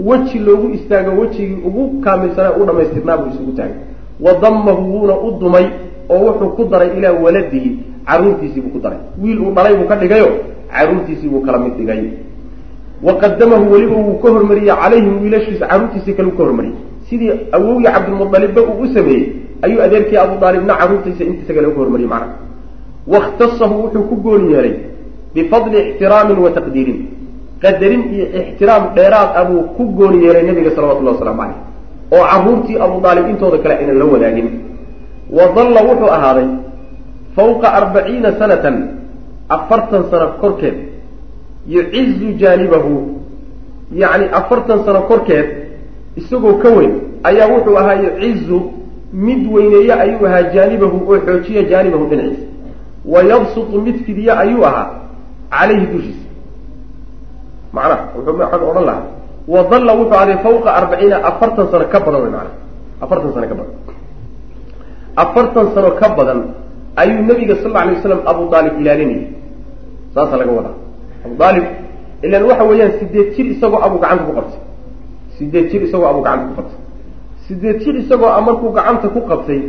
weji 0.05 0.39
loogu 0.39 0.69
istaago 0.73 1.21
wejigii 1.21 1.61
ugu 1.65 2.01
kaamilsanaa 2.01 2.51
u 2.51 2.65
dhamaystirnaa 2.65 3.17
buu 3.17 3.29
isugu 3.33 3.51
taagay 3.51 3.75
wa 4.21 4.33
damahu 4.41 4.83
wuuna 4.93 5.13
u 5.27 5.31
dumay 5.39 5.65
oo 6.09 6.19
wuxuu 6.25 6.49
ku 6.55 6.63
daray 6.71 6.89
ilaa 6.97 7.13
waladihi 7.13 7.69
caruurtiisii 8.07 8.61
buu 8.61 8.69
ku 8.75 8.79
daray. 8.79 8.99
Wiil 9.21 9.39
uu 9.39 9.51
dhalay 9.55 9.75
buu 9.75 9.87
ka 9.87 9.95
dhigayo 9.95 10.29
caruurtiisii 10.73 11.29
buu 11.29 11.41
kala 11.45 11.57
mid 11.59 11.73
dhigay. 11.77 12.01
Wa 13.03 13.13
qadamahu 13.21 13.71
weliba 13.73 13.95
wuu 13.95 14.17
ka 14.21 14.29
hormariyey 14.29 14.75
calayhim 14.75 15.21
wiilashiisa 15.23 15.67
caruurtiisii 15.67 16.13
kale 16.13 16.27
uu 16.29 16.37
ka 16.37 16.43
hormariyey 16.43 16.75
sidii 17.09 17.31
awowgii 17.51 17.91
cabdilmualibba 17.95 18.61
uu 18.61 18.81
u 18.83 18.87
sameeyey 18.93 19.25
ayuu 19.61 19.81
adeerkii 19.81 20.17
abu 20.17 20.45
aalibna 20.45 20.75
caruurtiisa 20.81 21.23
intiisa 21.23 21.53
kale 21.53 21.67
uka 21.67 21.79
hormariyey 21.79 22.09
macna 22.09 22.33
wakhtasahu 23.07 23.75
wuxuu 23.83 24.03
ku 24.09 24.15
gooni 24.15 24.53
yeelay 24.53 24.73
bifadli 25.33 25.77
ixtiraamin 25.89 26.37
wa 26.37 26.51
taqdiirin. 26.51 26.99
Qadarin 27.61 28.03
iyo 28.13 28.25
ixtiraam 28.41 28.83
dheeraad 28.95 29.29
ah 29.39 29.45
buu 29.49 29.61
ku 29.77 29.83
gooni 29.97 30.25
yeelay 30.25 30.43
nabiga 30.43 30.71
salawatullahi 30.75 31.15
waslamu 31.17 31.41
caleyh 31.41 31.70
oo 32.11 32.23
caruurtii 32.31 32.77
abu 32.85 33.07
aalib 33.07 33.29
intooda 33.29 33.57
kale 33.63 33.75
aynan 33.81 33.97
la 33.99 34.05
wadaagin 34.05 34.47
wa 35.37 35.45
dalla 35.55 35.79
wuxuu 35.89 36.11
ahaaday 36.17 36.47
fawqa 37.35 37.67
arbaciina 37.79 38.29
sanatan 38.39 38.75
afartan 39.49 40.03
sano 40.11 40.27
korkeed 40.41 40.75
yucizu 41.67 42.33
jaanibahu. 42.41 43.21
Yacni 43.95 44.25
afartan 44.31 44.85
sano 44.85 45.01
korkeed 45.01 45.47
isagoo 46.15 46.53
ka 46.63 46.69
weyn 46.69 46.93
ayaa 47.23 47.47
wuxuu 47.47 47.77
ahaa 47.77 47.93
yucizu 47.93 48.61
mid 49.13 49.47
weyneeye 49.53 49.93
ayuu 49.93 50.25
ahaa 50.25 50.43
jaanibahu 50.55 50.97
oo 51.11 51.19
xoojiya 51.19 51.63
jaanibahu 51.63 52.05
dhinaciisa. 52.05 52.47
Wa 53.05 53.23
yabsutu 53.23 53.81
mid 53.81 53.95
fidiye 54.05 54.31
ayuu 54.31 54.65
ahaa 54.65 54.89
calayhi 55.49 55.85
dushiisa. 55.85 56.27
Macnaha 57.73 58.03
wuxuu 58.15 58.37
maxaad 58.37 58.61
odhan 58.63 58.85
lahaa 58.85 59.20
wa 59.47 59.63
dalla 59.71 59.93
wuxuu 59.95 60.17
ahday 60.21 60.37
fawqa 60.45 60.69
arbaciina 60.79 61.17
afartan 61.29 61.65
sano 61.71 61.85
ka 61.93 61.99
badan 61.99 62.21
wey 62.21 62.31
macnaha 62.31 62.53
afartan 63.01 63.29
sano 63.33 63.47
ka 63.47 63.55
badan 63.55 63.75
afartan 65.23 65.65
sano 65.73 65.89
ka 65.99 66.07
badan 66.17 66.39
ayuu 66.95 67.21
nabiga 67.25 67.55
sal 67.61 67.71
alla 67.71 67.81
alay 67.81 67.95
waslam 67.95 68.21
abu 68.25 68.43
aalib 68.55 68.73
ilaalinayay 68.81 69.27
saasa 70.15 70.37
laga 70.37 70.51
wadaa 70.51 70.75
abu 71.25 71.43
aalib 71.43 71.65
ilan 72.23 72.43
waxa 72.49 72.63
weeyaan 72.69 72.91
sideed 72.99 73.27
jir 73.35 73.45
isagoo 73.53 73.81
abuu 73.81 73.99
gacanta 74.03 74.23
ku 74.27 74.33
qabtay 74.37 74.61
sideed 75.37 75.65
jir 75.71 75.81
isagoo 75.87 76.07
abuu 76.11 76.21
gacanta 76.21 76.47
ku 76.49 76.55
qabtay 76.59 76.79
sideed 77.47 77.77
jir 77.83 77.95
isagoo 78.01 78.41
markuu 78.47 78.71
gacanta 78.77 79.07
ku 79.09 79.19
qabtay 79.29 79.61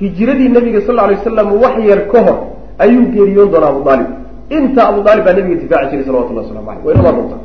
hijiradii 0.00 0.50
nabiga 0.56 0.80
sal 0.86 0.98
alay 0.98 1.16
waslam 1.16 1.48
wax 1.62 1.76
yar 1.90 2.00
ka 2.12 2.20
hor 2.26 2.38
ayuu 2.84 3.04
geeriyoon 3.14 3.50
doonaa 3.52 3.72
abu 3.74 3.82
aalib 3.90 4.08
inta 4.56 4.80
abu 4.90 5.00
aalib 5.08 5.24
baa 5.24 5.34
nabiga 5.38 5.56
difaaci 5.62 5.90
jiray 5.90 6.04
salawatullah 6.08 6.42
waslamu 6.44 6.70
aleyh 6.70 6.84
waynama 6.86 7.10
doonta 7.16 7.36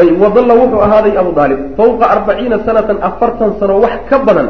ayb 0.00 0.20
wadalla 0.22 0.54
wuxuu 0.54 0.80
ahaaday 0.86 1.18
abu 1.18 1.40
aalib 1.40 1.60
fawqa 1.76 2.04
arbaciina 2.14 2.58
sanatan 2.66 2.98
afartan 3.08 3.50
sano 3.60 3.80
wax 3.80 3.94
ka 4.10 4.18
badan 4.18 4.48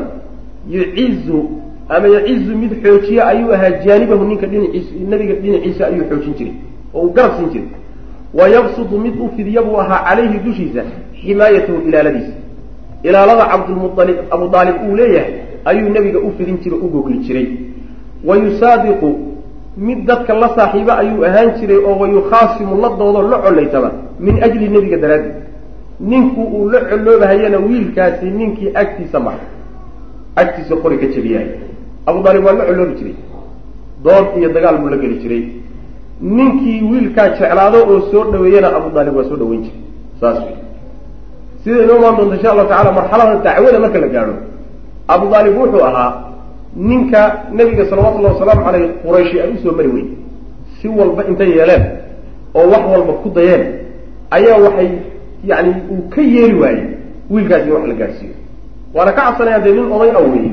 yucizu 0.69 1.41
ama 1.89 2.09
yacizu 2.09 2.57
mid 2.57 2.73
xoojiya 2.83 3.27
ayuu 3.33 3.53
ahaa 3.53 3.71
jaanibahu 3.85 4.25
ninka 4.25 4.47
dhinaciis 4.47 4.87
nabiga 5.09 5.35
dhinaciisa 5.35 5.87
ayuu 5.87 6.05
xoojin 6.11 6.35
jiray 6.39 6.55
oo 6.95 7.03
uu 7.07 7.13
garab 7.13 7.37
siin 7.37 7.51
jiray. 7.51 7.69
Wa 8.35 8.49
yabsudu 8.49 8.99
mid 8.99 9.15
u 9.21 9.29
fidiya 9.37 9.63
buu 9.63 9.77
ahaa 9.81 10.05
calayhi 10.09 10.39
dushiisa 10.39 10.83
ximaayatahu 11.21 11.79
ilaaladiisa. 11.89 12.35
Ilaalada 13.03 13.45
cabdulmualib 13.53 14.19
abu 14.31 14.57
aalib 14.57 14.77
uu 14.89 14.97
leeyahay 14.97 15.35
ayuu 15.65 15.89
nabiga 15.89 16.19
u 16.19 16.33
fidin 16.39 16.59
jiray 16.65 16.79
u 16.79 16.89
gogli 16.89 17.19
jiray. 17.19 17.47
Wa 18.25 18.37
yusaadiqu 18.37 19.11
mid 19.77 20.07
dadka 20.07 20.35
la 20.35 20.49
saaxiiba 20.57 20.99
ayuu 20.99 21.25
ahaan 21.25 21.59
jiray 21.59 21.79
oo 21.79 21.95
wayukhaasimu 21.99 22.81
la 22.83 22.89
doodo 22.99 23.23
la 23.29 23.39
collaytaba 23.39 23.91
min 24.21 24.43
ajli 24.43 24.69
nebiga 24.69 24.97
daraaddeed. 24.97 25.35
Ninku 26.01 26.43
uu 26.43 26.71
la 26.71 26.81
colloobahayana 26.91 27.59
wiilkaasi 27.59 28.27
ninkii 28.31 28.71
agtiisa 28.75 29.21
mara 29.21 29.45
agtiisa 30.37 30.77
qori 30.77 30.99
ka 30.99 31.07
jabiyahay 31.07 31.49
abu 32.07 32.19
aalib 32.29 32.45
waa 32.45 32.53
la 32.53 32.65
colloobi 32.65 32.95
jiray. 32.99 33.17
Dood 34.05 34.27
iyo 34.39 34.49
dagaal 34.53 34.79
buu 34.79 34.89
la 34.89 34.97
geli 34.97 35.17
jiray. 35.23 35.45
Ninkii 36.21 36.83
wiilkaa 36.91 37.29
jeclaado 37.39 37.79
oo 37.91 38.01
soo 38.11 38.25
dhaweeyana 38.33 38.69
abu 38.77 38.99
aalib 38.99 39.17
waa 39.17 39.25
soo 39.25 39.37
dhaweyn 39.37 39.63
jiray. 39.63 39.81
Saas 40.21 40.39
wey 40.47 40.57
sida 41.65 41.83
inoo 41.85 41.97
imaan 41.97 42.17
doonta 42.17 42.35
insha 42.37 42.51
allahu 42.53 42.69
tacala 42.69 42.93
marxalada 42.93 43.35
dacwada 43.47 43.79
marka 43.85 43.99
la 43.99 44.09
gaadho 44.15 44.35
abu 45.09 45.27
aalib 45.35 45.55
wuxuu 45.59 45.83
ahaa 45.89 46.11
ninka 46.77 47.45
nabiga 47.53 47.87
salawatullahi 47.87 48.35
wasalaamu 48.35 48.65
caleyh 48.65 48.89
qurayshi 49.05 49.41
ay 49.41 49.51
u 49.53 49.59
soo 49.63 49.73
mari 49.73 49.89
weyn 49.89 50.09
si 50.81 50.89
walba 50.89 51.25
intay 51.29 51.51
yeeleen 51.51 51.85
oo 52.55 52.67
wax 52.71 52.83
walba 52.93 53.13
ku 53.23 53.31
dayeen 53.31 53.65
ayaa 54.31 54.59
waxay 54.59 54.91
yani 55.45 55.75
uu 55.91 56.09
ka 56.09 56.23
yeeli 56.23 56.55
waayey 56.55 56.85
wiilkaas 57.31 57.67
in 57.67 57.73
wax 57.73 57.87
la 57.89 57.95
gaadhsiiyo 57.95 58.35
waana 58.95 59.13
ka 59.13 59.23
cabsanaya 59.23 59.59
dee 59.59 59.73
nin 59.73 59.93
oday 59.93 60.13
weeye. 60.33 60.51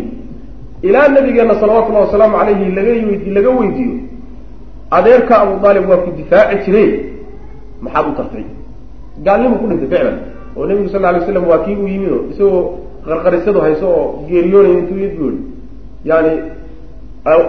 Ilaa 0.82 1.08
nabigeena 1.08 1.60
salawatullahi 1.60 2.06
wasalaamu 2.06 2.38
caleyhi 2.38 2.72
laga 2.72 2.94
laga 3.34 3.50
weydiiyo 3.50 3.98
adeerka 4.92 5.42
abu 5.42 5.68
aalib 5.68 5.90
waa 5.90 5.98
ku 5.98 6.12
difaaci 6.12 6.66
jire 6.66 7.06
maxaad 7.82 8.06
u 8.08 8.16
tartay? 8.18 8.46
Gaalnimu 9.24 9.56
ku 9.58 9.68
dhintay 9.68 9.88
ficlan. 9.88 10.18
Oo 10.56 10.66
nabigu 10.66 10.90
sal 10.90 11.02
ly 11.02 11.26
slam 11.26 11.48
waa 11.48 11.64
kii 11.66 11.76
u 11.76 11.88
yimid 11.88 12.12
oo 12.12 12.24
isagoo 12.32 12.78
qarqarisadu 13.06 13.60
hayso 13.62 13.88
oo 13.90 14.26
geeriyoonay 14.30 14.74
intuu 14.74 14.98
yihi 14.98 15.51
yani 16.06 16.34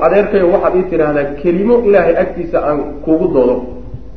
adeerkayo 0.06 0.46
waxaad 0.54 0.74
ii 0.76 0.86
tidhaahdaa 0.90 1.24
kelimo 1.42 1.74
ilaahay 1.88 2.14
agtiisa 2.22 2.58
aan 2.68 2.78
kugu 3.04 3.26
doodo 3.34 3.56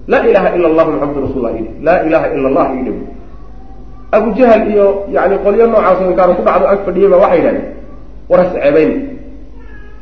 laa 0.07 0.23
ilaha 0.29 0.47
ila 0.55 0.67
allahu 0.71 0.89
maxamadu 0.91 1.19
rasulla 1.27 1.49
i 1.59 1.61
laa 1.87 1.99
ilaha 2.07 2.25
ila 2.35 2.47
allah 2.51 2.65
ii 2.77 2.83
dhib 2.87 2.97
abu 4.17 4.27
jahal 4.39 4.61
iyo 4.71 4.87
yani 5.15 5.35
qolyo 5.45 5.65
noocaas 5.67 5.99
oo 6.01 6.09
inkaanu 6.11 6.33
ku 6.39 6.43
dhacdo 6.47 6.65
ag 6.73 6.79
fadhiyay 6.85 7.09
ba 7.13 7.17
waxay 7.23 7.39
yidhahdeen 7.39 7.65
waras 8.31 8.49
ceebayn 8.53 8.91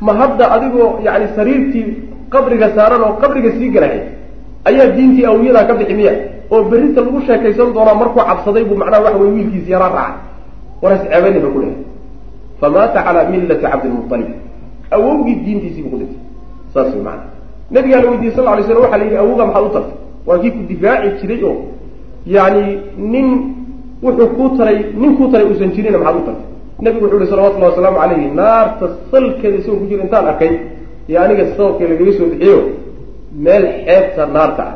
ma 0.05 0.11
hadda 0.21 0.45
adigoo 0.55 0.89
yani 1.07 1.25
sariirtii 1.37 1.87
qabriga 2.33 2.67
saaran 2.75 3.01
oo 3.07 3.13
qabriga 3.21 3.49
sii 3.57 3.69
galahay 3.75 4.01
ayaa 4.69 4.87
diintii 4.95 5.25
awiyadaa 5.31 5.67
ka 5.69 5.73
bixi 5.79 5.93
miya? 5.99 6.13
Oo 6.51 6.63
berrita 6.71 7.01
lagu 7.01 7.19
sheekaysan 7.27 7.73
doonaa 7.75 7.95
markuu 8.01 8.23
cabsaday 8.29 8.63
buu 8.67 8.77
macnaha 8.81 9.03
waxa 9.05 9.19
wey 9.21 9.31
wiilkiisi 9.35 9.71
yaraa 9.71 9.91
raacay. 9.97 10.17
Waras 10.83 11.01
ceebayni 11.07 11.39
ba 11.43 11.49
ku 11.53 11.59
dhahay 11.63 11.77
famaata 12.63 13.03
calaa 13.05 13.29
millati 13.33 13.65
cabdilmualib 13.65 14.29
awowgii 14.95 15.35
diintiisiibu 15.45 15.89
ku 15.91 15.97
dhintay 16.01 16.21
saas 16.73 16.89
wey 16.95 17.03
maana 17.07 17.23
nabigaa 17.75 18.01
la 18.03 18.09
weydiiyey 18.11 18.35
sal 18.35 18.45
lay 18.45 18.63
slam 18.67 18.81
waxa 18.85 18.97
la 18.97 19.05
yidhi 19.07 19.17
awowga 19.23 19.45
maxaad 19.45 19.65
u 19.69 19.73
tartay 19.75 19.97
waa 20.27 20.37
kii 20.41 20.51
ku 20.55 20.61
difaaci 20.69 21.09
jiray 21.19 21.41
oo 21.49 21.57
yani 22.35 22.63
nin 23.13 23.27
wuxuu 24.05 24.27
kuu 24.37 24.49
taray 24.57 24.79
nin 25.01 25.11
kuu 25.17 25.27
taray 25.31 25.45
uusan 25.49 25.71
jirina 25.75 25.97
maxaad 25.97 26.21
u 26.21 26.25
tartay 26.27 26.47
nabigu 26.85 27.03
wuxuu 27.05 27.19
yihi 27.19 27.31
salawatullahi 27.33 27.71
wasalaamu 27.73 27.97
calayhi 28.03 28.27
naarta 28.41 28.85
salkeeda 29.11 29.57
isagoo 29.57 29.79
ku 29.81 29.85
jira 29.89 30.03
intaan 30.03 30.25
arkay 30.31 30.53
iyo 31.09 31.17
aniga 31.23 31.43
sababka 31.57 31.83
lagaga 31.91 32.13
soo 32.17 32.27
bixiyo 32.31 32.59
meel 33.45 33.63
xeebta 33.85 34.23
naarta 34.35 34.63
ah 34.71 34.75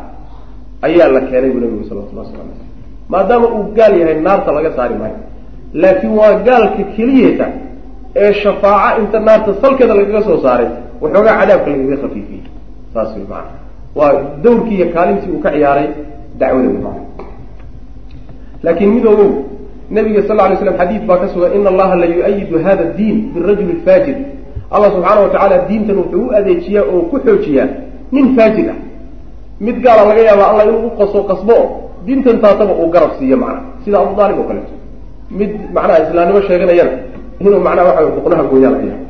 ayaa 0.88 1.08
la 1.16 1.22
keenay 1.30 1.50
buu 1.54 1.62
nabigu 1.64 1.84
salawatullah 1.90 2.26
waslamu 2.26 2.52
aleyh 2.52 2.68
maadaama 3.14 3.48
uu 3.56 3.64
gaal 3.78 3.94
yahay 4.02 4.18
naarta 4.28 4.52
laga 4.58 4.72
saari 4.78 4.96
maayo. 5.02 5.20
Laakiin 5.74 6.14
waa 6.20 6.34
gaalka 6.48 6.84
keliyata 6.96 7.48
ee 8.24 8.34
shafaaca 8.34 9.00
inta 9.02 9.20
naarta 9.20 9.52
salkeeda 9.62 9.94
lagaga 10.00 10.22
soo 10.28 10.38
saaray 10.46 10.70
waxoogaa 11.02 11.36
cadaabka 11.40 11.70
lagaga 11.72 11.98
khafiifiyey. 12.04 12.44
Saas 12.94 13.10
wey 13.16 13.26
maana 13.32 13.52
waa 13.96 14.14
dawrkii 14.44 14.76
iyo 14.76 14.88
kaalintii 14.96 15.32
uu 15.32 15.40
ka 15.46 15.50
ciyaaray 15.52 15.88
dacwada 16.40 16.68
wey 16.68 16.82
maana 16.86 17.02
laakiin 18.64 18.90
midoogow 18.96 19.32
nabiga 19.92 20.22
sal 20.28 20.38
ly 20.52 20.56
slam 20.58 20.76
xadiid 20.82 21.04
baa 21.10 21.18
ka 21.18 21.28
sugan 21.34 21.52
ina 21.56 21.70
allaha 21.70 21.96
la 21.96 22.06
yu-ayidu 22.06 22.56
hada 22.66 22.84
diin 22.98 23.18
birajuli 23.34 23.76
faajir. 23.86 24.18
Allah 24.72 24.90
subxaana 24.96 25.22
wa 25.22 25.30
tacaala 25.30 25.58
diintan 25.70 25.96
wuxuu 25.98 26.26
u 26.28 26.32
adeejiyaa 26.40 26.86
oo 26.94 27.02
ku 27.12 27.20
xoojiyaa 27.26 27.68
nin 28.12 28.36
faajir 28.36 28.70
ah. 28.74 28.80
Mid 29.60 29.78
gaala 29.86 30.04
laga 30.10 30.22
yaaba 30.30 30.44
allah 30.52 30.64
inuu 30.70 30.88
uqaso 30.88 31.24
qasbo 31.30 31.56
diintan 32.06 32.38
taataba 32.44 32.74
uu 32.82 32.90
garab 32.96 33.12
siiyo 33.20 33.38
macna. 33.38 33.62
Sida 33.84 33.98
abu 34.00 34.22
aalib 34.22 34.40
oo 34.40 34.48
kaleeto 34.50 34.74
mid 35.40 35.52
macnaha 35.76 36.00
islaamnimo 36.06 36.42
sheeganayana 36.48 36.92
inuu 37.40 37.60
macnaha 37.60 37.88
waxa 37.90 38.12
boqnaha 38.18 38.44
gooyaa 38.52 38.72
laga 38.76 38.86
yaaba 38.92 39.06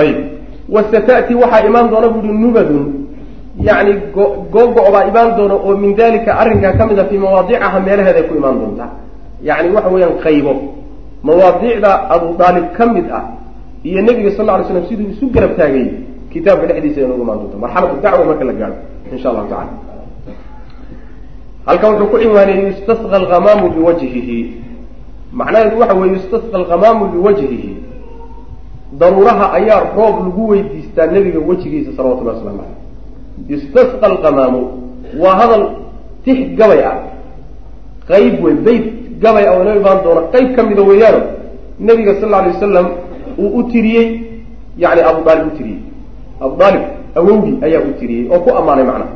ayib. 0.00 0.18
Wasatati 0.74 1.32
waxaa 1.34 1.66
imaan 1.68 1.86
doona 1.90 2.08
bu 2.08 2.18
uhi 2.18 2.32
nubadun. 2.42 2.84
Yani 3.68 3.92
googo- 4.52 4.90
baa 4.94 5.04
imaan 5.10 5.36
doona 5.36 5.54
oo 5.54 5.76
min 5.76 5.94
dalika 5.94 6.32
arrinkaa 6.40 6.72
ka 6.78 6.86
mid 6.86 6.98
a 6.98 7.04
fii 7.04 7.18
mawaadicaha 7.18 7.80
meelaheeda 7.86 8.18
ay 8.20 8.26
ku 8.28 8.34
imaan 8.40 8.56
doontaa. 8.60 8.90
Yani 9.42 9.68
waxa 9.76 9.88
weeyaan 9.94 10.16
qaybo. 10.24 10.52
Mawaadiicda 11.22 11.90
abu 12.14 12.26
aalib 12.42 12.66
ka 12.76 12.84
mid 12.86 13.06
ah 13.18 13.24
iyo 13.84 14.00
nebiga 14.02 14.30
sal 14.36 14.46
lla 14.46 14.58
ly 14.58 14.64
slam 14.68 14.84
siduu 14.88 15.08
isu 15.12 15.26
garab 15.34 15.52
taagayey 15.56 15.88
kitaabka 16.32 16.66
dhexdiisa 16.68 17.00
noogu 17.08 17.22
imaan 17.22 17.38
doonta 17.40 17.56
marxalatu 17.62 17.96
dacwa 18.04 18.24
marka 18.28 18.44
la 18.48 18.52
gaadho 18.60 18.76
insha 19.12 19.28
allahu 19.30 19.48
tacala 19.48 19.72
halkan 21.66 21.90
wuxuu 21.92 22.08
ku 22.12 22.16
ciwaaniyey 22.22 22.62
yustasqa 22.68 23.16
alhamaamu 23.22 23.64
biwajhihi 23.76 24.38
macnaheedu 25.34 25.78
waxa 25.78 25.94
weeye 25.94 26.14
yustasqa 26.14 26.56
alhamaamu 26.62 27.08
biwajhihi 27.08 27.76
daruuraha 28.98 29.52
ayaa 29.58 29.80
roob 29.96 30.16
lagu 30.26 30.48
weydiistaa 30.48 31.06
nebiga 31.06 31.38
wejigiisa 31.38 31.90
salawatullahi 31.96 32.36
waslamu 32.38 32.58
caleyh 32.58 33.50
yustasqa 33.50 34.06
alqamaamu 34.06 34.60
waa 35.18 35.34
hadal 35.34 35.62
tix 36.24 36.54
gabay 36.56 36.80
ah. 36.86 36.96
Qayb 38.08 38.44
wey 38.44 38.54
beyt 38.54 38.84
gabay 39.18 39.48
ah 39.48 39.56
oo 39.58 39.62
inoo 39.62 39.76
imaan 39.80 39.98
doona 40.04 40.20
qayb 40.32 40.54
ka 40.56 40.62
mida 40.62 40.82
weeyaano 40.82 41.20
nebiga 41.80 42.14
sal 42.20 42.28
lla 42.28 42.38
alay 42.38 42.52
wasalam 42.54 42.86
uu 43.38 43.50
u 43.58 43.62
tiriyey 43.72 44.08
yani 44.78 45.00
abu 45.00 45.28
aalib 45.28 45.46
u 45.46 45.56
tiriyey. 45.56 45.80
Abu 46.40 46.62
aalib 46.62 46.82
awowgii 47.16 47.58
ayaa 47.62 47.80
u 47.80 47.92
tiriyey 47.98 48.30
oo 48.30 48.38
ku 48.38 48.50
ammaanay 48.54 48.84
macnaha. 48.84 49.14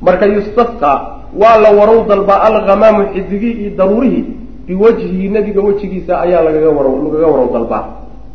Marka 0.00 0.26
yustasqa 0.26 0.90
waa 1.36 1.56
la 1.60 1.70
warow 1.76 2.06
dalbaa 2.08 2.40
alhamaamu 2.48 3.12
xidigii 3.14 3.52
iyo 3.52 3.70
daruurihii 3.76 4.41
biwajhihi 4.66 5.28
nebiga 5.28 5.60
wejigiisa 5.60 6.20
ayaa 6.20 6.42
lagaga 6.42 6.70
warow 6.70 6.94
lagaga 7.04 7.26
warow 7.26 7.48
dalbaa 7.52 7.84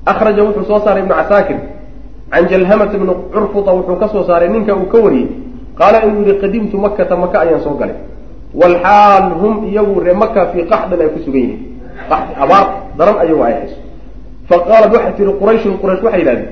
akhraja 0.05 0.43
wuxuu 0.43 0.65
soo 0.65 0.79
saaray 0.85 1.03
ibnu 1.03 1.15
casaakir 1.15 1.57
can 2.31 2.47
jalhamata 2.47 2.97
bni 2.97 3.13
curfuta 3.33 3.71
wuxuu 3.71 3.95
ka 3.95 4.07
soo 4.09 4.23
saaray 4.27 4.49
ninka 4.49 4.75
uu 4.75 4.87
ka 4.91 4.97
wariyey 4.97 5.27
qaala 5.79 6.03
inuu 6.05 6.25
yihi 6.27 6.39
qadimtu 6.41 6.77
makata 6.77 7.15
maka 7.15 7.41
ayaan 7.41 7.61
soo 7.63 7.75
galay 7.79 7.95
walxaal 8.53 9.31
hum 9.41 9.67
iyagu 9.69 9.99
ree 9.99 10.13
maka 10.13 10.47
fii 10.51 10.63
qaxdin 10.71 11.01
ay 11.01 11.09
ku 11.15 11.19
sugan 11.25 11.41
yihiin 11.41 11.61
qaxdi 12.09 12.33
abaar 12.43 12.67
daran 12.97 13.17
ayagu 13.23 13.43
ay 13.43 13.53
hayso 13.53 13.79
fa 14.49 14.55
qaalat 14.67 14.89
waxay 14.95 15.13
tihi 15.17 15.31
qurayshun 15.39 15.73
quraysh 15.81 16.01
waxay 16.03 16.19
yidhahdeen 16.21 16.49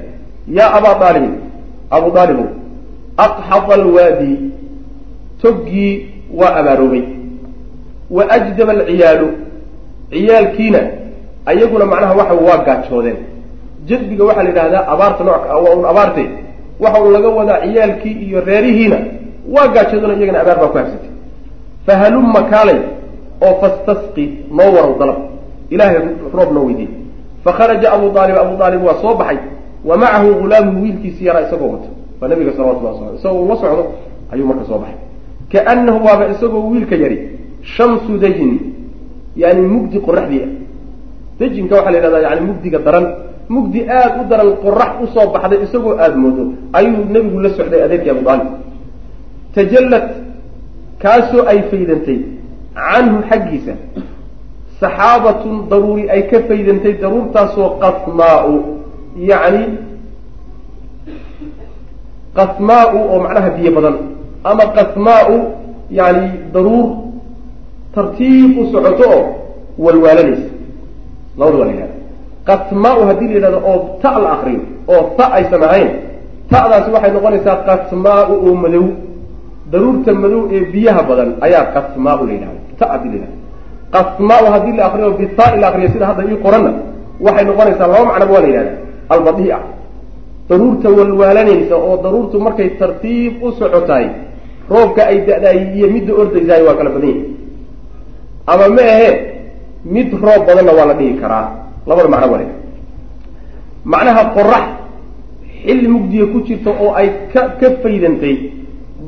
yaa 0.47 0.69
abaa 0.78 0.95
aalibin 1.01 1.34
abu 1.89 2.07
aalibow 2.17 2.47
aqxada 3.17 3.73
alwaadi 3.73 4.34
toggii 5.41 5.93
waa 6.34 6.55
abaaroobay 6.59 7.03
wa 8.11 8.23
ajdaba 8.30 8.71
alciyaalu 8.71 9.45
ciyaalkiina 10.16 10.80
ayaguna 11.45 11.86
macnaha 11.91 12.13
waxa 12.20 12.34
waa 12.47 12.57
gaajoodeen 12.68 13.18
jadbiga 13.88 14.24
waxaa 14.30 14.43
la 14.43 14.49
yidhahdaa 14.49 14.84
abaarta 14.93 15.24
nooc 15.24 15.43
waa 15.63 15.76
un 15.78 15.86
abaarte. 15.91 16.24
Waxa 16.80 17.01
uu 17.03 17.11
laga 17.11 17.30
wadaa 17.30 17.59
ciyaalkii 17.66 18.16
iyo 18.26 18.39
reerihiina 18.49 18.97
waa 19.55 19.68
gaajoodona 19.76 20.13
iyagana 20.18 20.39
abaar 20.43 20.57
baa 20.59 20.68
ku 20.68 20.78
habsatay 20.78 21.09
fahalumma 21.86 22.41
kaalay 22.51 22.80
oo 23.45 23.53
fastasqi 23.61 24.26
noo 24.57 24.70
warow 24.76 24.93
dalab. 24.99 25.18
Ilahay 25.70 25.95
roob 26.34 26.51
noo 26.55 26.66
weydiiyey. 26.66 26.93
Fakharaja 27.43 27.88
abu 27.93 28.07
aalib 28.20 28.38
abu 28.38 28.63
aalib 28.63 28.82
waa 28.88 28.97
soo 29.01 29.13
baxay 29.16 29.38
wa 29.86 29.97
macahu 29.97 30.34
hulaamuhu 30.41 30.82
wiilkiisi 30.84 31.26
yaraa 31.26 31.41
isagoo 31.47 31.70
wato. 31.72 31.89
Waa 32.22 32.28
nabiga 32.28 32.51
salawatullah 32.51 32.93
wasala 32.93 33.11
isagoo 33.20 33.41
ula 33.45 33.55
socdo 33.55 33.84
ayuu 34.32 34.47
marka 34.47 34.66
soo 34.70 34.78
baxay. 34.84 34.97
Kaanahu 35.51 36.05
waaba 36.05 36.28
isagoo 36.34 36.70
wiilka 36.70 36.95
yari 36.95 37.18
shamsu 37.61 38.18
dajin 38.18 38.59
yani 39.36 39.62
mugdi 39.62 39.98
qoraxdii 40.08 40.42
ah 40.46 40.52
dajinka 41.40 41.76
waxaa 41.76 41.92
la 41.92 41.98
yidhahdaa 41.98 42.26
yani 42.28 42.42
mugdiga 42.50 42.80
daran 42.80 43.06
mugdi 43.50 43.80
aada 43.90 44.22
u 44.22 44.30
daran 44.30 44.52
qorax 44.64 44.92
u 45.04 45.08
soo 45.14 45.28
baxday 45.34 45.60
isagoo 45.64 45.96
aada 45.98 46.16
moodo 46.16 46.44
ayuu 46.74 47.06
nebigu 47.14 47.40
la 47.40 47.50
socday 47.58 47.82
adeerkii 47.86 48.10
abu 48.10 48.24
tajallad 49.56 50.08
kaasoo 51.02 51.44
ay 51.52 51.60
faydantay 51.72 52.20
canhu 52.76 53.18
xaggiisa 53.30 53.74
saxaabatun 54.80 55.68
daruuri 55.70 56.10
ay 56.10 56.28
ka 56.28 56.40
faydantay 56.48 56.94
daruurtaasoo 57.04 57.70
qasmaa-u 57.84 58.54
yacni 59.16 59.66
qasmaa-u 62.36 62.98
oo 63.12 63.20
macnaha 63.24 63.50
biyo 63.56 63.72
badan 63.78 63.96
ama 64.44 64.66
qasmaa-u 64.78 65.36
yani 65.92 66.52
daruur 66.54 67.05
tartiib 67.96 68.52
u 68.62 68.64
socoto 68.74 69.04
oo 69.16 69.22
walwaalanaysa 69.86 70.50
labada 71.39 71.58
waa 71.60 71.66
la 71.66 71.72
yihahda 71.74 71.96
qasmaa-u 72.50 73.02
haddii 73.10 73.28
la 73.28 73.34
yidhahdo 73.38 73.60
oo 73.72 73.78
ta 74.02 74.12
la 74.24 74.30
akriyo 74.36 74.62
oo 74.93 75.04
ta 75.18 75.26
aysan 75.38 75.64
ahayn 75.68 75.89
ta'daasi 76.52 76.89
waxay 76.96 77.12
noqonaysaa 77.16 77.56
qasmaa-u 77.70 78.34
oo 78.48 78.56
madow. 78.64 78.86
Daruurta 79.72 80.12
madow 80.24 80.41
ee 80.56 80.62
biyaha 80.74 81.02
badan 81.10 81.30
ayaa 81.46 81.64
qasmaa-u 81.76 82.24
la 82.28 82.34
yidhahda 82.36 82.60
ta 82.80 82.86
haddii 82.93 83.10
la 83.10 83.16
yidhahdo. 83.18 83.38
Qasmaa-u 83.96 84.46
haddii 84.54 84.74
la 84.80 84.84
akriyo 84.88 85.10
bitaa 85.20 85.56
la 85.62 85.68
akriyo 85.70 85.89
sida 85.93 86.06
hadda 86.10 86.24
ii 86.32 86.38
qoranna 86.46 86.72
waxay 87.26 87.46
noqonaysaa 87.50 87.88
laba 87.91 88.06
macnaba 88.10 88.32
waa 88.36 88.41
la 88.46 88.48
yidhahda 88.52 88.72
albadiica 89.14 89.58
daruurta 90.50 90.88
walwaalanaysa 90.98 91.76
oo 91.88 91.96
daruurtu 92.04 92.36
markay 92.46 92.70
tartiib 92.82 93.34
u 93.46 93.52
socotahay 93.60 94.06
roobka 94.74 95.02
ay 95.12 95.18
da-daay 95.28 95.60
iyo 95.78 95.88
midda 95.96 96.14
ordaysaay 96.22 96.62
waa 96.68 96.76
kala 96.80 96.89
badan 96.96 97.10
yahi 97.10 97.24
ama 98.48 98.68
ma 98.70 98.82
ahe 98.82 99.10
mid 99.86 100.10
roob 100.14 100.41
badanna 100.48 100.72
waa 100.78 100.86
la 100.86 100.93
dhihi 100.93 101.14
karaa. 101.22 101.48
Labada 101.88 102.10
macno 102.10 102.32
wale 102.34 102.46
macnaha 103.86 104.24
qorax 104.36 104.66
xilli 105.66 105.88
mugdiga 105.88 106.26
ku 106.34 106.41
jirta 106.48 106.72
oo 106.72 106.93
ay 107.00 107.10
ka 107.34 107.41
ka 107.60 107.68
faydantay 107.84 108.36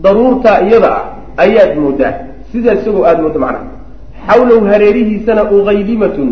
daruurtaa 0.03 0.61
iyada 0.67 0.89
ah 0.97 1.03
ayaad 1.43 1.71
moodaa. 1.77 2.13
Sidaa 2.51 2.75
isagoo 2.79 3.03
aada 3.05 3.21
moodo 3.21 3.39
macnaha. 3.39 3.65
Xawlow 4.27 4.61
hareerihiisana 4.69 5.43
uqaylimatun 5.55 6.29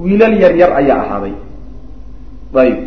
wiilal 0.00 0.34
yar 0.42 0.54
yar 0.60 0.72
ayaa 0.80 0.98
ahaaday. 1.04 1.34
Ayib. 2.62 2.78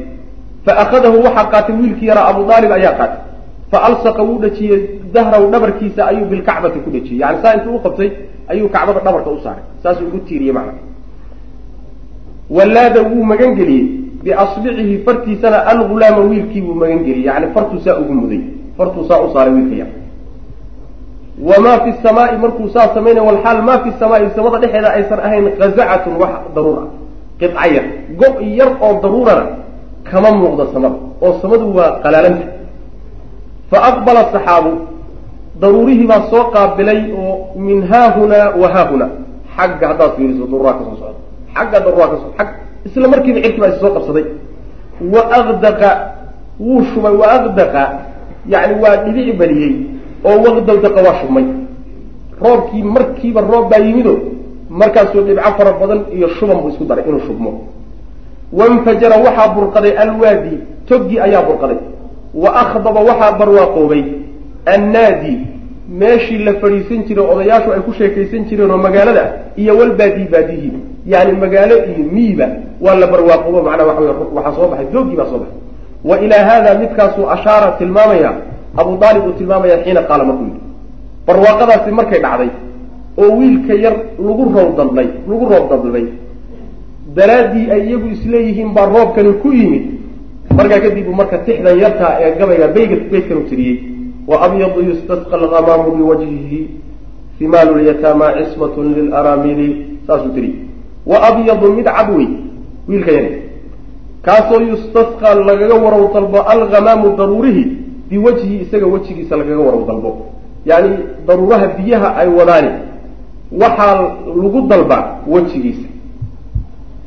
Fa 0.65 0.71
akhadahu 0.83 1.17
waxaa 1.25 1.51
qaatay 1.53 1.75
wiilkii 1.79 2.07
yaraa 2.11 2.27
abu 2.31 2.41
aalib 2.51 2.71
ayaa 2.71 2.93
qaatay. 2.99 3.21
Fa 3.71 3.77
alsaqa 3.87 4.21
wuu 4.23 4.39
dhajiyey 4.43 4.81
dahraw 5.13 5.43
dhabarkiisa 5.53 6.01
ayuu 6.11 6.25
bilkacbati 6.31 6.79
ku 6.83 6.89
dhajiyey. 6.95 7.19
Yani 7.23 7.37
saa 7.43 7.53
intuu 7.57 7.75
u 7.77 7.81
qabtay 7.85 8.09
ayuu 8.51 8.69
kacbada 8.69 8.99
dhabarka 9.05 9.29
u 9.29 9.39
saaray. 9.43 9.63
Saasuu 9.83 10.07
ugu 10.07 10.19
tiiriyey 10.27 10.53
macna. 10.57 10.73
Wallaada 12.49 13.01
wuu 13.09 13.23
magan 13.23 13.55
geliyey. 13.55 13.85
Biasbicihi 14.23 14.95
fartiisana 15.05 15.57
algulaama 15.71 16.21
wiilkii 16.29 16.61
buu 16.61 16.73
magan 16.81 16.99
geliyey. 17.07 17.25
Yani 17.29 17.47
fartuu 17.53 17.79
saa 17.85 17.97
ugu 18.01 18.13
muday. 18.13 18.41
Fartuu 18.77 19.03
saa 19.09 19.21
u 19.21 19.33
saaray 19.33 19.53
wiilka 19.53 19.75
yar. 19.81 19.87
Wamaa 21.49 21.79
fi 21.83 21.91
samaai 22.03 22.37
markuu 22.37 22.67
saa 22.73 22.87
samaynay 22.93 23.23
walxaal 23.29 23.61
maa 23.67 23.79
fi 23.83 23.89
samaai 23.99 24.29
samada 24.35 24.57
dhexeeda 24.61 24.89
aysan 24.97 25.19
ahayn 25.19 25.45
kazacatun 25.59 26.13
wax 26.21 26.33
daruura. 26.55 26.83
Qidca 27.39 27.65
yar. 27.75 27.85
Go- 28.19 28.39
yar 28.59 28.71
oo 28.85 28.93
daruurana 29.03 29.45
kama 30.09 30.29
muuqdo 30.39 30.63
samada 30.73 30.95
oo 31.21 31.33
samadu 31.41 31.65
waa 31.77 31.91
qalaalanta 32.03 32.45
fa 33.71 33.77
aqbala 33.89 34.21
saxaabu 34.33 34.71
daruurihii 35.61 36.07
baa 36.07 36.21
soo 36.31 36.43
qaabilay 36.53 37.11
oo 37.11 37.33
min 37.55 37.83
haahunaa 37.91 38.55
wa 38.61 38.67
haahuna. 38.73 39.07
Xagga 39.55 39.87
haddaad 39.87 40.11
fiiriso 40.15 40.45
daruuraa 40.51 40.73
ka 40.73 40.83
soo 40.87 40.95
socda. 41.01 41.19
Xagga 41.55 41.79
daruuraa 41.85 42.07
ka 42.11 42.17
so 42.21 42.27
ag 42.41 42.47
isla 42.85 43.07
markiiba 43.07 43.39
cirkii 43.43 43.61
baa 43.61 43.71
is 43.73 43.79
soo 43.81 43.91
qabsaday. 43.95 44.25
Wa 45.13 45.21
aqdaqa 45.39 45.89
wuu 46.59 46.83
shubay 46.93 47.13
wa 47.21 47.27
aqdaqa 47.37 47.83
yani 48.53 48.73
waa 48.83 48.95
dhibici 49.03 49.31
baliyey 49.39 49.73
oo 50.25 50.37
waqdawdaqa 50.45 50.99
waa 51.07 51.15
shubmay 51.21 51.45
roobkii 52.41 52.83
markiiba 52.83 53.41
roob 53.41 53.69
baa 53.71 53.79
yimido 53.87 54.13
markaasuu 54.69 55.21
dhibco 55.27 55.51
fara 55.57 55.71
badan 55.81 56.01
iyo 56.15 56.27
shuban 56.39 56.57
buu 56.61 56.69
isku 56.69 56.83
daray 56.85 57.03
inuu 57.09 57.19
shubmo. 57.27 57.51
Wainfajara 58.53 59.17
waxaa 59.25 59.47
burqaday 59.55 59.93
alwaadi 60.03 60.53
toggii 60.87 61.19
ayaa 61.19 61.43
burqaday. 61.47 61.79
Wa 62.33 62.49
akhdaba 62.63 62.99
waxaa 63.09 63.31
barwaaqoobay 63.39 64.03
annaadi 64.65 65.37
meeshii 65.89 66.37
la 66.37 66.53
fadhiisan 66.53 67.03
jiray 67.07 67.25
odayaashu 67.33 67.73
ay 67.73 67.81
ku 67.81 67.93
sheekaysan 67.93 68.45
jireen 68.49 68.71
oo 68.71 68.77
magaalada 68.77 69.23
iyo 69.57 69.77
walbaadii 69.77 70.27
baadihi 70.31 70.71
yani 71.07 71.31
magaalo 71.31 71.75
iyo 71.75 72.03
miiba 72.11 72.47
waa 72.81 72.95
la 72.95 73.07
barwaaqoobo 73.07 73.61
macnaa 73.61 73.99
wey 73.99 74.09
waxaa 74.35 74.55
soo 74.55 74.67
baxay 74.67 74.87
doogii 74.93 75.15
baa 75.15 75.25
soo 75.25 75.39
baxay 75.39 75.57
wa 76.03 76.19
ilaa 76.19 76.43
haada 76.49 76.79
midkaasuu 76.79 77.29
ashaara 77.29 77.71
tilmaamaya 77.71 78.33
abu 78.77 78.97
aalib 79.05 79.25
uu 79.27 79.31
tilmaamaya 79.31 79.77
xiina 79.83 80.01
qaala 80.01 80.23
markuu 80.23 80.45
yidhi 80.45 80.61
barwaaqadaasi 81.27 81.91
markay 81.91 82.19
dhacday 82.21 82.49
oo 83.17 83.31
wiilka 83.37 83.73
yar 83.73 83.95
lagu 84.27 84.43
roob 84.55 84.77
dalbay 84.77 85.07
lagu 85.29 85.45
roob 85.51 85.69
dalbay 85.69 86.05
daraaddii 87.15 87.71
ay 87.71 87.81
iyagu 87.87 88.07
isleeyihiin 88.15 88.73
baa 88.73 88.85
roobkani 88.85 89.33
ku 89.33 89.53
yimid 89.53 89.83
markaa 90.57 90.79
kadib 90.79 91.07
uu 91.07 91.13
marka 91.13 91.37
tixdan 91.37 91.79
yartaa 91.79 92.17
ee 92.21 92.31
gabayga 92.39 92.67
bayga 92.67 92.95
beydkan 93.11 93.37
u 93.37 93.43
tiriyey 93.49 93.77
wa 94.29 94.41
abyadu 94.45 94.81
yustasqa 94.89 95.33
algamaamu 95.41 95.91
biwajhihi 95.97 96.59
himaalu 97.39 97.75
lyataama 97.81 98.33
cismatun 98.37 98.93
lilaramili 98.93 99.97
saasuu 100.07 100.29
tiriy 100.29 100.53
wa 101.05 101.17
abyadu 101.29 101.73
mid 101.73 101.85
cad 101.85 102.09
wey 102.17 102.27
wiilka 102.87 103.11
yar 103.11 103.25
kaasoo 104.21 104.61
yustasqa 104.61 105.33
lagaga 105.35 105.75
warow 105.75 106.13
dalbo 106.13 106.41
algamaamu 106.41 107.17
daruurihi 107.17 107.65
biwajhi 108.09 108.61
isaga 108.61 108.87
wejigiisa 108.87 109.37
lagaga 109.37 109.61
warow 109.67 109.85
dalbo 109.87 110.11
yani 110.65 110.89
daruuraha 111.27 111.67
biyaha 111.67 112.15
ay 112.15 112.27
wadaani 112.27 112.71
waxaa 113.61 114.01
lagu 114.43 114.61
dalbaa 114.61 115.17
wejigiisa 115.27 115.87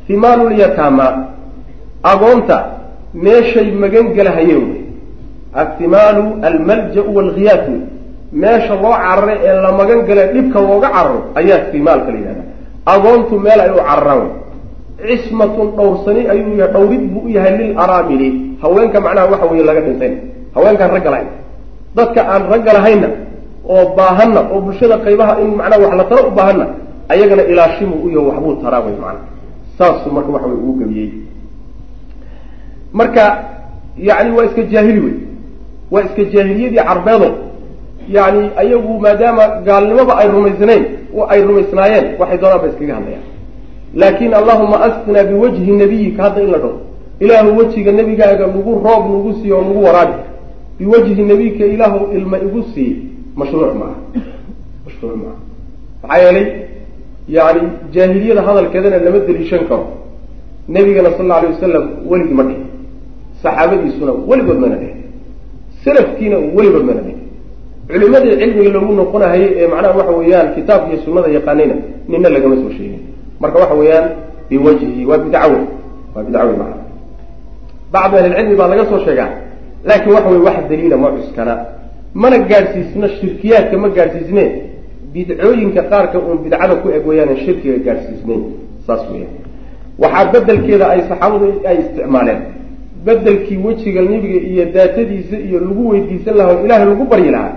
himaalulyataama 0.08 1.26
agoonta 2.02 2.64
meeshay 3.14 3.70
magan 3.70 4.14
gelahayeen 4.14 4.64
wey 4.70 4.81
athimaalu 5.54 6.24
almalja-u 6.42 7.10
walghiyaatu 7.16 7.72
meesha 8.32 8.74
loo 8.74 8.94
cararay 9.04 9.38
ee 9.44 9.54
la 9.64 9.72
magan 9.72 10.00
gala 10.08 10.26
dhibka 10.34 10.58
looga 10.60 10.88
cararo 10.96 11.20
ayaa 11.40 11.58
thimaalka 11.72 12.08
la 12.12 12.18
yidhahda 12.18 12.42
agoontu 12.86 13.34
meel 13.40 13.60
ay 13.60 13.70
u 13.70 13.76
cararaan. 13.88 14.28
Wey 15.02 15.16
cismatun 15.18 15.68
dhowrsani 15.76 16.22
ayuu 16.32 16.54
yahay 16.60 16.72
dhowrid 16.72 17.02
buu 17.12 17.22
u 17.26 17.28
yahay 17.28 17.52
lil 17.58 17.72
araamili 17.78 18.28
haweenka 18.62 18.98
macnaha 19.00 19.26
waxa 19.32 19.46
weeye 19.50 19.64
laga 19.68 19.80
dhintayna 19.86 20.16
haweenkaan 20.54 20.90
ragga 20.94 21.10
lahayn 21.10 21.28
dadka 21.96 22.20
aan 22.32 22.42
ragga 22.52 22.72
lahaynna 22.78 23.08
oo 23.74 23.84
baahanna 23.98 24.40
oo 24.52 24.60
bulshada 24.64 24.96
qaybaha 25.04 25.32
in 25.44 25.50
macnaha 25.60 25.80
wax 25.84 25.92
la 26.00 26.04
taro 26.10 26.22
u 26.28 26.30
baahanna 26.38 26.66
ayagana 27.12 27.42
ilaashimu 27.52 27.94
u 28.04 28.08
yaho 28.14 28.26
waxbuu 28.30 28.54
taraa 28.62 28.80
wey 28.86 28.96
macnaha. 29.04 29.26
Saasuu 29.78 30.10
marka 30.16 30.30
waxa 30.34 30.46
wey 30.48 30.56
ugu 30.62 30.72
gebiyey 30.80 31.10
marka 32.92 33.24
yani 33.98 34.30
waa 34.36 34.44
iska 34.44 34.62
jaahili 34.62 35.00
wey 35.00 35.14
waa 35.92 36.02
iska 36.06 36.22
jaahiliyadii 36.24 36.84
carbeedo. 36.88 37.28
Yani 38.08 38.50
ayagu 38.56 39.00
maadaama 39.00 39.44
gaalnimoba 39.66 40.12
ay 40.20 40.28
rumaysnayn 40.28 40.84
ay 41.28 41.40
rumaysnaayeen 41.48 42.06
waxay 42.20 42.38
doonaan 42.42 42.60
ba 42.62 42.68
iskaga 42.68 42.94
hadlayaan. 42.98 43.24
Laakin 44.00 44.34
allahuma 44.40 44.76
asqinaa 44.86 45.24
biwajhi 45.30 45.72
nabiyika 45.82 46.22
hadda 46.22 46.40
in 46.42 46.50
la 46.50 46.58
dhaho 46.58 46.78
ilaahu 47.20 47.58
wejiga 47.58 47.92
nebigaaga 47.92 48.46
nagu 48.46 48.72
roob 48.86 49.04
nagu 49.14 49.32
siiyo 49.38 49.56
oo 49.58 49.62
nagu 49.68 49.84
waraabi 49.84 50.14
biwajhi 50.78 51.22
nebiyika 51.22 51.64
ilaahu 51.74 51.98
ilma 52.16 52.36
igu 52.38 52.62
sii. 52.74 52.96
Mashruuc 53.36 53.74
maaha. 53.80 53.96
Mashruuc 54.86 55.16
maaha. 55.22 55.38
Maxaa 56.02 56.22
yeelay 56.24 56.46
yani 57.28 57.62
jaahiliyada 57.92 58.42
hadalkeedana 58.42 58.98
lama 58.98 59.18
deliishan 59.18 59.64
karo. 59.68 59.86
Nebigana 60.68 61.10
sal 61.10 61.20
alla 61.24 61.36
alay 61.36 61.50
wasalam 61.52 61.84
weligii 62.10 62.34
ma 62.34 62.42
dhihin 62.42 62.66
saxaabadiisuna 63.42 64.12
weligood 64.28 64.58
mana 64.64 64.76
dhihin 64.76 65.01
salafkiina 65.84 66.36
mana 66.88 67.00
dhihin 67.06 67.22
culimadii 67.88 68.36
cilmiga 68.40 68.70
loogu 68.70 68.92
noqonahayay 69.00 69.50
ee 69.60 69.66
macnaha 69.72 69.98
waxa 69.98 70.12
weeyaan 70.20 70.54
kitaabka 70.54 70.88
iyo 70.92 70.98
sunada 71.04 71.28
yaqaanayna 71.28 71.74
nina 72.08 72.28
lagama 72.34 72.56
soo 72.56 72.70
sheegin. 72.76 73.00
Marka 73.40 73.58
waxa 73.62 73.74
weeyaan 73.80 74.06
biwajhi 74.48 75.04
waa 75.10 75.18
bidcawe 75.18 75.58
waa 76.14 76.22
bidcawe 76.26 76.52
maa 76.60 76.74
bacdu 77.92 78.16
ahlilcilmi 78.16 78.56
baa 78.60 78.68
laga 78.72 78.84
soo 78.90 79.00
sheegaa. 79.04 79.30
Laakiin 79.84 80.14
waxa 80.14 80.28
weye 80.30 80.42
wax 80.48 80.56
daliila 80.70 80.96
ma 80.96 81.08
cuskana. 81.16 81.54
Mana 82.14 82.38
gaadhsiisna 82.38 83.08
shirkiyaadka 83.08 83.76
ma 83.82 83.88
gaadhsiisne 83.96 84.44
bidcooyinka 85.12 85.82
qaarka 85.90 86.18
uun 86.18 86.38
bidcada 86.44 86.74
ku 86.82 86.88
eg 86.96 87.06
weeyaan 87.06 87.36
shirkiga 87.44 87.78
gaadhsiisnayn 87.86 88.42
saas 88.86 89.02
weeyaan. 89.10 89.34
Waxaa 90.02 90.24
bedelkeeda 90.32 90.86
ay 90.94 91.00
saxaabadu 91.08 91.46
ay 91.68 91.76
isticmaaleen 91.82 92.40
bedelkii 93.06 93.56
wejiga 93.66 94.00
nebiga 94.02 94.38
iyo 94.50 94.64
daatadiisa 94.74 95.36
iyo 95.46 95.58
lagu 95.60 95.88
weydiisan 95.90 96.34
lahaa 96.36 96.54
oo 96.56 96.64
ilaahay 96.64 96.86
lagu 96.88 97.04
baryi 97.04 97.30
lahaa. 97.30 97.52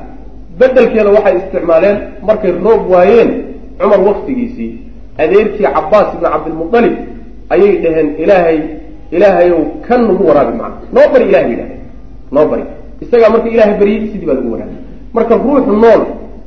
Bedelkeeda 0.59 1.09
waxay 1.17 1.35
isticmaaleen 1.37 1.97
markay 2.27 2.51
roob 2.51 2.81
waayeen 2.91 3.31
cumar 3.79 3.99
waktigiisii 4.09 4.71
adeerkii 5.17 5.63
cabaas 5.75 6.07
ibni 6.15 6.27
cabdilmualib 6.33 6.95
ayay 7.53 7.73
dhaheen 7.83 8.09
ilaahay 8.23 8.59
ilaahayow 9.11 9.61
kan 9.87 10.01
nagu 10.07 10.23
waraabi 10.27 10.53
maa 10.57 10.71
noo 10.95 11.07
bari 11.13 11.25
ilahay 11.29 11.45
bay 11.47 11.55
dhahdeen 11.55 11.79
noo 12.31 12.45
bari. 12.51 12.63
Isagaa 13.03 13.29
marka 13.29 13.47
ilaahay 13.55 13.75
baryey 13.79 14.07
sidii 14.11 14.25
baa 14.29 14.33
lagu 14.39 14.51
waraabi. 14.53 14.75
Marka 15.13 15.33
ruuxu 15.35 15.71
nool 15.83 16.01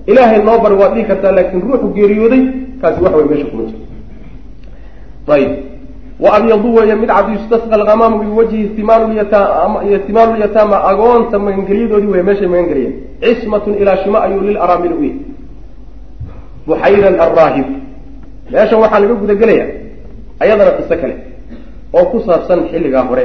ilaahay 0.07 0.41
noo 0.49 0.59
bari 0.65 0.75
waad 0.81 0.93
dhihi 0.95 1.07
kartaa 1.11 1.33
laakiin 1.33 1.63
ruuxu 1.67 1.89
geeriyooday 1.97 2.43
kaasi 2.81 3.03
wax 3.05 3.13
way 3.15 3.25
meesha 3.31 3.47
kuma 3.51 3.63
jiro. 3.69 3.79
Ayib 5.35 5.51
wa 6.21 6.33
abyadu 6.37 6.75
weeye 6.75 6.95
mid 6.95 7.09
cad 7.09 7.27
yustasqa 7.33 7.75
alhamaamu 7.81 8.19
biwajhi 8.19 8.61
ihtimaalu 8.65 9.13
lyataama 10.37 10.77
agoonta 10.91 11.39
magangelyadoodii 11.39 12.13
wey 12.15 12.23
meeshay 12.23 12.49
magangeliyeen 12.55 12.95
cismatun 13.21 13.75
ilaa 13.75 13.97
shima 13.97 14.23
ayuu 14.23 14.41
lilaraamili 14.41 14.95
u 14.95 15.03
yahy 15.05 15.19
buxayran 16.67 17.21
alraahib 17.21 17.67
meeshan 18.51 18.79
waxaa 18.81 19.01
laga 19.01 19.15
gudagelaya 19.15 19.67
ayadana 20.41 20.71
qiso 20.79 20.97
kale 21.01 21.17
oo 21.93 22.05
ku 22.11 22.21
saabsan 22.27 22.69
xilligaa 22.71 23.05
hore. 23.11 23.25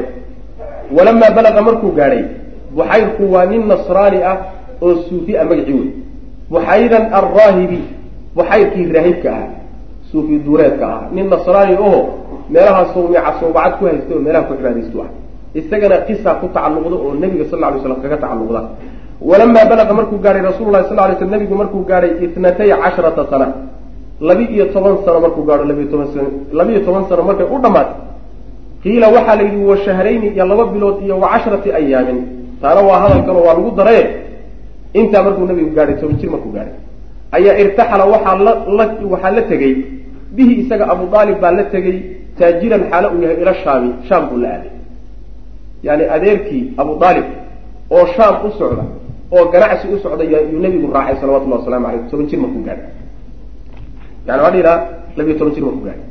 Walamaa 0.92 1.32
balaqa 1.36 1.62
markuu 1.62 1.92
gaadhay 1.92 2.24
buxayrku 2.76 3.24
waa 3.34 3.46
nin 3.46 3.68
nasraani 3.68 4.20
ah 4.24 4.38
oo 4.82 4.96
suufi 5.10 5.38
a 5.38 5.44
magacii 5.46 5.74
wey 5.74 5.90
buxayran 6.50 7.06
alraahibi 7.20 7.80
buxayrkii 8.36 8.92
raahibka 8.96 9.30
ahaa 9.32 9.50
suufi 10.12 10.40
duureedka 10.46 10.86
ahaa 10.88 11.10
nin 11.16 11.30
nasraani 11.34 11.76
oho 11.78 12.02
meelaha 12.50 12.82
sawmica 12.94 13.32
sawbacad 13.40 13.74
ku 13.80 13.86
haysta 13.86 14.12
oo 14.16 14.22
meelaha 14.26 14.44
ku 14.48 14.54
cibaadaystu 14.60 14.98
ah 15.06 15.10
isagana 15.60 15.98
qisa 16.08 16.30
ku 16.42 16.48
tacalluqda 16.56 16.96
oo 16.96 17.14
nebiga 17.22 17.46
sal 17.52 17.60
ly 17.62 17.80
slam 17.84 18.02
kaga 18.04 18.18
tacalluqda. 18.24 18.62
Walamaa 19.22 19.66
balaqa 19.72 19.94
markuu 19.94 20.18
gaadhay 20.26 20.44
rasul 20.50 20.68
lahi 20.74 20.86
sal 20.90 20.98
lay 20.98 21.16
sl 21.20 21.30
nabigu 21.30 21.56
markuu 21.56 21.86
gaadhay 21.90 22.12
itnatay 22.26 22.70
casharata 22.84 23.24
sana. 23.32 23.48
Laba-iyo 24.28 24.66
toban 24.74 24.96
sano 25.06 25.20
markuu 25.26 25.44
gaadho 25.48 25.64
labiyo 25.70 25.88
toban 25.92 26.08
sano 26.14 26.30
laba-iyo 26.58 26.80
toban 26.86 27.04
sano 27.10 27.24
markay 27.30 27.46
u 27.46 27.58
dhammaatay 27.64 27.96
qiila 28.84 29.08
waxaa 29.16 29.36
la 29.40 29.44
yidhi 29.48 29.64
wa 29.70 29.78
shahrayni 29.86 30.28
iyo 30.36 30.46
laba 30.46 30.64
bilood 30.74 30.98
iyo 31.06 31.16
wa 31.20 31.28
casharati 31.34 31.70
ayaamin 31.80 32.20
taana 32.62 32.82
waa 32.88 33.00
hadalkan 33.04 33.36
oo 33.36 33.44
waa 33.48 33.56
lagu 33.58 33.72
daraye 33.80 34.04
intaa 35.00 35.24
markuu 35.24 35.46
nabigu 35.50 35.72
gaadhay 35.78 35.96
toban 36.02 36.16
jir 36.20 36.30
markuu 36.34 36.52
gaadhay 36.56 36.76
ayaa 37.38 37.56
irtaxala 37.64 38.04
waxaa 38.14 38.36
la 38.48 38.54
la 38.78 38.86
waxaa 39.14 39.32
la 39.38 39.42
tegey. 39.52 39.74
Bihi 40.36 40.54
isaga 40.66 40.86
abu 40.94 41.06
aalib 41.16 41.38
baa 41.44 41.52
la 41.52 41.64
tegey 41.74 41.98
taajiran 42.40 42.82
xaalo 42.92 43.08
uu 43.16 43.22
yahay 43.24 43.38
ila 43.44 43.54
shaami 43.64 43.90
shaam 44.10 44.24
buu 44.30 44.38
la 44.44 44.50
aaday. 44.56 44.72
Yani 45.88 46.04
adeerkii 46.16 46.64
abu 46.82 46.94
aalib 47.06 47.26
oo 47.96 48.06
shaam 48.16 48.36
u 48.48 48.52
socda 48.60 48.84
oo 49.36 49.46
ganacsi 49.54 49.88
u 49.94 50.00
socda 50.04 50.24
yuu 50.24 50.60
nabigu 50.66 50.88
raacay 50.94 51.16
salawatullahi 51.22 51.62
waslamu 51.62 51.86
aleyh 51.88 52.02
toban 52.12 52.26
jir 52.30 52.40
markuu 52.44 52.62
gaadhay. 52.68 52.90
Yani 54.28 54.42
waa 54.44 54.52
dhiraa 54.56 54.78
labiyo 55.18 55.36
toban 55.40 55.54
jir 55.56 55.64
markuu 55.68 55.86
gaadhay. 55.88 56.06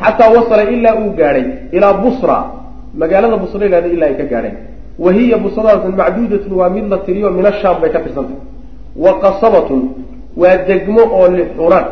Xataa 0.00 0.30
wasala 0.36 0.62
ilaa 0.74 0.94
uu 1.02 1.10
gaadhay 1.20 1.44
ilaa 1.76 1.92
busra 2.04 2.36
magaalada 3.00 3.36
busra 3.42 3.66
ilaada 3.66 3.88
ilaa 3.88 4.08
ay 4.10 4.16
ka 4.20 4.24
gaadheen 4.32 4.56
wa 4.98 5.12
hiya 5.16 5.36
busradaas 5.44 5.84
macduudatun 6.00 6.52
waa 6.60 6.68
mid 6.76 6.84
la 6.92 6.98
tiriyo 7.06 7.30
min 7.30 7.46
ashaam 7.52 7.76
bay 7.80 7.90
ka 7.94 8.00
tirsantay 8.04 8.36
wa 9.04 9.12
qasabatun 9.22 9.80
waa 10.36 10.56
degmo 10.68 11.02
oo 11.16 11.28
lixuraan 11.38 11.86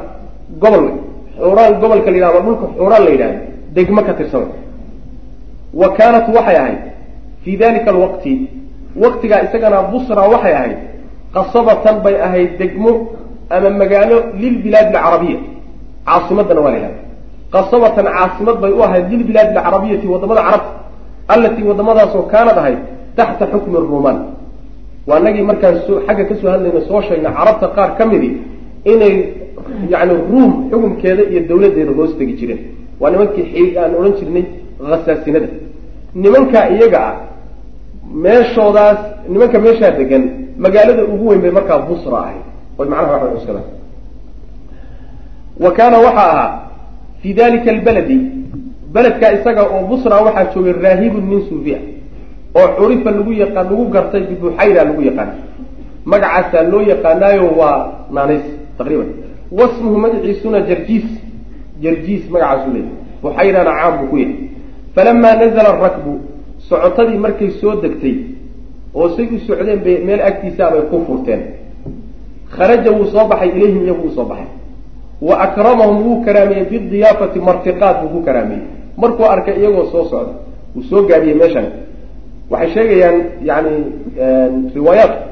gobol 0.63 0.85
xuraan 1.39 1.73
gobolka 1.81 2.11
la 2.11 2.17
yidhahdo 2.17 2.41
dhulka 2.47 2.67
xuraan 2.79 3.03
la 3.07 3.11
yidhahdo 3.15 3.39
degmo 3.75 4.03
ka 4.03 4.13
tirsan. 4.19 4.47
Wa 5.81 5.89
kaanat 5.97 6.27
waxay 6.37 6.57
ahayd 6.63 6.81
fii 7.45 7.57
dalika 7.57 7.91
alwaqti 7.95 8.33
waqtigaa 9.03 9.43
isagana 9.47 9.83
busra 9.93 10.23
waxay 10.35 10.55
ahayd 10.61 10.79
qasabatan 11.35 11.97
bay 12.05 12.17
ahayd 12.27 12.51
degmo 12.59 12.93
ama 13.51 13.71
magaalo 13.71 14.17
lilbilaadi 14.43 14.97
alcarabiya 14.97 15.39
caasimadana 16.07 16.61
waa 16.65 16.71
la 16.75 16.77
yidhahda 16.79 17.01
qasabatan 17.55 18.07
caasimad 18.17 18.57
bay 18.63 18.73
u 18.79 18.83
ahayd 18.87 19.05
lilbilaadi 19.13 19.51
alcarabiyati 19.59 20.07
waddamada 20.13 20.43
carabta 20.47 20.73
allatii 21.35 21.65
wadamadaasoo 21.71 22.23
kaanad 22.33 22.57
ahayd 22.63 22.79
taxta 23.17 23.45
xukmi 23.53 23.77
ruumaan 23.91 24.19
waa 25.09 25.21
nagii 25.27 25.43
markaan 25.51 25.77
soo 25.87 25.97
xagga 26.07 26.25
ka 26.31 26.35
soo 26.41 26.51
hadlayna 26.55 26.81
soo 26.89 27.01
sheegna 27.09 27.31
carabta 27.39 27.67
qaar 27.77 27.91
ka 27.99 28.05
midi 28.11 28.31
inay 28.93 29.15
yani 29.93 30.15
ruum 30.31 30.53
xukunkeeda 30.71 31.23
iyo 31.33 31.41
dawladdeeda 31.49 31.93
hoos 31.99 32.13
tegi 32.19 32.35
jireen 32.41 32.61
waa 33.01 33.11
nimankii 33.11 33.77
aan 33.79 33.95
odhan 33.99 34.15
jirnay 34.21 34.45
khasaasinada 34.91 35.49
nimankaa 36.15 36.69
iyaga 36.75 37.01
ah 37.09 37.17
meeshoodaas 38.25 38.99
nimanka 39.29 39.59
meeshaa 39.59 39.91
degan 39.99 40.23
magaalada 40.59 41.05
ugu 41.05 41.29
weyn 41.29 41.41
bay 41.41 41.51
markaa 41.51 41.79
busra 41.79 42.19
ahayd. 42.19 42.45
Oy 42.79 42.89
macnaha 42.89 43.13
waxay 43.13 43.35
cuskadaan 43.37 43.67
wa 45.61 45.71
kaana 45.73 45.99
waxaa 45.99 46.31
ahaa 46.33 46.61
fii 47.23 47.35
dalika 47.35 47.71
albaladi 47.71 48.17
beledkaa 48.95 49.33
isaga 49.39 49.63
oo 49.63 49.83
busra 49.91 50.17
waxaa 50.27 50.53
joogay 50.55 50.73
raahibun 50.73 51.25
min 51.33 51.41
suufiya 51.49 51.79
oo 52.55 52.69
curifa 52.79 53.11
lagu 53.11 53.33
yaqaan 53.33 53.67
lagu 53.71 53.85
gartay 53.95 54.23
bibuxayra 54.31 54.85
lagu 54.85 55.03
yaqaan. 55.03 55.31
Magacaasaa 56.05 56.63
loo 56.73 56.83
yaqaanaayo 56.93 57.47
waa 57.61 58.09
naanays 58.11 58.45
taqriiban. 58.79 59.09
Wasmuhu 59.53 59.97
magaciisuna 59.99 60.61
jarjiis 60.69 61.20
jarjiis 61.83 62.25
magacaasuu 62.31 62.73
leeyahy 62.73 62.95
buxayrana 63.23 63.73
caam 63.79 63.95
buu 63.99 64.09
ku 64.11 64.17
yahay 64.19 64.37
falamaa 64.95 65.35
nazala 65.41 65.71
rakbu 65.85 66.13
socotadii 66.69 67.19
markay 67.25 67.51
soo 67.61 67.75
degtay 67.83 68.17
oo 68.95 69.09
say 69.17 69.27
u 69.35 69.39
socdeen 69.47 69.81
bay 69.85 69.99
meel 70.07 70.21
agtiisaa 70.29 70.71
bay 70.71 70.83
ku 70.91 70.97
furteen. 71.07 71.41
Kharaja 72.51 72.91
wuu 72.93 73.07
soo 73.13 73.25
baxay 73.31 73.49
ilayhim 73.57 73.83
iyagu 73.85 74.03
uu 74.09 74.15
soo 74.17 74.25
baxay. 74.25 74.47
Wa 75.23 75.35
akramahum 75.47 75.99
wuu 76.07 76.25
karaameeyey 76.25 76.65
bidiyaafati 76.71 77.39
martiqaad 77.41 77.97
buu 78.03 78.09
ku 78.09 78.21
karaameeyey 78.27 78.65
markuu 78.97 79.25
arkay 79.35 79.57
iyagoo 79.61 79.87
soo 79.93 80.05
socda 80.11 80.33
wuu 80.75 80.83
soo 80.91 81.03
gaadiyey 81.09 81.35
meeshan. 81.39 81.67
Waxay 82.51 82.71
sheegayaan 82.75 83.19
yani 83.49 83.73
riwaayaadku 84.75 85.23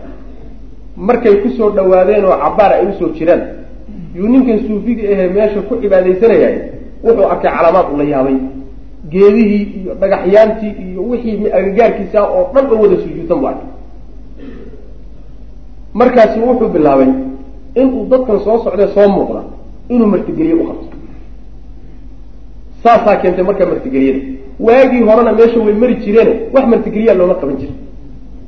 markay 0.96 1.34
ku 1.42 1.48
soo 1.58 1.70
dhawaadeen 1.70 2.24
oo 2.24 2.36
cabaar 2.44 2.72
ay 2.72 2.86
u 2.86 2.92
soo 2.98 3.08
jiraan 3.18 3.42
yuu 4.18 4.28
ninkan 4.32 4.58
suufiga 4.66 5.02
ahe 5.14 5.28
meesha 5.36 5.60
ku 5.68 5.74
cibaadaysanayay 5.82 6.54
wuxuu 7.04 7.26
arkay 7.32 7.50
calaamaad 7.56 7.86
ula 7.94 8.04
yaabay. 8.04 8.36
Geedihii 9.12 9.62
iyo 9.80 9.92
dhagaxyaantii 10.00 10.72
iyo 10.86 11.00
wixii 11.10 11.46
agagaarkiisa 11.58 12.18
oo 12.36 12.42
dhan 12.54 12.64
oo 12.72 12.78
wada 12.82 12.96
sujuudsan 13.02 13.38
bu 13.40 13.46
arkay 13.50 13.68
markaasu 15.94 16.40
wuxuu 16.48 16.68
bilaabay 16.74 17.08
inuu 17.80 18.06
dadkan 18.10 18.38
soo 18.44 18.58
socdee 18.64 18.88
soo 18.94 19.08
muuqda 19.14 19.42
inuu 19.88 20.06
martigeliye 20.12 20.54
u 20.54 20.64
qabto. 20.68 20.96
Saasaa 22.82 23.16
keentay 23.22 23.44
markaa 23.44 23.66
martigeliyada. 23.72 24.20
Waagii 24.66 25.02
horena 25.08 25.32
meesha 25.32 25.60
way 25.60 25.74
mari 25.82 25.94
jireene 26.02 26.32
wax 26.54 26.64
martigeliyaa 26.72 27.14
looma 27.14 27.34
qaban 27.40 27.56
jira 27.60 27.72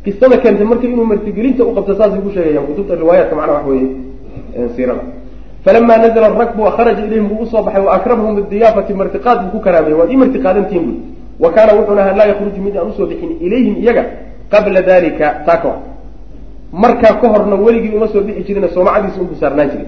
qisada 0.05 0.37
keentay 0.43 0.67
marka 0.71 0.87
inuu 0.87 1.05
martigelinta 1.13 1.65
u 1.65 1.75
qabto 1.77 1.93
saasay 1.99 2.21
ku 2.25 2.31
sheegayaan 2.35 2.67
kutubta 2.67 2.95
riwaayaadka 2.95 3.35
macnaha 3.37 3.59
wax 3.59 3.67
weeye 3.71 3.89
siirada 4.77 5.03
falama 5.65 5.97
nazla 5.97 6.29
rakbu 6.29 6.67
akharaja 6.67 7.05
ilayhim 7.07 7.29
buu 7.29 7.43
u 7.43 7.47
soo 7.47 7.63
baxay 7.63 7.83
wa 7.83 7.93
akramahum 7.93 8.37
bidiyaafati 8.37 8.95
martiqaad 8.95 9.39
buu 9.43 9.51
ku 9.51 9.61
karaameeyey 9.61 9.99
waad 10.01 10.11
ii 10.11 10.17
martiqaadantihin 10.17 10.85
bui 10.85 10.97
wa 11.41 11.53
kaana 11.53 11.75
wuxuuna 11.75 12.03
ahaa 12.03 12.17
laa 12.17 12.27
yakruju 12.33 12.61
mid 12.63 12.77
aan 12.77 12.89
u 12.89 12.93
soo 12.93 13.07
bixin 13.07 13.37
ilayhim 13.41 13.77
iyaga 13.83 14.05
qabla 14.51 14.83
dalika 14.83 15.27
taaka 15.47 15.73
markaa 16.73 17.15
ka 17.21 17.29
horna 17.29 17.57
weligii 17.57 17.97
uma 17.97 18.09
soo 18.09 18.21
bixi 18.21 18.43
jirin 18.45 18.69
soomacadiisa 18.69 19.21
unbuu 19.21 19.35
saarnaan 19.41 19.71
jiray 19.71 19.87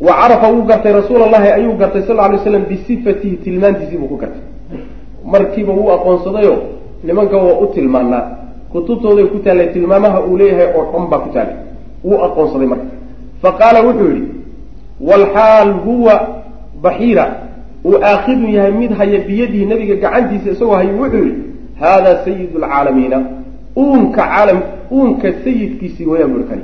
wa 0.00 0.12
carafa 0.20 0.48
wuu 0.52 0.62
gartay 0.62 0.92
rasuul 0.92 1.22
allahi 1.22 1.48
ayuu 1.48 1.74
gartay 1.76 2.02
sal 2.02 2.16
lay 2.16 2.38
slam 2.44 2.64
bisifatihi 2.64 3.36
tilmaantiisii 3.36 3.96
buu 3.96 4.08
ku 4.08 4.16
gartay 4.16 4.42
markiiba 5.24 5.72
wuu 5.72 5.90
aqoonsadayo 5.92 6.56
nimanka 7.04 7.36
waa 7.36 7.58
u 7.60 7.66
tilmaanaa 7.66 8.24
kutubtooday 8.72 9.24
ku 9.24 9.38
taallay 9.38 9.66
tilmaamaha 9.72 10.20
uu 10.24 10.36
leeyahay 10.36 10.68
oo 10.76 10.84
dhan 10.92 11.06
baa 11.10 11.18
ku 11.18 11.28
taallay 11.34 11.56
wuu 12.04 12.18
aqoonsaday 12.24 12.66
marka 12.66 13.01
faqaala 13.42 13.82
wuxuu 13.82 14.10
yihi 14.10 14.28
walxaal 15.00 15.72
huwa 15.72 16.42
baxiira. 16.82 17.26
Uu 17.84 17.98
aakhidun 18.02 18.50
yahay 18.50 18.72
mid 18.72 18.92
haya 18.92 19.18
biyadihi 19.18 19.66
nabiga 19.66 19.94
gacantiisa 19.96 20.50
isagoo 20.50 20.74
hayo 20.74 20.96
wuxuu 20.96 21.24
yihi 21.24 21.42
haadaa 21.80 22.24
sayid 22.24 22.50
lcaalamiina 22.56 23.18
uunka 23.76 24.22
caalam 24.22 24.60
uunka 24.92 25.32
sayidkiisii 25.44 26.06
weeyaan 26.06 26.32
buri 26.32 26.44
kani 26.44 26.62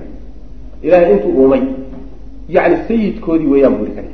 ilahay 0.83 1.13
intuu 1.13 1.33
uumay. 1.43 1.63
Yani 2.49 2.77
sayidkoodii 2.89 3.47
weeyaan 3.47 3.75
buri 3.75 3.91
kani 3.91 4.09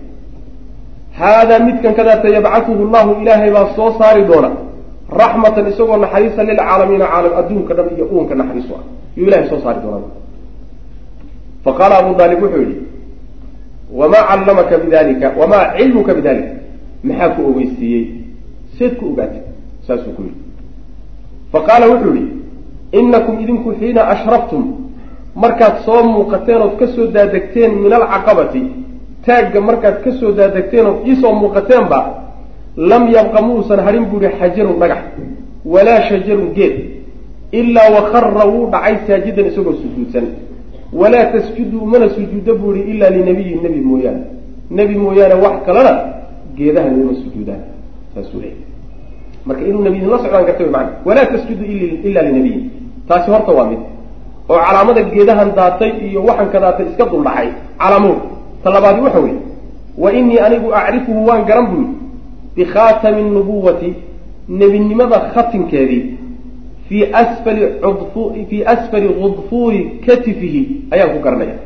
haadaa 1.13 1.59
midkan 1.59 1.95
kadaata 1.95 2.29
yabcatuhu 2.29 2.85
llahu 2.93 3.23
ilaahay 3.23 3.51
baa 3.51 3.69
soo 3.77 3.91
saari 3.99 4.25
doona. 4.25 4.51
Raxmatan 5.21 5.69
isagoo 5.69 5.97
naxariisa 5.97 6.45
lilcaalamiina 6.45 7.07
caalam 7.07 7.33
adduunka 7.41 7.75
dhan 7.75 7.87
iyo 7.97 8.07
uunka 8.13 8.35
naxariisu 8.35 8.73
ah. 8.75 8.85
Yuu 9.17 9.27
ilahay 9.27 9.49
soo 9.49 9.61
saari 9.61 9.81
doona 9.85 10.24
faqaala 11.65 11.99
abu 11.99 12.23
aalib 12.23 12.43
wuxuu 12.43 12.61
yihi 12.61 12.77
wamaa 13.93 14.25
callamaka 14.29 14.79
bidalika 14.79 15.33
wamaa 15.39 15.77
cilmuka 15.77 16.15
bidalika 16.15 16.53
maxaa 17.05 17.29
ku 17.29 17.43
ogeysiiyey 17.51 18.05
seed 18.79 18.97
ku 18.97 19.05
ogaatay 19.13 19.43
saasuu 19.87 20.13
ku 20.17 20.23
yihi 20.23 20.37
fa 21.53 21.61
qaala 21.67 21.87
wuxuu 21.93 22.15
yihi 22.15 22.29
inakum 22.93 23.41
idinku 23.41 23.75
xiina 23.81 24.09
ashraftum 24.15 24.65
markaad 25.35 25.75
soo 25.85 26.03
muuqateen 26.03 26.61
ood 26.63 26.77
ka 26.79 26.87
soo 26.87 27.07
daadegteen 27.07 27.73
min 27.83 27.93
alcaqabati 27.93 28.63
taagga 29.27 29.61
markaad 29.61 30.03
ka 30.05 30.11
soo 30.21 30.33
daadegteen 30.33 30.87
ood 30.87 31.07
iisoo 31.07 31.35
muuqateenba 31.43 31.99
lam 32.77 33.09
yabqa 33.17 33.43
muusan 33.43 33.81
harin 33.87 34.05
buu 34.11 34.21
ihi 34.23 34.33
xajarun 34.41 34.79
dhagax 34.81 35.03
walaa 35.65 36.01
shajarun 36.09 36.53
geed 36.55 36.77
ilaa 37.53 37.91
wakara 37.97 38.45
wuu 38.47 38.67
dhacay 38.73 38.97
saajidan 39.07 39.47
isagoo 39.47 39.77
sujuudsan 39.83 40.27
walaa 40.95 41.25
tasjuduu 41.33 41.87
mana 41.87 42.09
sujuuda 42.09 42.55
buu 42.55 42.73
ihi 42.75 42.91
ilaa 42.97 43.11
linabiyin 43.11 43.63
nebi 43.63 43.81
mooyaane. 43.81 44.23
Nebi 44.71 44.95
mooyaane 45.05 45.35
wax 45.45 45.55
kalena 45.67 45.93
geedahan 46.57 46.95
uma 47.03 47.15
sujuudaan 47.23 47.63
saasuu 48.15 48.41
leeyahy 48.41 48.63
marka 49.47 49.63
inuu 49.69 49.83
nebiyin 49.87 50.09
la 50.11 50.19
socdaan 50.19 50.45
karta 50.47 50.65
mana 50.77 50.91
walaa 51.05 51.27
tasjudu 51.33 51.65
ila 52.09 52.23
linabiyin 52.23 52.63
taasi 53.09 53.31
horta 53.31 53.53
waa 53.53 53.67
mid 53.71 53.79
oo 54.49 54.59
calaamada 54.67 55.03
geedahan 55.03 55.51
daatay 55.59 55.91
iyo 56.09 56.21
waxanka 56.29 56.59
daatay 56.65 56.87
iska 56.91 57.05
duldhacay 57.13 57.49
calaamood 57.79 58.19
ta 58.63 58.71
labaadi 58.71 59.01
waxa 59.07 59.21
weeye. 59.21 59.39
Wa 59.99 60.13
inii 60.13 60.39
anigu 60.39 60.75
acrifuhu 60.75 61.27
waan 61.27 61.45
garan 61.49 61.67
buyi 61.71 61.87
bikhaatami 62.57 63.23
nubuwati 63.23 63.95
nebinimada 64.49 65.19
khatimkeedii 65.35 66.03
fii 66.89 67.05
asfali 67.13 69.09
cudfuuri 69.21 69.85
katifihi 70.07 70.63
ayaan 70.91 71.11
ku 71.17 71.19
garanaya 71.25 71.57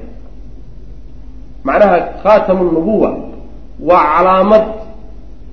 macnaha 1.64 1.98
khaatamu 2.22 2.64
nubuwa 2.72 3.10
waa 3.80 4.04
calaamad 4.16 4.64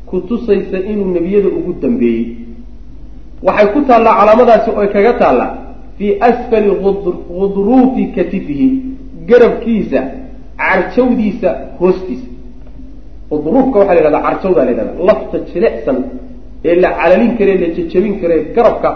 ku 0.05 0.21
tusaysa 0.21 0.77
inuu 0.79 1.05
nebiyada 1.13 1.47
ugu 1.47 1.73
dambeeyey 1.81 2.25
waxay 3.43 3.67
ku 3.73 3.81
taallaa 3.81 4.17
calaamadaasi 4.19 4.69
oy 4.79 4.87
kaga 4.87 5.13
taallaa 5.13 5.51
fii 5.97 6.17
asfali 6.19 6.69
gudruufi 7.39 8.05
katifihi 8.15 8.67
garabkiisa 9.29 9.99
carjawdiisa 10.57 11.49
hoostiisa 11.79 12.27
udruufka 13.31 13.79
waxaa 13.79 13.93
la 13.95 14.01
yhahdaa 14.01 14.21
carjawdaa 14.27 14.65
la 14.65 14.71
yhahda 14.71 15.03
lafta 15.09 15.37
jilicsan 15.53 15.97
ee 16.65 16.75
la 16.75 16.89
calalin 16.99 17.37
kare 17.37 17.53
la 17.57 17.67
jejabin 17.77 18.19
kare 18.21 18.35
garabka 18.55 18.89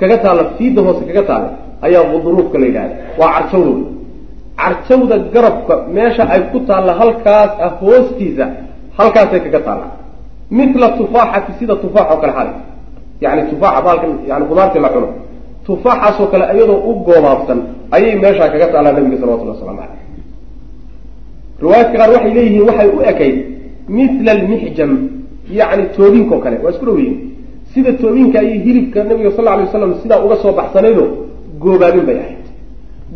kaga 0.00 0.16
taalla 0.24 0.44
fiida 0.56 0.80
hoose 0.86 1.02
kaga 1.08 1.22
taalla 1.30 1.50
ayaa 1.86 2.04
gudruufka 2.12 2.58
la 2.58 2.66
yidhahda 2.66 2.94
waa 3.20 3.30
carjawdooda 3.36 3.90
carjawda 4.62 5.16
garabka 5.34 5.74
meesha 5.96 6.22
ay 6.34 6.40
ku 6.52 6.58
taalla 6.68 6.92
halkaas 7.00 7.50
ah 7.66 7.72
hoostiisa 7.80 8.46
halkaasay 8.98 9.40
kaga 9.46 9.60
taalla 9.66 9.86
mila 10.50 10.88
tufaaxati 10.98 11.52
sida 11.58 11.74
tufaax 11.82 12.06
oo 12.12 12.18
kale 12.22 12.32
xali 12.38 12.52
yani 13.20 13.42
tufaaxa 13.50 13.80
baalkan 13.86 14.10
yani 14.30 14.44
qudaartii 14.50 14.80
la 14.80 14.88
cuno. 14.94 15.08
Tufaaxaasoo 15.66 16.26
kale 16.32 16.44
iyadoo 16.54 16.78
u 16.90 16.92
goobaabsan 17.06 17.58
ayay 17.96 18.14
meeshaa 18.24 18.48
kaga 18.52 18.66
taallaa 18.72 18.92
nabiga 18.92 19.16
salawatullah 19.20 19.54
waslamu 19.56 19.78
caleyh 19.78 20.02
riwaayaadka 21.62 21.98
qaar 21.98 22.10
waxay 22.14 22.32
leeyihiin 22.38 22.64
waxay 22.68 22.88
u 22.96 23.00
ekayd 23.10 23.36
mila 23.88 24.30
almixjam 24.36 24.92
yani 25.58 25.84
toobinkao 25.96 26.38
kale. 26.44 26.56
Waa 26.64 26.70
isku 26.70 26.84
dhow 26.86 26.98
yihiin 26.98 27.18
sida 27.76 27.92
toobinka 28.00 28.40
ayay 28.40 28.58
hilibka 28.64 29.04
nabiga 29.04 29.36
sal 29.36 29.48
alay 29.48 29.68
waslam 29.68 30.00
sidaa 30.02 30.24
uga 30.24 30.36
soo 30.40 30.52
baxsanaydo 30.56 31.04
goobaabin 31.60 32.04
bay 32.08 32.16
ahayd. 32.24 32.44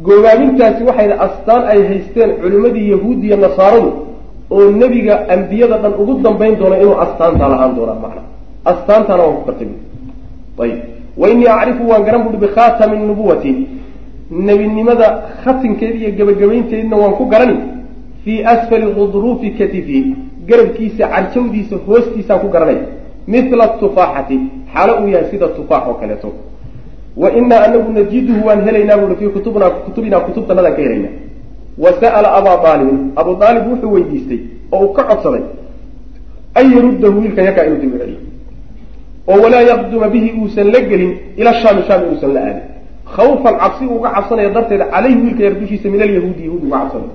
Goobaabintaasi 0.04 0.84
waxayna 0.84 1.16
astaan 1.26 1.62
ay 1.72 1.80
haysteen 1.88 2.30
culimadii 2.42 2.90
yahuud 2.92 3.24
iyo 3.24 3.36
nasaaradu 3.40 3.90
oo 4.50 4.70
nebiga 4.70 5.24
ambiyada 5.34 5.78
dhan 5.82 5.94
ugu 5.96 6.20
dambayn 6.20 6.60
doona 6.60 6.76
inuu 6.76 7.00
astaantaa 7.04 7.48
lahaan 7.48 7.72
doonaa 7.76 7.98
macna. 8.04 8.22
Astaantaana 8.72 9.22
waan 9.24 9.40
ku 9.44 10.62
ayib. 10.62 10.78
Wa 11.16 11.26
inii 11.32 11.48
acrifu 11.48 11.88
waan 11.88 12.04
garan 12.04 12.22
buui 12.24 12.36
bikhaatami 12.44 12.96
nubuwati 13.06 13.52
nebinimada 14.30 15.06
khatimkeedi 15.44 15.98
iyo 15.98 16.10
gebagabaynteedina 16.18 16.96
waan 16.96 17.14
ku 17.18 17.24
garani 17.32 17.56
fii 18.24 18.44
asfali 18.44 18.86
gudruufi 18.92 19.50
katifi 19.58 20.14
garabkiisa 20.48 21.08
carjawdiisa 21.08 21.76
hoostiisaan 21.86 22.40
ku 22.40 22.48
garanaya 22.48 22.99
mila 23.26 23.68
tufaaxati 23.80 24.40
xaalo 24.74 24.92
uu 25.02 25.08
yahay 25.08 25.30
sida 25.30 25.48
tufaax 25.48 25.82
oo 25.88 25.94
kaleeto. 25.94 26.32
Wa 27.16 27.32
inaa 27.32 27.64
anagu 27.64 27.92
najiduhu 27.92 28.46
waan 28.46 28.64
helaynaa 28.64 28.96
buui 28.96 29.16
fii 29.16 29.28
kutubna 29.28 29.70
kutubinaa 29.70 30.20
kutubtanadaan 30.20 30.74
ka 30.76 30.82
helaynaa. 30.82 31.14
Wa 31.78 31.90
sa'ala 32.00 32.28
abaa 32.38 32.58
aalibin 32.64 33.12
abu 33.16 33.30
aalib 33.42 33.64
wuxuu 33.72 33.92
weydiistay 33.92 34.38
oo 34.72 34.84
uu 34.84 34.92
ka 34.92 35.02
codsaday 35.04 35.42
an 36.54 36.72
yaruddahu 36.74 37.20
wiilkan 37.20 37.44
yakaa 37.44 37.64
inuu 37.66 37.80
dib 37.82 37.94
u 37.94 37.98
celiyo 37.98 38.18
oo 39.28 39.38
walaa 39.42 39.62
yaqduma 39.70 40.08
bihi 40.08 40.32
uusan 40.40 40.66
la 40.72 40.80
gelin 40.80 41.12
ila 41.36 41.52
shaami 41.62 41.82
shaami 41.88 42.06
uusan 42.12 42.32
la 42.34 42.40
aadin. 42.40 42.62
Khawfan 43.16 43.54
cabsi 43.58 43.84
uga 43.86 44.10
cabsanaya 44.14 44.50
darteed 44.50 44.82
caleyhi 44.90 45.18
wiilka 45.22 45.42
yar 45.44 45.54
dushiisa 45.60 45.88
min 45.90 46.00
alyahuudi 46.02 46.42
yahuud 46.46 46.62
uga 46.64 46.78
cabsanay 46.78 47.10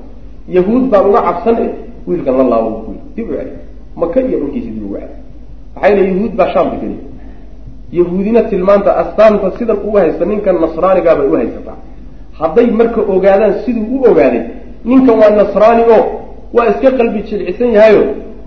yahuud 0.50 0.84
baan 0.92 1.06
uga 1.10 1.22
cabsan 1.28 1.56
e 1.64 1.68
wiilkan 2.08 2.38
la 2.38 2.44
laabo 2.44 2.96
dib 3.16 3.30
u 3.30 3.34
celi 3.38 3.52
maka 3.96 4.20
iyo 4.22 4.38
dhulkiisa 4.40 4.70
dib 4.76 4.84
ugu 4.86 4.96
celi 4.96 5.08
maxaa 5.76 5.90
yele 5.90 6.04
yahuud 6.12 6.32
baa 6.40 6.50
shaam 6.54 6.68
degani 6.74 6.98
yahuudina 7.92 8.42
tilmaanta 8.52 8.98
astaanta 8.98 9.52
sidan 9.58 9.78
ugu 9.88 9.98
haysta 9.98 10.26
ninkan 10.26 10.56
nasraanigaa 10.66 11.16
bay 11.16 11.28
u 11.28 11.36
haysataa 11.42 11.78
hadday 12.40 12.68
marka 12.80 13.02
ogaadaan 13.16 13.54
siduu 13.66 13.86
u 13.96 14.04
ogaaday 14.12 14.44
ninkan 14.86 15.16
waa 15.22 15.30
nasraani 15.42 15.84
oo 15.96 16.04
waa 16.54 16.66
iska 16.72 16.92
qalbi 16.92 17.20
jilcisan 17.30 17.72
yahayo 17.78 18.04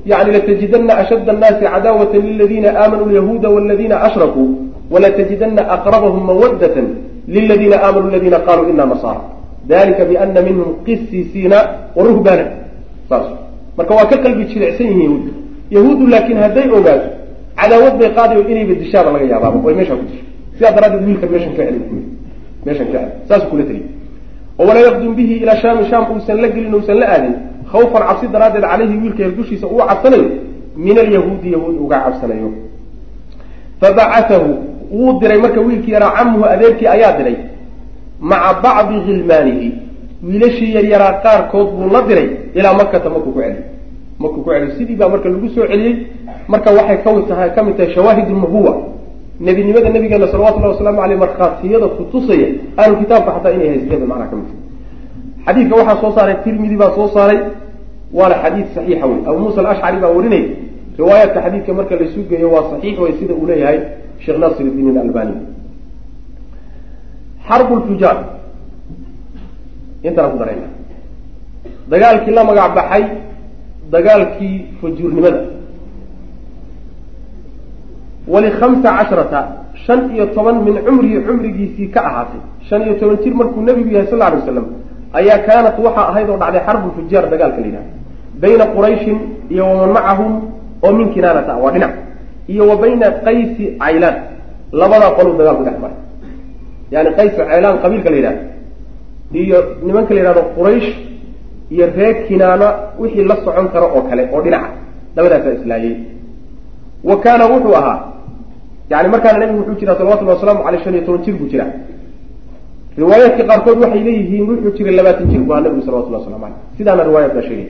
yani 0.07 0.33
latajidana 0.33 0.99
ashadda 1.03 1.33
annaasi 1.33 1.65
cadaawatan 1.75 2.23
liladiina 2.31 2.69
aamanuu 2.83 3.09
lyahuuda 3.15 3.49
waladiina 3.49 3.97
ashrakuu 4.09 4.49
walatajidana 4.91 5.63
aqrabahum 5.77 6.23
mawadatan 6.31 6.87
liladiina 7.29 7.77
aamanuu 7.87 8.09
aladiina 8.09 8.39
qaluu 8.39 8.69
ina 8.71 8.87
nasaara. 8.87 9.21
Dalika 9.69 10.05
biana 10.05 10.41
minhum 10.43 10.69
qisiisiina 10.87 11.59
waruhbana 11.97 12.45
saas. 13.09 13.27
Marka 13.77 13.95
waa 13.95 14.07
ka 14.07 14.17
qalbi 14.25 14.45
jilicsan 14.45 14.87
yihiin 14.87 15.03
yahuud 15.03 15.27
yahuuddu 15.71 16.07
laakiin 16.07 16.39
hadday 16.39 16.71
ogaato 16.79 17.09
cadaawad 17.61 17.95
bay 17.99 18.11
qaadayo 18.17 18.43
inayba 18.49 18.75
dishaaba 18.75 19.11
laga 19.13 19.27
yaabaaba 19.33 19.59
way 19.67 19.75
meeshaa 19.75 19.97
ku 19.97 20.05
disho 20.11 20.25
sidaa 20.57 20.73
daraaddeed 20.77 21.05
wiilkan 21.09 21.29
meeshan 21.31 21.53
ka 21.57 21.63
celi 21.67 21.81
meeshan 22.67 22.87
ka 22.93 22.99
celi 22.99 23.13
saasuu 23.29 23.49
kula 23.51 23.65
teliy 23.69 23.85
oo 24.59 24.67
walaa 24.69 24.85
yaqdum 24.89 25.15
bihi 25.15 25.35
ilaa 25.43 25.57
shaami 25.63 25.85
shaam 25.91 26.05
uusan 26.13 26.41
la 26.43 26.49
gelin 26.49 26.75
uusan 26.75 26.97
la 26.99 27.07
aadin 27.15 27.35
khawfan 27.73 28.03
cabsi 28.09 28.27
daraaddeed 28.29 28.65
caleyhi 28.71 28.97
wiilka 29.03 29.23
yar 29.23 29.33
dushiisa 29.39 29.67
uu 29.67 29.79
cabsanayo 29.89 30.29
min 30.77 30.99
alyahuudi 30.99 31.53
yahuud 31.53 31.77
uga 31.85 31.99
cabsanayo. 32.05 32.53
Fabacatahu 33.81 34.51
wuu 34.91 35.19
diray 35.21 35.39
marka 35.39 35.61
wiilkii 35.61 35.93
yaraa 35.93 36.11
camuhu 36.17 36.45
adeerkii 36.45 36.87
ayaa 36.87 37.13
diray 37.19 37.37
maca 38.21 38.61
bacdi 38.63 39.01
khilmaanihi 39.07 39.73
wiilashii 40.23 40.75
yaryaraa 40.75 41.13
qaarkood 41.25 41.69
buu 41.77 41.91
la 41.93 42.03
diray 42.03 42.29
ilaa 42.55 42.75
makata 42.75 43.11
markuu 43.11 43.33
ku 43.33 43.41
celiy 43.41 43.63
markuu 44.19 44.43
ku 44.43 44.51
celiy 44.51 44.71
sidii 44.79 44.97
baa 44.97 45.09
marka 45.09 45.29
lagu 45.29 45.49
soo 45.49 45.67
celiyey 45.67 46.07
marka 46.49 46.71
waxay 46.73 46.99
kami 47.05 47.23
tahay 47.29 47.51
ka 47.55 47.63
mid 47.63 47.77
tahay 47.77 47.95
shawaahid 47.95 48.29
nubuwa 48.29 48.75
nebinimada 49.41 49.91
nabigeena 49.91 50.29
salawatullahi 50.29 50.73
wasalaamu 50.75 51.03
aleyh 51.03 51.19
markhaatiyada 51.19 51.89
kutusaya 51.89 52.49
ahlu 52.77 52.97
kitaabka 52.97 53.31
xataa 53.33 53.53
inay 53.53 53.69
haysteen 53.69 54.07
macnaha 54.07 54.31
ka 54.31 54.37
mid 54.37 54.47
tahay. 54.51 54.63
Xadiidka 55.47 55.77
waxaa 55.77 56.01
soo 56.01 56.13
saaray 56.17 56.37
tirmidi 56.45 56.77
baa 56.77 56.91
soo 56.95 57.09
saaray 57.15 57.39
waana 58.13 58.35
xadiid 58.43 58.67
saxiixa 58.75 59.07
wey 59.07 59.21
abu 59.27 59.39
muusa 59.39 59.61
alashcari 59.61 59.99
baa 60.03 60.11
warinaya 60.17 60.49
riwaayaadka 60.99 61.39
xadiidka 61.45 61.73
marka 61.79 61.97
laysu 61.97 62.21
geeyo 62.31 62.51
waa 62.51 62.65
saxiix 62.71 62.99
wey 62.99 63.13
sida 63.21 63.35
uu 63.35 63.47
leeyahay 63.47 63.81
sheekh 64.25 64.39
nasir 64.39 64.67
iddiin 64.67 64.99
albani 64.99 65.35
xarbu 67.49 67.77
lfujaar 67.77 68.19
intana 70.03 70.29
ku 70.29 70.39
darayna. 70.39 70.69
Dagaalkii 71.91 72.35
la 72.35 72.45
magac 72.45 72.75
dagaalkii 73.93 74.57
fujuurnimada. 74.81 75.41
Walihamsa 78.33 78.89
casharata 78.99 79.41
shan 79.87 80.01
iyo 80.15 80.27
toban 80.35 80.57
min 80.67 80.75
cumrihi 80.87 81.19
cumrigiisii 81.27 81.89
ka 81.95 82.01
ahaatay. 82.09 82.41
Shan 82.69 82.83
iyo 82.83 82.95
toban 83.01 83.17
jir 83.23 83.35
markuu 83.35 83.61
nebigu 83.63 83.91
yahay 83.95 84.09
sal 84.11 84.23
alay 84.23 84.39
waslam 84.41 84.67
ayaa 85.19 85.39
kaanat 85.47 85.77
waxaa 85.87 86.09
ahayd 86.11 86.29
oo 86.31 86.37
dhacday 86.43 86.63
xarbu 86.67 86.89
fujaar 86.97 87.25
dagaalka 87.33 87.61
la 87.63 87.67
yidhaha 87.67 87.87
bayna 88.43 88.65
qurayshin 88.75 89.19
iyo 89.53 89.65
waman 89.71 89.91
macahum 89.97 90.33
oo 90.85 90.93
min 90.99 91.09
kinaanata 91.15 91.53
waa 91.63 91.73
dhinac. 91.75 91.93
Iyo 92.53 92.63
wa 92.71 92.77
bayna 92.83 93.07
qaysi 93.27 93.65
caylaan 93.81 94.17
labadaa 94.81 95.11
qoluu 95.17 95.35
dagaalku 95.41 95.63
dhex 95.67 95.77
maray. 95.83 95.99
Yani 96.93 97.11
qaysi 97.19 97.37
caylaan 97.51 97.77
qabiilka 97.83 98.09
la 98.13 98.17
yidhahdo 98.21 98.41
iyo 99.43 99.59
nimanka 99.87 100.13
la 100.15 100.21
yidhahdo 100.21 100.43
quraysh 100.57 100.89
iyo 101.71 101.87
reer 101.97 102.27
kinaana 102.29 102.67
wixii 102.99 103.25
la 103.25 103.37
socon 103.45 103.69
karo 103.69 103.87
oo 103.97 104.03
kale 104.09 104.29
oo 104.35 104.43
dhinaca. 104.43 104.69
Labadaasaa 105.17 105.53
islaayey 105.53 105.97
wa 107.05 107.21
kaana 107.21 107.47
wuxuu 107.47 107.75
ahaa 107.77 107.99
yani 108.91 109.09
markaana 109.09 109.39
nabigu 109.39 109.59
wuxuu 109.59 109.75
jiraa 109.81 109.95
salawatullahi 109.95 110.37
wasalaamu 110.37 110.69
aleyh 110.69 110.85
shan 110.85 110.95
iyo 110.95 111.05
toban 111.07 111.23
jir 111.25 111.35
buu 111.35 111.47
jiraa 111.53 111.73
riwaayaadka 112.99 113.45
qaarkood 113.45 113.79
waxay 113.83 114.03
leeyihiin 114.05 114.49
wuxuu 114.51 114.71
jiray 114.77 114.95
labaatan 114.97 115.27
jir 115.31 115.41
bu 115.41 115.53
ahaa 115.53 115.61
nabigu 115.65 115.83
salawatullah 115.87 116.21
waslamu 116.21 116.45
aleyh 116.47 116.59
sidaana 116.79 117.03
riwaayad 117.05 117.33
baa 117.35 117.43
sheegay. 117.43 117.67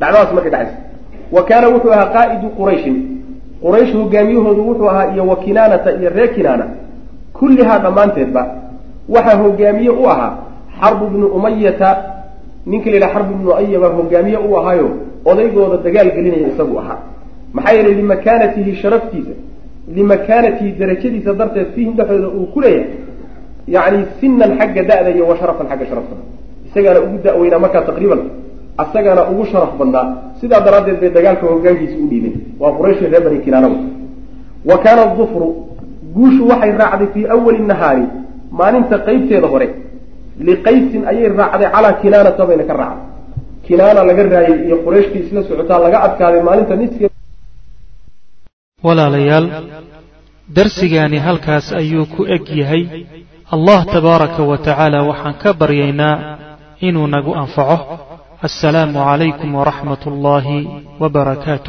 Dhacdadaas 0.00 0.32
markay 0.34 0.50
dhacaysa 0.50 0.76
wa 1.32 1.42
kaana 1.44 1.68
wuxuu 1.68 1.92
ahaa 1.92 2.12
qaa'idu 2.16 2.48
qurayshin. 2.58 2.96
Quraysh 3.62 3.92
hogaamiyahoodu 3.94 4.62
wuxuu 4.68 4.88
ahaa 4.90 5.12
iyo 5.14 5.26
wa 5.26 5.36
kinaanata 5.36 5.90
iyo 5.98 6.10
reer 6.10 6.34
kinaana. 6.34 6.66
Kullihaa 7.32 7.78
dhammaanteedba 7.78 8.42
waxaa 9.08 9.36
hogaamiye 9.42 9.90
u 9.90 10.08
ahaa 10.10 10.32
xarbu 10.80 11.06
bnu 11.06 11.26
umayata 11.26 11.88
ninka 12.66 12.90
la 12.90 12.96
yidhaha 12.96 13.12
xarbu 13.14 13.32
bnu 13.38 13.50
umayya 13.50 13.78
baa 13.82 13.92
hogaamiye 13.98 14.38
u 14.48 14.56
ahaayo 14.58 14.88
odaygooda 15.30 15.76
dagaal 15.86 16.08
gelinaya 16.16 16.48
isagu 16.52 16.74
ahaa. 16.82 16.98
Maxaa 17.54 17.74
yeelay 17.76 17.94
limakaanatihi 18.00 18.72
sharaftiisa 18.82 19.34
limakaanatihi 19.96 20.70
darajadiisa 20.80 21.32
darteed 21.40 21.68
fiihim 21.74 21.94
dhexdooda 21.98 22.28
uu 22.38 22.46
ku 22.54 22.60
leeyahay 22.60 22.86
yacni 23.74 24.04
sinan 24.20 24.50
xagga 24.58 24.82
da-da 24.90 25.10
iyo 25.16 25.24
wa 25.30 25.36
sharafan 25.40 25.66
xagga 25.70 25.86
sharafta. 25.90 26.14
Isagaana 26.68 27.00
ugu 27.06 27.18
da-weynaa 27.24 27.58
markaa 27.64 27.82
taqriiban 27.88 28.20
asagaana 28.82 29.22
ugu 29.32 29.44
sharaf 29.52 29.72
badnaa 29.78 30.06
sidaa 30.40 30.60
daraaddeed 30.66 30.98
bay 31.00 31.10
dagaalka 31.16 31.46
hogaankiisa 31.46 31.96
u 32.04 32.06
dhiibeen. 32.10 32.34
Waa 32.60 32.72
qurayshi 32.78 33.04
reer 33.12 33.22
bani 33.26 33.38
kinaanaba 33.44 33.76
wa 34.70 34.76
kaana 34.84 35.02
dufru 35.18 35.46
guushu 36.14 36.42
waxay 36.50 36.72
raacday 36.80 37.08
fii 37.14 37.26
awali 37.34 37.58
nahaari 37.70 38.04
maalinta 38.58 38.96
qeybteeda 39.06 39.48
hore 39.52 39.68
liqaysin 40.48 41.02
ayay 41.10 41.28
raacday 41.40 41.68
calaa 41.74 41.92
kinaanata 42.02 42.42
bayna 42.48 42.64
ka 42.70 42.74
raacday 42.80 43.06
kinaana 43.66 44.00
laga 44.08 44.22
raayay 44.34 44.56
iyo 44.66 44.76
qurayshkii 44.84 45.22
isla 45.26 45.40
socotaa 45.48 45.78
laga 45.84 45.98
adkaaday 46.06 46.42
maalinta 46.48 46.74
niske 46.80 47.06
walaalayaal 48.86 49.46
darsigaani 50.56 51.18
halkaas 51.26 51.66
ayuu 51.80 52.06
ku 52.14 52.22
eg 52.36 52.44
yahay 52.60 52.82
allah 53.54 53.80
tabaaraka 53.94 54.42
wa 54.50 54.56
tacaala 54.66 54.98
waxaan 55.10 55.34
ka 55.42 55.50
baryaynaa 55.60 56.16
inuu 56.88 57.06
nagu 57.14 57.32
anfaco 57.42 57.76
assalaamu 58.46 58.98
calaykum 59.08 59.50
waraxmat 59.58 60.02
ullaahi 60.10 60.58
wbarakaatu 61.02 61.60